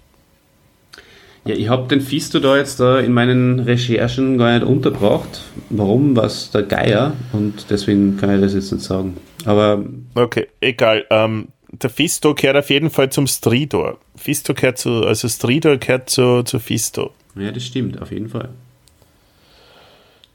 Ja, 1.49 1.55
ich 1.55 1.69
habe 1.71 1.89
den 1.89 2.03
Fisto 2.03 2.41
da 2.41 2.59
jetzt 2.59 2.79
da 2.79 3.01
in 3.01 3.13
meinen 3.15 3.59
Recherchen 3.61 4.37
gar 4.37 4.53
nicht 4.53 4.67
untergebracht. 4.67 5.41
Warum, 5.71 6.15
was 6.15 6.51
der 6.51 6.63
Geier 6.63 7.15
und 7.33 7.71
deswegen 7.71 8.19
kann 8.19 8.35
ich 8.35 8.41
das 8.43 8.53
jetzt 8.53 8.71
nicht 8.71 8.85
sagen. 8.85 9.17
Aber 9.47 9.83
Okay, 10.15 10.49
egal. 10.61 11.07
Ähm, 11.09 11.49
der 11.71 11.89
Fisto 11.89 12.35
gehört 12.35 12.59
auf 12.59 12.69
jeden 12.69 12.91
Fall 12.91 13.09
zum 13.11 13.27
Stridor. 13.27 13.99
Fisto 14.15 14.53
gehört 14.53 14.77
zu, 14.77 15.05
also 15.07 15.27
Stridor 15.27 15.79
gehört 15.79 16.11
zu, 16.11 16.43
zu 16.43 16.59
Fisto. 16.59 17.13
ja, 17.35 17.51
das 17.51 17.65
stimmt, 17.65 18.01
auf 18.03 18.13
jeden 18.13 18.29
Fall. 18.29 18.51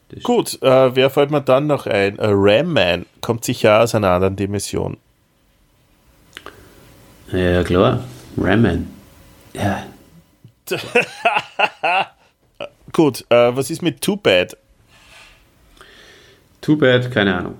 Das 0.09 0.23
Gut, 0.23 0.59
äh, 0.63 0.95
wer 0.95 1.11
fällt 1.11 1.29
mir 1.29 1.41
dann 1.41 1.67
noch 1.67 1.85
ein? 1.85 2.17
Äh, 2.17 2.27
Ram 2.29 2.73
Man 2.73 3.05
kommt 3.21 3.45
sicher 3.45 3.81
aus 3.81 3.93
einer 3.93 4.09
anderen 4.09 4.35
Dimension. 4.35 4.97
Ja, 7.31 7.63
klar. 7.63 8.03
Ramen. 8.37 8.87
Ja. 9.53 9.83
Gut, 12.91 13.25
äh, 13.29 13.55
was 13.55 13.69
ist 13.69 13.81
mit 13.81 14.01
Too 14.01 14.15
Bad? 14.17 14.55
Too 16.61 16.77
bad, 16.77 17.11
keine 17.11 17.35
Ahnung. 17.37 17.55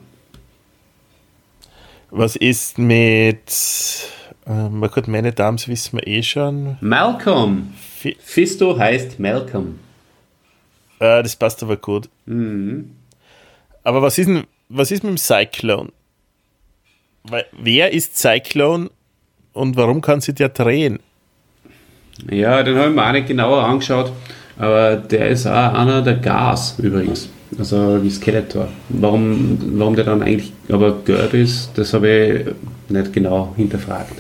Was 2.11 2.35
ist 2.35 2.77
mit. 2.77 4.07
Ähm, 4.45 4.81
gut, 4.81 5.07
meine 5.07 5.33
Damen 5.33 5.57
wissen 5.65 5.97
wir 5.97 6.07
eh 6.07 6.21
schon. 6.23 6.77
Malcolm. 6.79 7.73
Fi 7.97 8.15
Fisto 8.19 8.77
heißt 8.77 9.19
Malcolm. 9.19 9.79
äh, 10.99 11.23
das 11.23 11.35
passt 11.35 11.63
aber 11.63 11.77
gut. 11.77 12.07
Mhm. 12.25 12.95
Aber 13.83 14.01
was 14.01 14.17
ist, 14.17 14.27
denn, 14.27 14.45
was 14.69 14.91
ist 14.91 15.03
mit 15.03 15.11
dem 15.11 15.17
Cyclone? 15.17 15.91
Wer 17.53 17.91
ist 17.91 18.17
Cyclone 18.17 18.89
und 19.53 19.75
warum 19.75 20.01
kann 20.01 20.21
sie 20.21 20.33
der 20.33 20.49
drehen? 20.49 20.99
Ja, 22.29 22.63
den 22.63 22.77
habe 22.77 22.89
ich 22.89 22.95
mir 22.95 23.07
auch 23.07 23.11
nicht 23.11 23.27
genauer 23.27 23.63
angeschaut, 23.63 24.11
aber 24.57 24.95
der 24.95 25.29
ist 25.29 25.47
auch 25.47 25.73
einer 25.73 26.01
der 26.01 26.15
Gas 26.15 26.75
übrigens. 26.79 27.29
Also 27.57 28.03
wie 28.03 28.09
Skeletor. 28.09 28.67
Warum, 28.89 29.57
warum 29.77 29.95
der 29.95 30.05
dann 30.05 30.23
eigentlich 30.23 30.51
aber 30.69 31.03
gelb 31.03 31.33
ist, 31.33 31.71
das 31.75 31.93
habe 31.93 32.09
ich 32.09 32.91
nicht 32.91 33.13
genau 33.13 33.53
hinterfragt. 33.55 34.13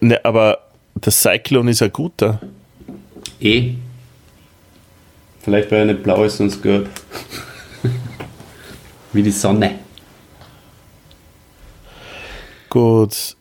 Ne, 0.00 0.22
aber 0.24 0.58
der 0.94 1.12
Cyclone 1.12 1.70
ist 1.70 1.82
ein 1.82 1.92
guter. 1.92 2.40
Eh. 3.40 3.72
Vielleicht 5.42 5.70
weil 5.70 5.80
er 5.80 5.84
nicht 5.86 6.02
blau 6.02 6.24
ist, 6.24 6.36
sonst 6.36 6.62
gelb. 6.62 6.88
wie 9.12 9.22
die 9.22 9.30
Sonne. 9.30 9.76
Gut. 12.68 13.36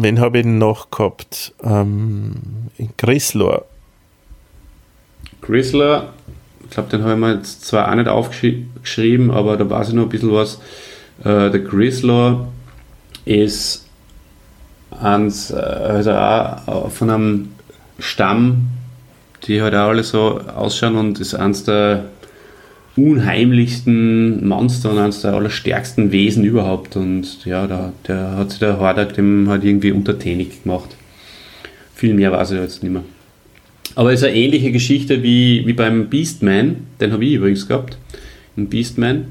Wen 0.00 0.20
habe 0.20 0.38
ich 0.38 0.46
noch 0.46 0.90
gehabt? 0.90 1.52
Ähm, 1.62 2.34
Grislor. 2.96 3.64
Chrysler, 5.42 6.12
ich 6.64 6.70
glaube, 6.70 6.90
den 6.90 7.02
habe 7.02 7.14
ich 7.14 7.18
mir 7.18 7.34
jetzt 7.34 7.66
zwar 7.66 7.90
auch 7.90 7.94
nicht 7.96 8.06
aufgeschrieben, 8.06 9.32
aber 9.32 9.56
da 9.56 9.68
weiß 9.68 9.88
ich 9.88 9.94
noch 9.94 10.04
ein 10.04 10.08
bisschen 10.08 10.32
was. 10.32 10.60
Äh, 11.24 11.50
der 11.50 11.64
Chrysler 11.64 12.46
ist 13.24 13.88
äh, 15.02 15.04
also 15.04 16.12
auch 16.12 16.90
von 16.90 17.10
einem 17.10 17.52
Stamm, 17.98 18.68
die 19.44 19.60
halt 19.62 19.74
auch 19.74 19.88
alle 19.88 20.04
so 20.04 20.40
ausschauen 20.54 20.96
und 20.96 21.18
ist 21.18 21.34
eines 21.34 21.64
der 21.64 22.04
unheimlichsten 22.98 24.46
Monster 24.46 24.90
und 24.90 24.98
eines 24.98 25.22
der 25.22 25.34
allerstärksten 25.34 26.12
Wesen 26.12 26.44
überhaupt. 26.44 26.96
Und 26.96 27.44
ja, 27.44 27.66
da, 27.66 27.92
der 28.06 28.36
hat 28.36 28.50
sich 28.50 28.58
der 28.58 28.78
Hordak 28.80 29.14
dem 29.14 29.48
halt 29.48 29.64
irgendwie 29.64 29.92
untertänig 29.92 30.62
gemacht. 30.62 30.96
Viel 31.94 32.14
mehr 32.14 32.32
weiß 32.32 32.52
ich 32.52 32.60
jetzt 32.60 32.82
nicht 32.82 32.92
mehr. 32.92 33.04
Aber 33.94 34.12
es 34.12 34.20
ist 34.20 34.28
eine 34.28 34.36
ähnliche 34.36 34.70
Geschichte 34.70 35.22
wie, 35.22 35.66
wie 35.66 35.72
beim 35.72 36.08
Beastman, 36.08 36.76
den 37.00 37.12
habe 37.12 37.24
ich 37.24 37.34
übrigens 37.34 37.66
gehabt, 37.66 37.96
in 38.56 38.68
Beastman, 38.68 39.26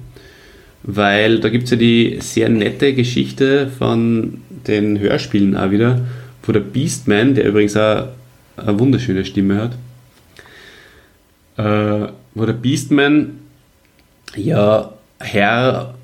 weil 0.84 1.40
da 1.40 1.50
gibt 1.50 1.66
es 1.66 1.72
ja 1.72 1.78
die 1.78 2.18
sehr 2.22 2.50
nette 2.50 2.94
Geschichte 2.94 3.70
von 3.78 4.42
den 4.68 5.00
Hörspielen 5.00 5.56
auch 5.56 5.72
wieder, 5.72 6.02
wo 6.44 6.52
der 6.52 6.60
Beastman, 6.62 7.36
der 7.36 7.46
übrigens 7.46 7.78
auch 7.78 8.08
eine 8.58 8.80
wunderschöne 8.80 9.26
Stimme 9.26 9.56
hat, 9.56 9.72
äh, 11.58 12.12
wo 12.34 12.46
der 12.46 12.54
Beastman 12.54 13.40
ja 14.38 14.94
Herr 15.20 15.96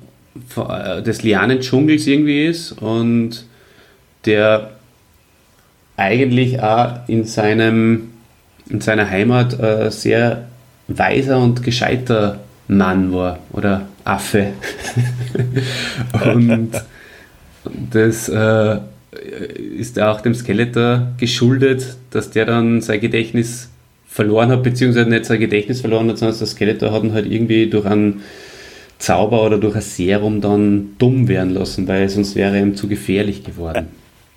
äh, 0.56 1.02
des 1.02 1.22
Lianendschungels 1.22 2.06
irgendwie 2.06 2.46
ist 2.46 2.72
und 2.72 3.46
der 4.26 4.70
eigentlich 5.96 6.60
auch 6.60 7.08
in 7.08 7.24
seinem 7.24 8.10
in 8.68 8.80
seiner 8.80 9.08
Heimat 9.08 9.58
äh, 9.60 9.90
sehr 9.90 10.46
weiser 10.88 11.38
und 11.38 11.62
gescheiter 11.62 12.40
Mann 12.66 13.12
war 13.12 13.38
oder 13.52 13.88
Affe. 14.04 14.54
und 16.24 16.72
das 17.90 18.28
äh, 18.28 18.78
ist 19.76 20.00
auch 20.00 20.20
dem 20.20 20.34
Skeletor 20.34 21.08
geschuldet, 21.18 21.96
dass 22.10 22.30
der 22.30 22.46
dann 22.46 22.80
sein 22.80 23.00
Gedächtnis 23.00 23.70
verloren 24.14 24.48
hat, 24.50 24.62
beziehungsweise 24.62 25.10
nicht 25.10 25.24
sein 25.24 25.40
Gedächtnis 25.40 25.80
verloren 25.80 26.08
hat, 26.08 26.18
sondern 26.18 26.38
das 26.38 26.50
Skeletor 26.52 26.92
hat 26.92 27.02
ihn 27.02 27.12
halt 27.12 27.26
irgendwie 27.26 27.68
durch 27.68 27.84
einen 27.84 28.22
Zauber 28.98 29.42
oder 29.44 29.58
durch 29.58 29.74
ein 29.74 29.82
Serum 29.82 30.40
dann 30.40 30.94
dumm 30.98 31.26
werden 31.26 31.50
lassen, 31.50 31.88
weil 31.88 32.08
sonst 32.08 32.36
wäre 32.36 32.54
er 32.54 32.62
ihm 32.62 32.76
zu 32.76 32.86
gefährlich 32.86 33.42
geworden. 33.42 33.88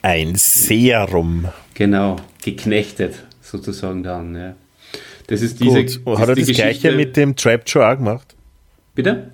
Ein 0.01 0.33
Serum. 0.33 1.45
Genau, 1.75 2.15
geknechtet 2.43 3.23
sozusagen 3.43 4.01
dann. 4.01 4.35
Ja. 4.35 4.55
Das 5.27 5.43
ist 5.43 5.59
diese. 5.59 5.85
Gut. 5.85 6.01
Und 6.05 6.17
hat 6.17 6.29
er 6.29 6.35
das 6.35 6.47
Geschichte- 6.47 6.63
gleiche 6.63 6.91
mit 6.93 7.15
dem 7.15 7.35
Trapjaw 7.35 7.91
auch 7.91 7.97
gemacht? 7.97 8.35
Bitte? 8.95 9.29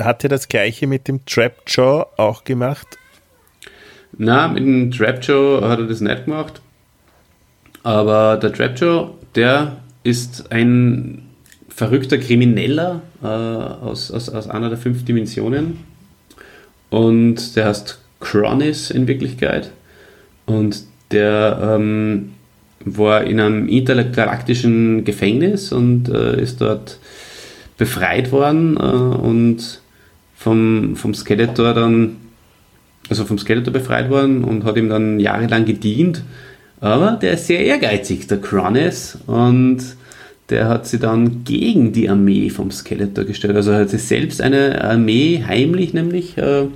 Hat 0.00 0.24
er 0.24 0.30
das 0.30 0.48
gleiche 0.48 0.86
mit 0.86 1.06
dem 1.06 1.26
Trapjaw 1.26 2.06
auch 2.16 2.44
gemacht? 2.44 2.96
Na, 4.16 4.48
mit 4.48 4.62
dem 4.62 4.90
Trapjaw 4.90 5.60
hat 5.68 5.80
er 5.80 5.86
das 5.86 6.00
nicht 6.00 6.24
gemacht. 6.24 6.62
Aber 7.82 8.36
der 8.36 8.52
Trapjaw, 8.52 9.10
der 9.34 9.76
ist 10.04 10.50
ein 10.52 11.22
verrückter 11.68 12.18
Krimineller 12.18 13.02
äh, 13.22 13.26
aus, 13.26 14.10
aus, 14.10 14.28
aus 14.28 14.48
einer 14.48 14.68
der 14.68 14.78
fünf 14.78 15.04
Dimensionen. 15.04 15.78
Und 16.90 17.56
der 17.56 17.66
heißt 17.66 18.00
Cronis 18.20 18.90
in 18.90 19.06
Wirklichkeit. 19.06 19.70
Und 20.46 20.82
der 21.10 21.76
ähm, 21.76 22.32
war 22.84 23.24
in 23.24 23.40
einem 23.40 23.68
intergalaktischen 23.68 25.04
Gefängnis 25.04 25.72
und 25.72 26.08
äh, 26.08 26.40
ist 26.40 26.60
dort 26.60 26.98
befreit 27.76 28.32
worden 28.32 28.76
äh, 28.76 28.80
und 28.80 29.80
vom, 30.34 30.96
vom 30.96 31.14
Skeletor 31.14 31.74
dann, 31.74 32.16
also 33.08 33.24
vom 33.24 33.38
Skeletor 33.38 33.72
befreit 33.72 34.10
worden 34.10 34.44
und 34.44 34.64
hat 34.64 34.76
ihm 34.76 34.88
dann 34.88 35.20
jahrelang 35.20 35.64
gedient. 35.64 36.22
Aber 36.80 37.18
der 37.20 37.32
ist 37.32 37.46
sehr 37.46 37.64
ehrgeizig, 37.64 38.28
der 38.28 38.40
Cronis, 38.40 39.18
und 39.26 39.80
der 40.48 40.68
hat 40.68 40.86
sich 40.86 41.00
dann 41.00 41.44
gegen 41.44 41.92
die 41.92 42.08
Armee 42.08 42.50
vom 42.50 42.70
Skeletor 42.70 43.24
gestellt. 43.24 43.56
Also 43.56 43.72
er 43.72 43.80
hat 43.80 43.90
sich 43.90 44.02
selbst 44.02 44.40
eine 44.40 44.82
Armee 44.82 45.44
heimlich 45.46 45.92
nämlich 45.92 46.38
äh, 46.38 46.66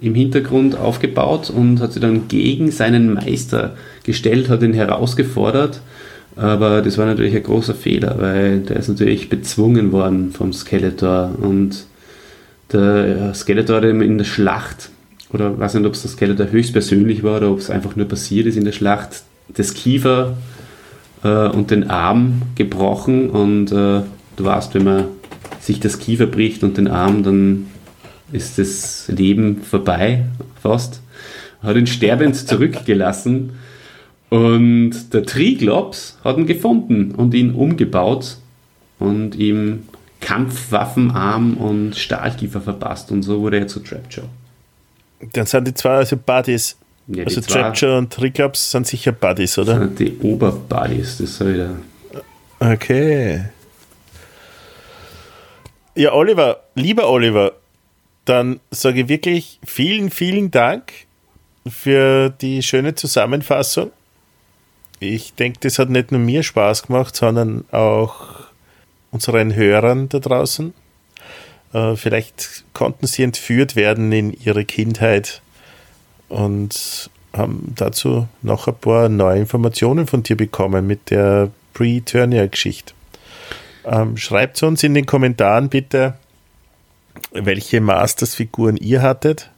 im 0.00 0.14
Hintergrund 0.14 0.76
aufgebaut 0.76 1.50
und 1.50 1.80
hat 1.80 1.92
sich 1.92 2.02
dann 2.02 2.28
gegen 2.28 2.70
seinen 2.70 3.12
Meister 3.12 3.76
gestellt, 4.04 4.48
hat 4.48 4.62
ihn 4.62 4.72
herausgefordert. 4.72 5.80
Aber 6.34 6.80
das 6.80 6.96
war 6.96 7.04
natürlich 7.04 7.36
ein 7.36 7.42
großer 7.42 7.74
Fehler, 7.74 8.16
weil 8.18 8.60
der 8.60 8.76
ist 8.76 8.88
natürlich 8.88 9.28
bezwungen 9.28 9.92
worden 9.92 10.32
vom 10.32 10.52
Skeletor 10.54 11.34
und 11.38 11.84
der 12.72 13.34
Skeletor 13.34 13.76
hat 13.76 13.84
ihm 13.84 14.00
in 14.00 14.16
der 14.16 14.24
Schlacht, 14.24 14.88
oder 15.30 15.58
weiß 15.58 15.74
nicht, 15.74 15.86
ob 15.86 15.92
es 15.92 16.02
der 16.02 16.10
Skeletor 16.10 16.50
höchstpersönlich 16.50 17.22
war 17.22 17.36
oder 17.36 17.50
ob 17.50 17.58
es 17.58 17.68
einfach 17.68 17.96
nur 17.96 18.08
passiert 18.08 18.46
ist 18.46 18.56
in 18.56 18.64
der 18.64 18.72
Schlacht, 18.72 19.22
das 19.54 19.74
Kiefer 19.74 20.36
äh, 21.22 21.48
und 21.48 21.70
den 21.70 21.90
Arm 21.90 22.42
gebrochen 22.54 23.30
und 23.30 23.72
äh, 23.72 24.02
du 24.36 24.44
weißt, 24.44 24.74
wenn 24.74 24.84
man 24.84 25.04
sich 25.60 25.80
das 25.80 25.98
Kiefer 25.98 26.26
bricht 26.26 26.64
und 26.64 26.76
den 26.76 26.88
Arm, 26.88 27.22
dann 27.22 27.66
ist 28.32 28.58
das 28.58 29.08
Leben 29.08 29.62
vorbei, 29.62 30.24
fast. 30.60 31.00
Hat 31.62 31.76
ihn 31.76 31.86
sterbend 31.86 32.36
zurückgelassen 32.48 33.52
und 34.30 35.12
der 35.12 35.24
Triglops 35.24 36.18
hat 36.24 36.38
ihn 36.38 36.46
gefunden 36.46 37.12
und 37.12 37.34
ihn 37.34 37.54
umgebaut 37.54 38.38
und 38.98 39.34
ihm 39.34 39.84
Kampfwaffenarm 40.20 41.56
und 41.56 41.96
Stahlkiefer 41.96 42.60
verpasst 42.60 43.12
und 43.12 43.22
so 43.22 43.40
wurde 43.40 43.58
er 43.58 43.66
zu 43.66 43.80
Trapjaw. 43.80 44.26
Dann 45.32 45.46
sind 45.46 45.68
die 45.68 45.74
zwei 45.74 45.96
also 45.96 46.16
Buddies. 46.16 46.76
Ja, 47.08 47.24
also 47.24 47.40
Trapjaw 47.40 47.98
und 47.98 48.12
Triglops 48.12 48.70
sind 48.70 48.86
sicher 48.86 49.12
Buddies, 49.12 49.58
oder? 49.58 49.78
Sind 49.78 49.98
die 49.98 50.18
Oberbuddies, 50.18 51.18
das 51.18 51.36
soll 51.36 51.54
wieder. 51.54 51.76
Okay. 52.60 53.44
Ja, 55.94 56.12
Oliver, 56.12 56.62
lieber 56.74 57.10
Oliver, 57.10 57.52
dann 58.24 58.60
sage 58.70 59.02
ich 59.02 59.08
wirklich 59.08 59.58
vielen, 59.64 60.10
vielen 60.10 60.50
Dank 60.50 60.92
für 61.68 62.30
die 62.30 62.62
schöne 62.62 62.94
Zusammenfassung. 62.94 63.90
Ich 65.00 65.34
denke, 65.34 65.58
das 65.60 65.78
hat 65.78 65.90
nicht 65.90 66.12
nur 66.12 66.20
mir 66.20 66.42
Spaß 66.42 66.84
gemacht, 66.84 67.16
sondern 67.16 67.64
auch 67.72 68.46
unseren 69.10 69.54
Hörern 69.54 70.08
da 70.08 70.20
draußen. 70.20 70.72
Äh, 71.72 71.96
vielleicht 71.96 72.64
konnten 72.72 73.06
sie 73.06 73.24
entführt 73.24 73.74
werden 73.76 74.12
in 74.12 74.32
ihre 74.32 74.64
Kindheit 74.64 75.42
und 76.32 77.10
haben 77.34 77.74
dazu 77.76 78.26
noch 78.40 78.66
ein 78.66 78.74
paar 78.74 79.08
neue 79.08 79.40
Informationen 79.40 80.06
von 80.06 80.22
dir 80.22 80.36
bekommen 80.36 80.86
mit 80.86 81.10
der 81.10 81.50
Pre-Turnier-Geschichte. 81.74 82.94
Ähm, 83.84 84.16
schreibt 84.16 84.62
uns 84.62 84.82
in 84.82 84.94
den 84.94 85.04
Kommentaren 85.04 85.68
bitte, 85.68 86.14
welche 87.32 87.80
Masters-Figuren 87.80 88.76
ihr 88.76 89.02
hattet. 89.02 89.50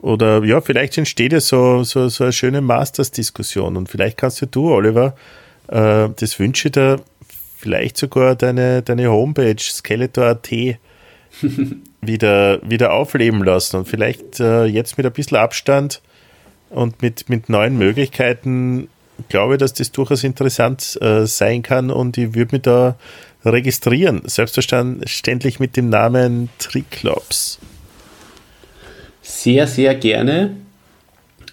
Oder 0.00 0.44
ja, 0.44 0.60
vielleicht 0.60 0.96
entsteht 0.98 1.32
ja 1.32 1.40
so, 1.40 1.82
so, 1.82 2.08
so 2.08 2.24
eine 2.24 2.32
schöne 2.32 2.60
Masters-Diskussion 2.60 3.76
und 3.76 3.88
vielleicht 3.88 4.18
kannst 4.18 4.46
du, 4.48 4.70
Oliver, 4.72 5.16
äh, 5.68 6.08
das 6.16 6.38
wünsche 6.38 6.68
ich 6.68 6.72
dir, 6.72 7.00
vielleicht 7.56 7.96
sogar 7.96 8.36
deine, 8.36 8.82
deine 8.82 9.10
Homepage 9.10 9.58
Skeletor.at 9.58 10.50
wieder, 12.00 12.60
wieder 12.62 12.92
aufleben 12.92 13.42
lassen 13.44 13.76
und 13.76 13.88
vielleicht 13.88 14.40
äh, 14.40 14.64
jetzt 14.64 14.96
mit 14.96 15.06
ein 15.06 15.12
bisschen 15.12 15.36
Abstand 15.36 16.00
und 16.70 17.02
mit, 17.02 17.28
mit 17.28 17.48
neuen 17.48 17.78
Möglichkeiten 17.78 18.88
glaube 19.28 19.54
ich, 19.54 19.58
dass 19.60 19.74
das 19.74 19.92
durchaus 19.92 20.24
interessant 20.24 20.98
äh, 21.00 21.26
sein 21.26 21.62
kann 21.62 21.90
und 21.90 22.18
ich 22.18 22.34
würde 22.34 22.56
mich 22.56 22.62
da 22.62 22.96
registrieren. 23.44 24.22
Selbstverständlich 24.24 25.60
mit 25.60 25.76
dem 25.76 25.88
Namen 25.88 26.48
Triklops. 26.58 27.58
Sehr, 29.22 29.66
sehr 29.66 29.94
gerne. 29.94 30.56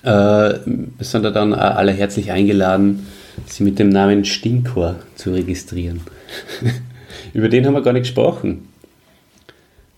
Äh, 0.04 0.54
sind 1.00 1.24
da 1.24 1.32
dann 1.32 1.54
alle 1.54 1.92
herzlich 1.92 2.32
eingeladen, 2.32 3.08
Sie 3.46 3.64
mit 3.64 3.80
dem 3.80 3.90
Namen 3.90 4.26
Stinkor 4.26 4.96
zu 5.16 5.32
registrieren. 5.32 6.02
Über 7.34 7.50
den 7.50 7.66
haben 7.66 7.74
wir 7.74 7.82
gar 7.82 7.94
nicht 7.94 8.04
gesprochen. 8.04 8.69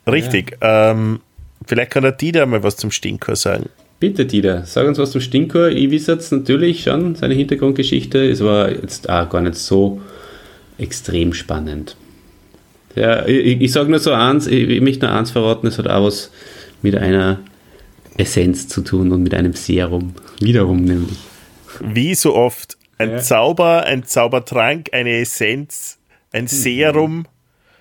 Richtig. 0.08 0.58
Ja. 0.62 0.92
Ähm, 0.92 1.20
vielleicht 1.66 1.92
kann 1.92 2.04
der 2.04 2.14
Dieter 2.14 2.46
mal 2.46 2.64
was 2.64 2.78
zum 2.78 2.92
Stinkor 2.92 3.36
sagen. 3.36 3.70
Bitte, 4.00 4.26
Dieter, 4.26 4.66
sag 4.66 4.88
uns 4.88 4.98
was 4.98 5.12
zum 5.12 5.22
Stinkor. 5.22 5.68
Ich 5.70 5.92
weiß 5.92 6.08
jetzt 6.08 6.32
natürlich 6.32 6.84
schon 6.84 7.16
seine 7.16 7.36
Hintergrundgeschichte. 7.36 8.30
Es 8.30 8.44
war 8.44 8.72
jetzt 8.72 9.10
auch 9.10 9.30
gar 9.30 9.42
nicht 9.42 9.56
so 9.56 10.02
extrem 10.80 11.34
spannend. 11.34 11.96
Ja, 12.96 13.26
ich, 13.26 13.62
ich 13.62 13.72
sage 13.72 13.90
nur 13.90 14.00
so 14.00 14.12
eins, 14.12 14.48
ich, 14.48 14.70
ich 14.70 14.82
möchte 14.82 15.06
nur 15.06 15.16
eins 15.16 15.32
verraten, 15.32 15.68
es 15.68 15.78
hat 15.78 15.88
auch 15.88 16.06
was 16.06 16.32
mit 16.82 16.96
einer 16.96 17.40
Essenz 18.18 18.68
zu 18.68 18.82
tun 18.82 19.12
und 19.12 19.24
mit 19.24 19.34
einem 19.34 19.54
Serum. 19.54 20.16
Wiederum 20.40 20.84
nämlich. 20.84 21.18
Wie 21.80 22.16
so 22.16 22.36
oft. 22.36 22.78
Ein 22.98 23.12
ja. 23.12 23.18
Zauber, 23.20 23.84
ein 23.86 24.04
Zaubertrank, 24.04 24.90
eine 24.94 25.20
Essenz, 25.20 25.98
ein 26.32 26.48
Serum. 26.48 27.26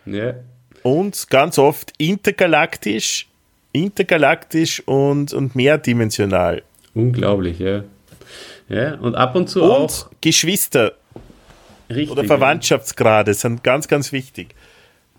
Ja. 0.06 0.34
Und 0.82 1.28
ganz 1.28 1.58
oft 1.58 1.92
intergalaktisch 1.98 3.26
intergalaktisch 3.72 4.80
und, 4.86 5.32
und 5.32 5.54
mehrdimensional. 5.54 6.62
Unglaublich, 6.94 7.58
ja. 7.58 7.84
Ja, 8.68 8.94
und 8.96 9.14
ab 9.14 9.34
und 9.34 9.48
zu 9.48 9.62
und 9.62 9.70
auch. 9.70 10.10
Geschwister 10.20 10.92
Richtig, 11.88 12.10
oder 12.10 12.24
Verwandtschaftsgrade 12.24 13.34
sind 13.34 13.64
ganz, 13.64 13.88
ganz 13.88 14.12
wichtig. 14.12 14.54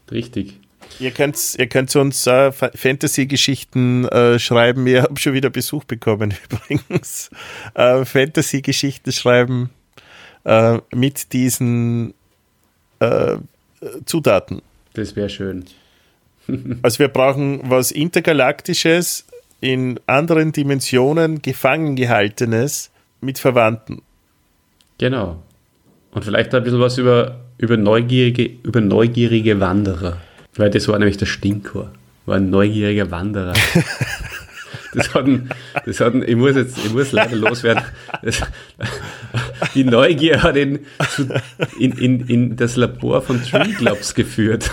Richtig. 0.09 0.57
Ihr 0.99 1.11
könnt, 1.11 1.37
ihr 1.57 1.67
könnt 1.67 1.95
uns 1.95 2.27
äh, 2.27 2.51
Fantasy-Geschichten 2.51 4.05
äh, 4.09 4.39
schreiben. 4.39 4.85
Ich 4.87 5.01
habe 5.01 5.17
schon 5.19 5.33
wieder 5.33 5.49
Besuch 5.49 5.85
bekommen 5.85 6.33
übrigens. 6.49 7.29
Äh, 7.73 8.03
Fantasy-Geschichten 8.05 9.11
schreiben 9.11 9.69
äh, 10.43 10.79
mit 10.93 11.33
diesen 11.33 12.13
äh, 12.99 13.37
Zutaten. 14.05 14.61
Das 14.93 15.15
wäre 15.15 15.29
schön. 15.29 15.65
Also 16.81 16.99
wir 16.99 17.07
brauchen 17.07 17.61
was 17.69 17.91
Intergalaktisches, 17.91 19.25
in 19.61 19.99
anderen 20.07 20.51
Dimensionen 20.51 21.41
gefangen 21.41 21.95
gehaltenes 21.95 22.91
mit 23.21 23.37
Verwandten. 23.37 24.01
Genau. 24.97 25.41
Und 26.11 26.25
vielleicht 26.25 26.53
ein 26.53 26.63
bisschen 26.63 26.79
was 26.79 26.97
über, 26.97 27.39
über, 27.57 27.77
neugierige, 27.77 28.49
über 28.63 28.81
neugierige 28.81 29.59
Wanderer. 29.59 30.17
Weil 30.55 30.71
das 30.71 30.87
war 30.87 30.97
nämlich 30.99 31.17
der 31.17 31.27
Stinkor. 31.27 31.91
War 32.25 32.37
ein 32.37 32.49
neugieriger 32.49 33.11
Wanderer. 33.11 33.53
Das 34.93 35.13
hat, 35.13 35.25
ein, 35.25 35.49
das 35.85 35.99
hat 35.99 36.13
ein, 36.13 36.23
ich 36.23 36.35
muss 36.35 36.55
jetzt, 36.55 36.77
ich 36.77 36.93
muss 36.93 37.11
leider 37.11 37.35
loswerden. 37.35 37.83
Das, 38.21 38.41
die 39.73 39.83
Neugier 39.83 40.43
hat 40.43 40.55
ihn 40.57 40.79
zu, 41.09 41.27
in, 41.79 41.93
in, 41.93 42.27
in 42.27 42.55
das 42.55 42.75
Labor 42.75 43.21
von 43.21 43.41
Tree 43.43 43.71
Globs 43.73 44.13
geführt. 44.13 44.69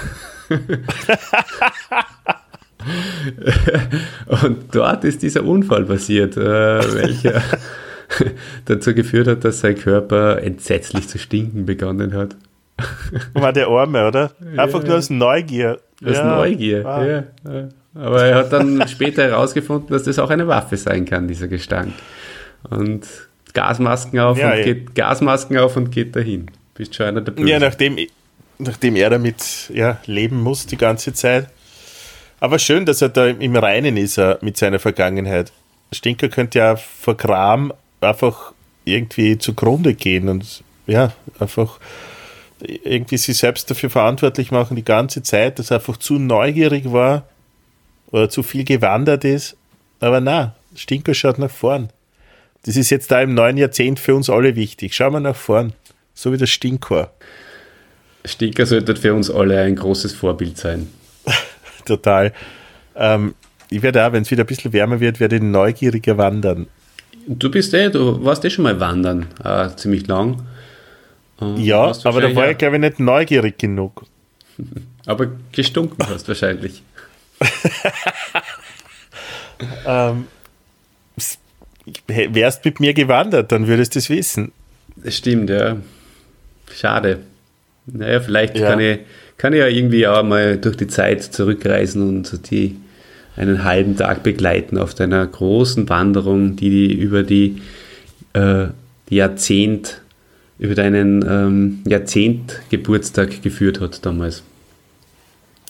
Und 4.27 4.75
dort 4.75 5.05
ist 5.05 5.23
dieser 5.23 5.45
Unfall 5.45 5.85
passiert, 5.85 6.37
äh, 6.37 6.41
welcher 6.41 7.43
dazu 8.65 8.95
geführt 8.95 9.29
hat, 9.29 9.45
dass 9.45 9.61
sein 9.61 9.77
Körper 9.77 10.43
entsetzlich 10.43 11.09
zu 11.09 11.19
stinken 11.19 11.67
begonnen 11.67 12.15
hat. 12.15 12.37
War 13.35 13.53
der 13.53 13.69
Arme, 13.69 14.07
oder? 14.07 14.33
Einfach 14.57 14.83
ja. 14.83 14.89
nur 14.89 14.99
aus 14.99 15.11
Neugier. 15.11 15.79
Aus 16.05 16.17
ja. 16.17 16.37
Neugier, 16.37 16.87
ah. 16.87 17.07
ja. 17.07 17.25
Aber 17.99 18.25
er 18.25 18.37
hat 18.37 18.53
dann 18.53 18.87
später 18.89 19.25
herausgefunden, 19.25 19.89
dass 19.89 20.05
das 20.05 20.19
auch 20.21 20.31
eine 20.31 20.47
Waffe 20.47 20.77
sein 20.77 21.05
kann, 21.05 21.27
dieser 21.27 21.49
Gestank. 21.49 21.93
Und 22.71 23.07
Gasmasken 23.55 24.21
auf, 24.21 24.39
ja, 24.39 24.53
und, 24.53 24.63
geht, 24.63 24.95
Gasmasken 24.95 25.59
auf 25.59 25.77
und 25.77 25.91
geht 25.91 26.15
dahin. 26.15 26.49
Bist 26.75 26.95
schon 26.95 27.07
einer 27.07 27.21
der 27.23 27.33
Bösen. 27.33 27.49
Ja, 27.49 27.59
nachdem, 27.59 27.99
nachdem 28.59 28.95
er 28.95 29.11
damit 29.11 29.71
ja, 29.75 29.99
leben 30.07 30.41
muss 30.41 30.67
die 30.67 30.77
ganze 30.77 31.13
Zeit. 31.13 31.49
Aber 32.39 32.61
schön, 32.61 32.87
dass 32.87 33.03
er 33.03 33.09
da 33.09 33.27
im 33.27 33.57
Reinen 33.57 33.97
ist 33.97 34.21
mit 34.43 34.57
seiner 34.57 34.79
Vergangenheit. 34.79 35.51
Stinker 35.93 36.29
könnte 36.29 36.61
ja 36.61 36.77
vor 36.77 37.17
Kram 37.17 37.73
einfach 38.01 38.53
irgendwie 38.85 39.39
zugrunde 39.39 39.95
gehen 39.95 40.29
und 40.29 40.63
ja, 40.87 41.13
einfach 41.41 41.81
irgendwie 42.61 43.17
sich 43.17 43.39
selbst 43.39 43.69
dafür 43.71 43.91
verantwortlich 43.91 44.53
machen 44.53 44.77
die 44.77 44.85
ganze 44.85 45.23
Zeit, 45.25 45.59
dass 45.59 45.73
er 45.73 45.79
einfach 45.79 45.97
zu 45.97 46.21
neugierig 46.21 46.93
war 46.93 47.25
oder 48.11 48.29
zu 48.29 48.43
viel 48.43 48.65
gewandert 48.65 49.25
ist. 49.25 49.57
Aber 50.01 50.21
na, 50.21 50.55
Stinker 50.75 51.15
schaut 51.15 51.39
nach 51.39 51.51
vorn. 51.51 51.91
Das 52.65 52.77
ist 52.77 52.91
jetzt 52.91 53.11
da 53.11 53.21
im 53.23 53.35
neuen 53.35 53.57
Jahrzehnt 53.57 53.99
für 54.01 54.15
uns 54.15 54.29
alle 54.29 54.57
wichtig. 54.57 54.95
Schauen 54.95 55.13
wir 55.13 55.21
nach 55.21 55.37
vorn, 55.37 55.73
so 56.15 56.33
wie 56.33 56.37
der 56.37 56.47
Stinker. 56.47 57.13
Stinker 58.25 58.67
sollte 58.67 58.97
für 58.97 59.15
uns 59.15 59.31
alle 59.31 59.61
ein 59.61 59.77
großes 59.77 60.13
Vorbild 60.13 60.59
sein. 60.59 60.89
Total. 61.87 62.33
Ähm, 62.97 63.35
ich 63.71 63.83
werde 63.83 64.07
auch, 64.07 64.13
wenn 64.13 64.23
es 64.23 64.31
wieder 64.31 64.45
ein 64.45 64.47
bisschen 64.47 64.73
wärmer 64.73 65.01
wird, 65.01 65.21
werde 65.21 65.37
ich 65.37 65.43
neugieriger 65.43 66.19
wandern. 66.19 66.67
Du 67.27 67.51
bist 67.51 67.75
eh, 67.75 67.91
du 67.91 68.25
warst 68.25 68.45
eh 68.45 68.51
schon 68.51 68.65
mal 68.65 68.81
wandern, 68.81 69.27
äh, 69.45 69.69
ziemlich 69.77 70.07
lang. 70.07 70.43
Äh, 71.41 71.61
ja, 71.61 71.93
aber 72.05 72.21
da 72.23 72.35
war 72.35 72.51
ich 72.51 72.59
glaube 72.59 72.77
ich 72.77 72.81
nicht 72.81 73.01
neugierig 73.01 73.59
genug. 73.59 74.05
aber 75.07 75.29
gestunken 75.53 76.07
hast 76.09 76.27
wahrscheinlich. 76.27 76.83
ähm, 79.87 80.27
wärst 82.07 82.65
mit 82.65 82.81
mir 82.81 82.95
gewandert, 82.95 83.53
dann 83.53 83.67
würdest 83.67 83.95
du 83.95 83.99
es 83.99 84.11
wissen. 84.11 84.53
Das 84.97 85.17
stimmt, 85.17 85.51
ja. 85.51 85.77
Schade. 86.75 87.21
Naja, 87.87 88.21
vielleicht 88.21 88.59
ja. 88.59 88.71
Kann, 88.71 88.81
ich, 88.81 88.99
kann 89.37 89.53
ich 89.53 89.61
ja 89.61 89.67
irgendwie 89.67 90.07
auch 90.07 90.23
mal 90.23 90.59
durch 90.59 90.77
die 90.77 90.89
Zeit 90.89 91.23
zurückreisen 91.23 92.03
und 92.03 92.51
die 92.51 92.77
einen 93.37 93.65
halben 93.65 93.97
Tag 93.97 94.23
begleiten 94.23 94.79
auf 94.79 94.95
deiner 94.95 95.27
großen 95.27 95.89
Wanderung, 95.89 96.57
die 96.57 96.71
die 96.71 96.93
über 96.93 97.23
die, 97.23 97.63
äh, 98.33 98.67
Jahrzehnt, 99.11 100.01
über 100.59 100.75
deinen 100.75 101.23
ähm, 101.23 101.83
Jahrzehnt-Geburtstag 101.87 103.43
geführt 103.43 103.81
hat 103.81 104.05
damals. 104.05 104.43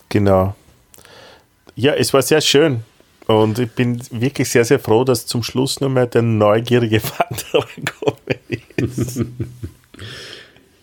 Genau. 0.09 0.57
Ja, 1.79 1.93
es 1.93 2.13
war 2.13 2.23
sehr 2.23 2.41
schön. 2.41 2.81
Und 3.29 3.61
ich 3.61 3.71
bin 3.71 4.01
wirklich 4.11 4.49
sehr, 4.49 4.65
sehr 4.65 4.81
froh, 4.81 5.05
dass 5.05 5.27
zum 5.27 5.45
Schluss 5.45 5.81
nur 5.81 5.91
mehr 5.91 6.09
der 6.09 6.23
neugierige 6.23 7.01
Wanderer 7.01 7.69
gekommen 7.77 8.17
ist. 8.77 9.25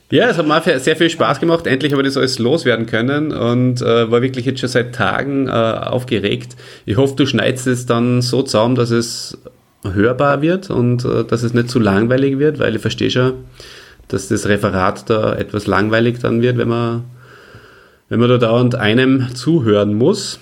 Ja, 0.10 0.30
es 0.30 0.38
hat 0.38 0.48
mir 0.48 0.80
sehr 0.80 0.96
viel 0.96 1.10
Spaß 1.10 1.42
gemacht. 1.42 1.68
Endlich 1.68 1.92
habe 1.92 2.02
ich 2.02 2.08
das 2.08 2.16
alles 2.16 2.40
loswerden 2.40 2.86
können 2.86 3.34
und 3.34 3.82
äh, 3.82 4.10
war 4.10 4.22
wirklich 4.22 4.46
jetzt 4.46 4.62
schon 4.62 4.70
seit 4.70 4.96
Tagen 4.96 5.50
äh, 5.50 5.52
aufgeregt. 5.52 6.56
Ich 6.86 6.96
hoffe, 6.96 7.16
du 7.18 7.26
schneidest 7.26 7.68
es 7.68 7.86
dann 7.86 8.22
so 8.22 8.42
zusammen, 8.42 8.76
dass 8.76 8.92
es 8.92 9.38
hörbar 9.84 10.42
wird 10.42 10.70
und 10.70 11.04
äh, 11.04 11.26
dass 11.26 11.44
es 11.44 11.54
nicht 11.54 11.70
zu 11.70 11.80
langweilig 11.80 12.40
wird, 12.40 12.60
weil 12.60 12.74
ich 12.74 12.82
verstehe 12.82 13.12
schon, 13.12 13.34
dass 14.08 14.30
das 14.30 14.48
Referat 14.48 15.10
da 15.10 15.36
etwas 15.36 15.68
langweilig 15.68 16.20
dann 16.20 16.42
wird, 16.42 16.58
wenn 16.58 16.70
man, 16.70 17.04
wenn 18.08 18.22
man 18.22 18.30
da 18.30 18.38
dauernd 18.38 18.76
einem 18.76 19.36
zuhören 19.36 19.94
muss. 19.96 20.40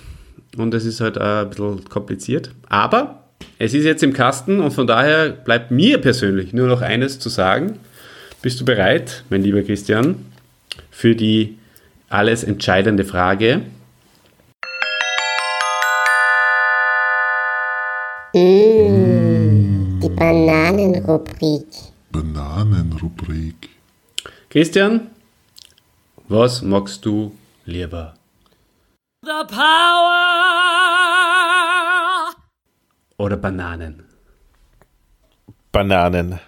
Und 0.56 0.74
es 0.74 0.84
ist 0.84 1.00
halt 1.00 1.20
auch 1.20 1.42
ein 1.42 1.50
bisschen 1.50 1.84
kompliziert. 1.88 2.50
Aber 2.68 3.24
es 3.58 3.74
ist 3.74 3.84
jetzt 3.84 4.02
im 4.02 4.12
Kasten 4.12 4.60
und 4.60 4.72
von 4.72 4.86
daher 4.86 5.30
bleibt 5.30 5.70
mir 5.70 5.98
persönlich 5.98 6.52
nur 6.52 6.68
noch 6.68 6.80
eines 6.80 7.18
zu 7.18 7.28
sagen. 7.28 7.78
Bist 8.42 8.60
du 8.60 8.64
bereit, 8.64 9.24
mein 9.30 9.42
lieber 9.42 9.62
Christian, 9.62 10.26
für 10.90 11.14
die 11.14 11.58
alles 12.08 12.44
entscheidende 12.44 13.04
Frage? 13.04 13.62
Mmh, 18.34 20.00
die 20.02 20.08
Bananenrubrik. 20.08 21.66
Bananenrubrik. 22.10 23.70
Christian, 24.50 25.08
was 26.28 26.62
magst 26.62 27.04
du 27.06 27.32
lieber? 27.64 28.14
The 29.24 29.46
power. 29.48 30.12
Oder 33.16 33.38
Bananen. 33.38 34.06
Bananen. 35.72 36.40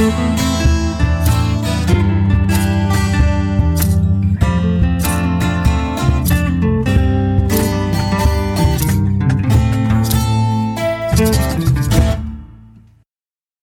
Musik 0.00 0.49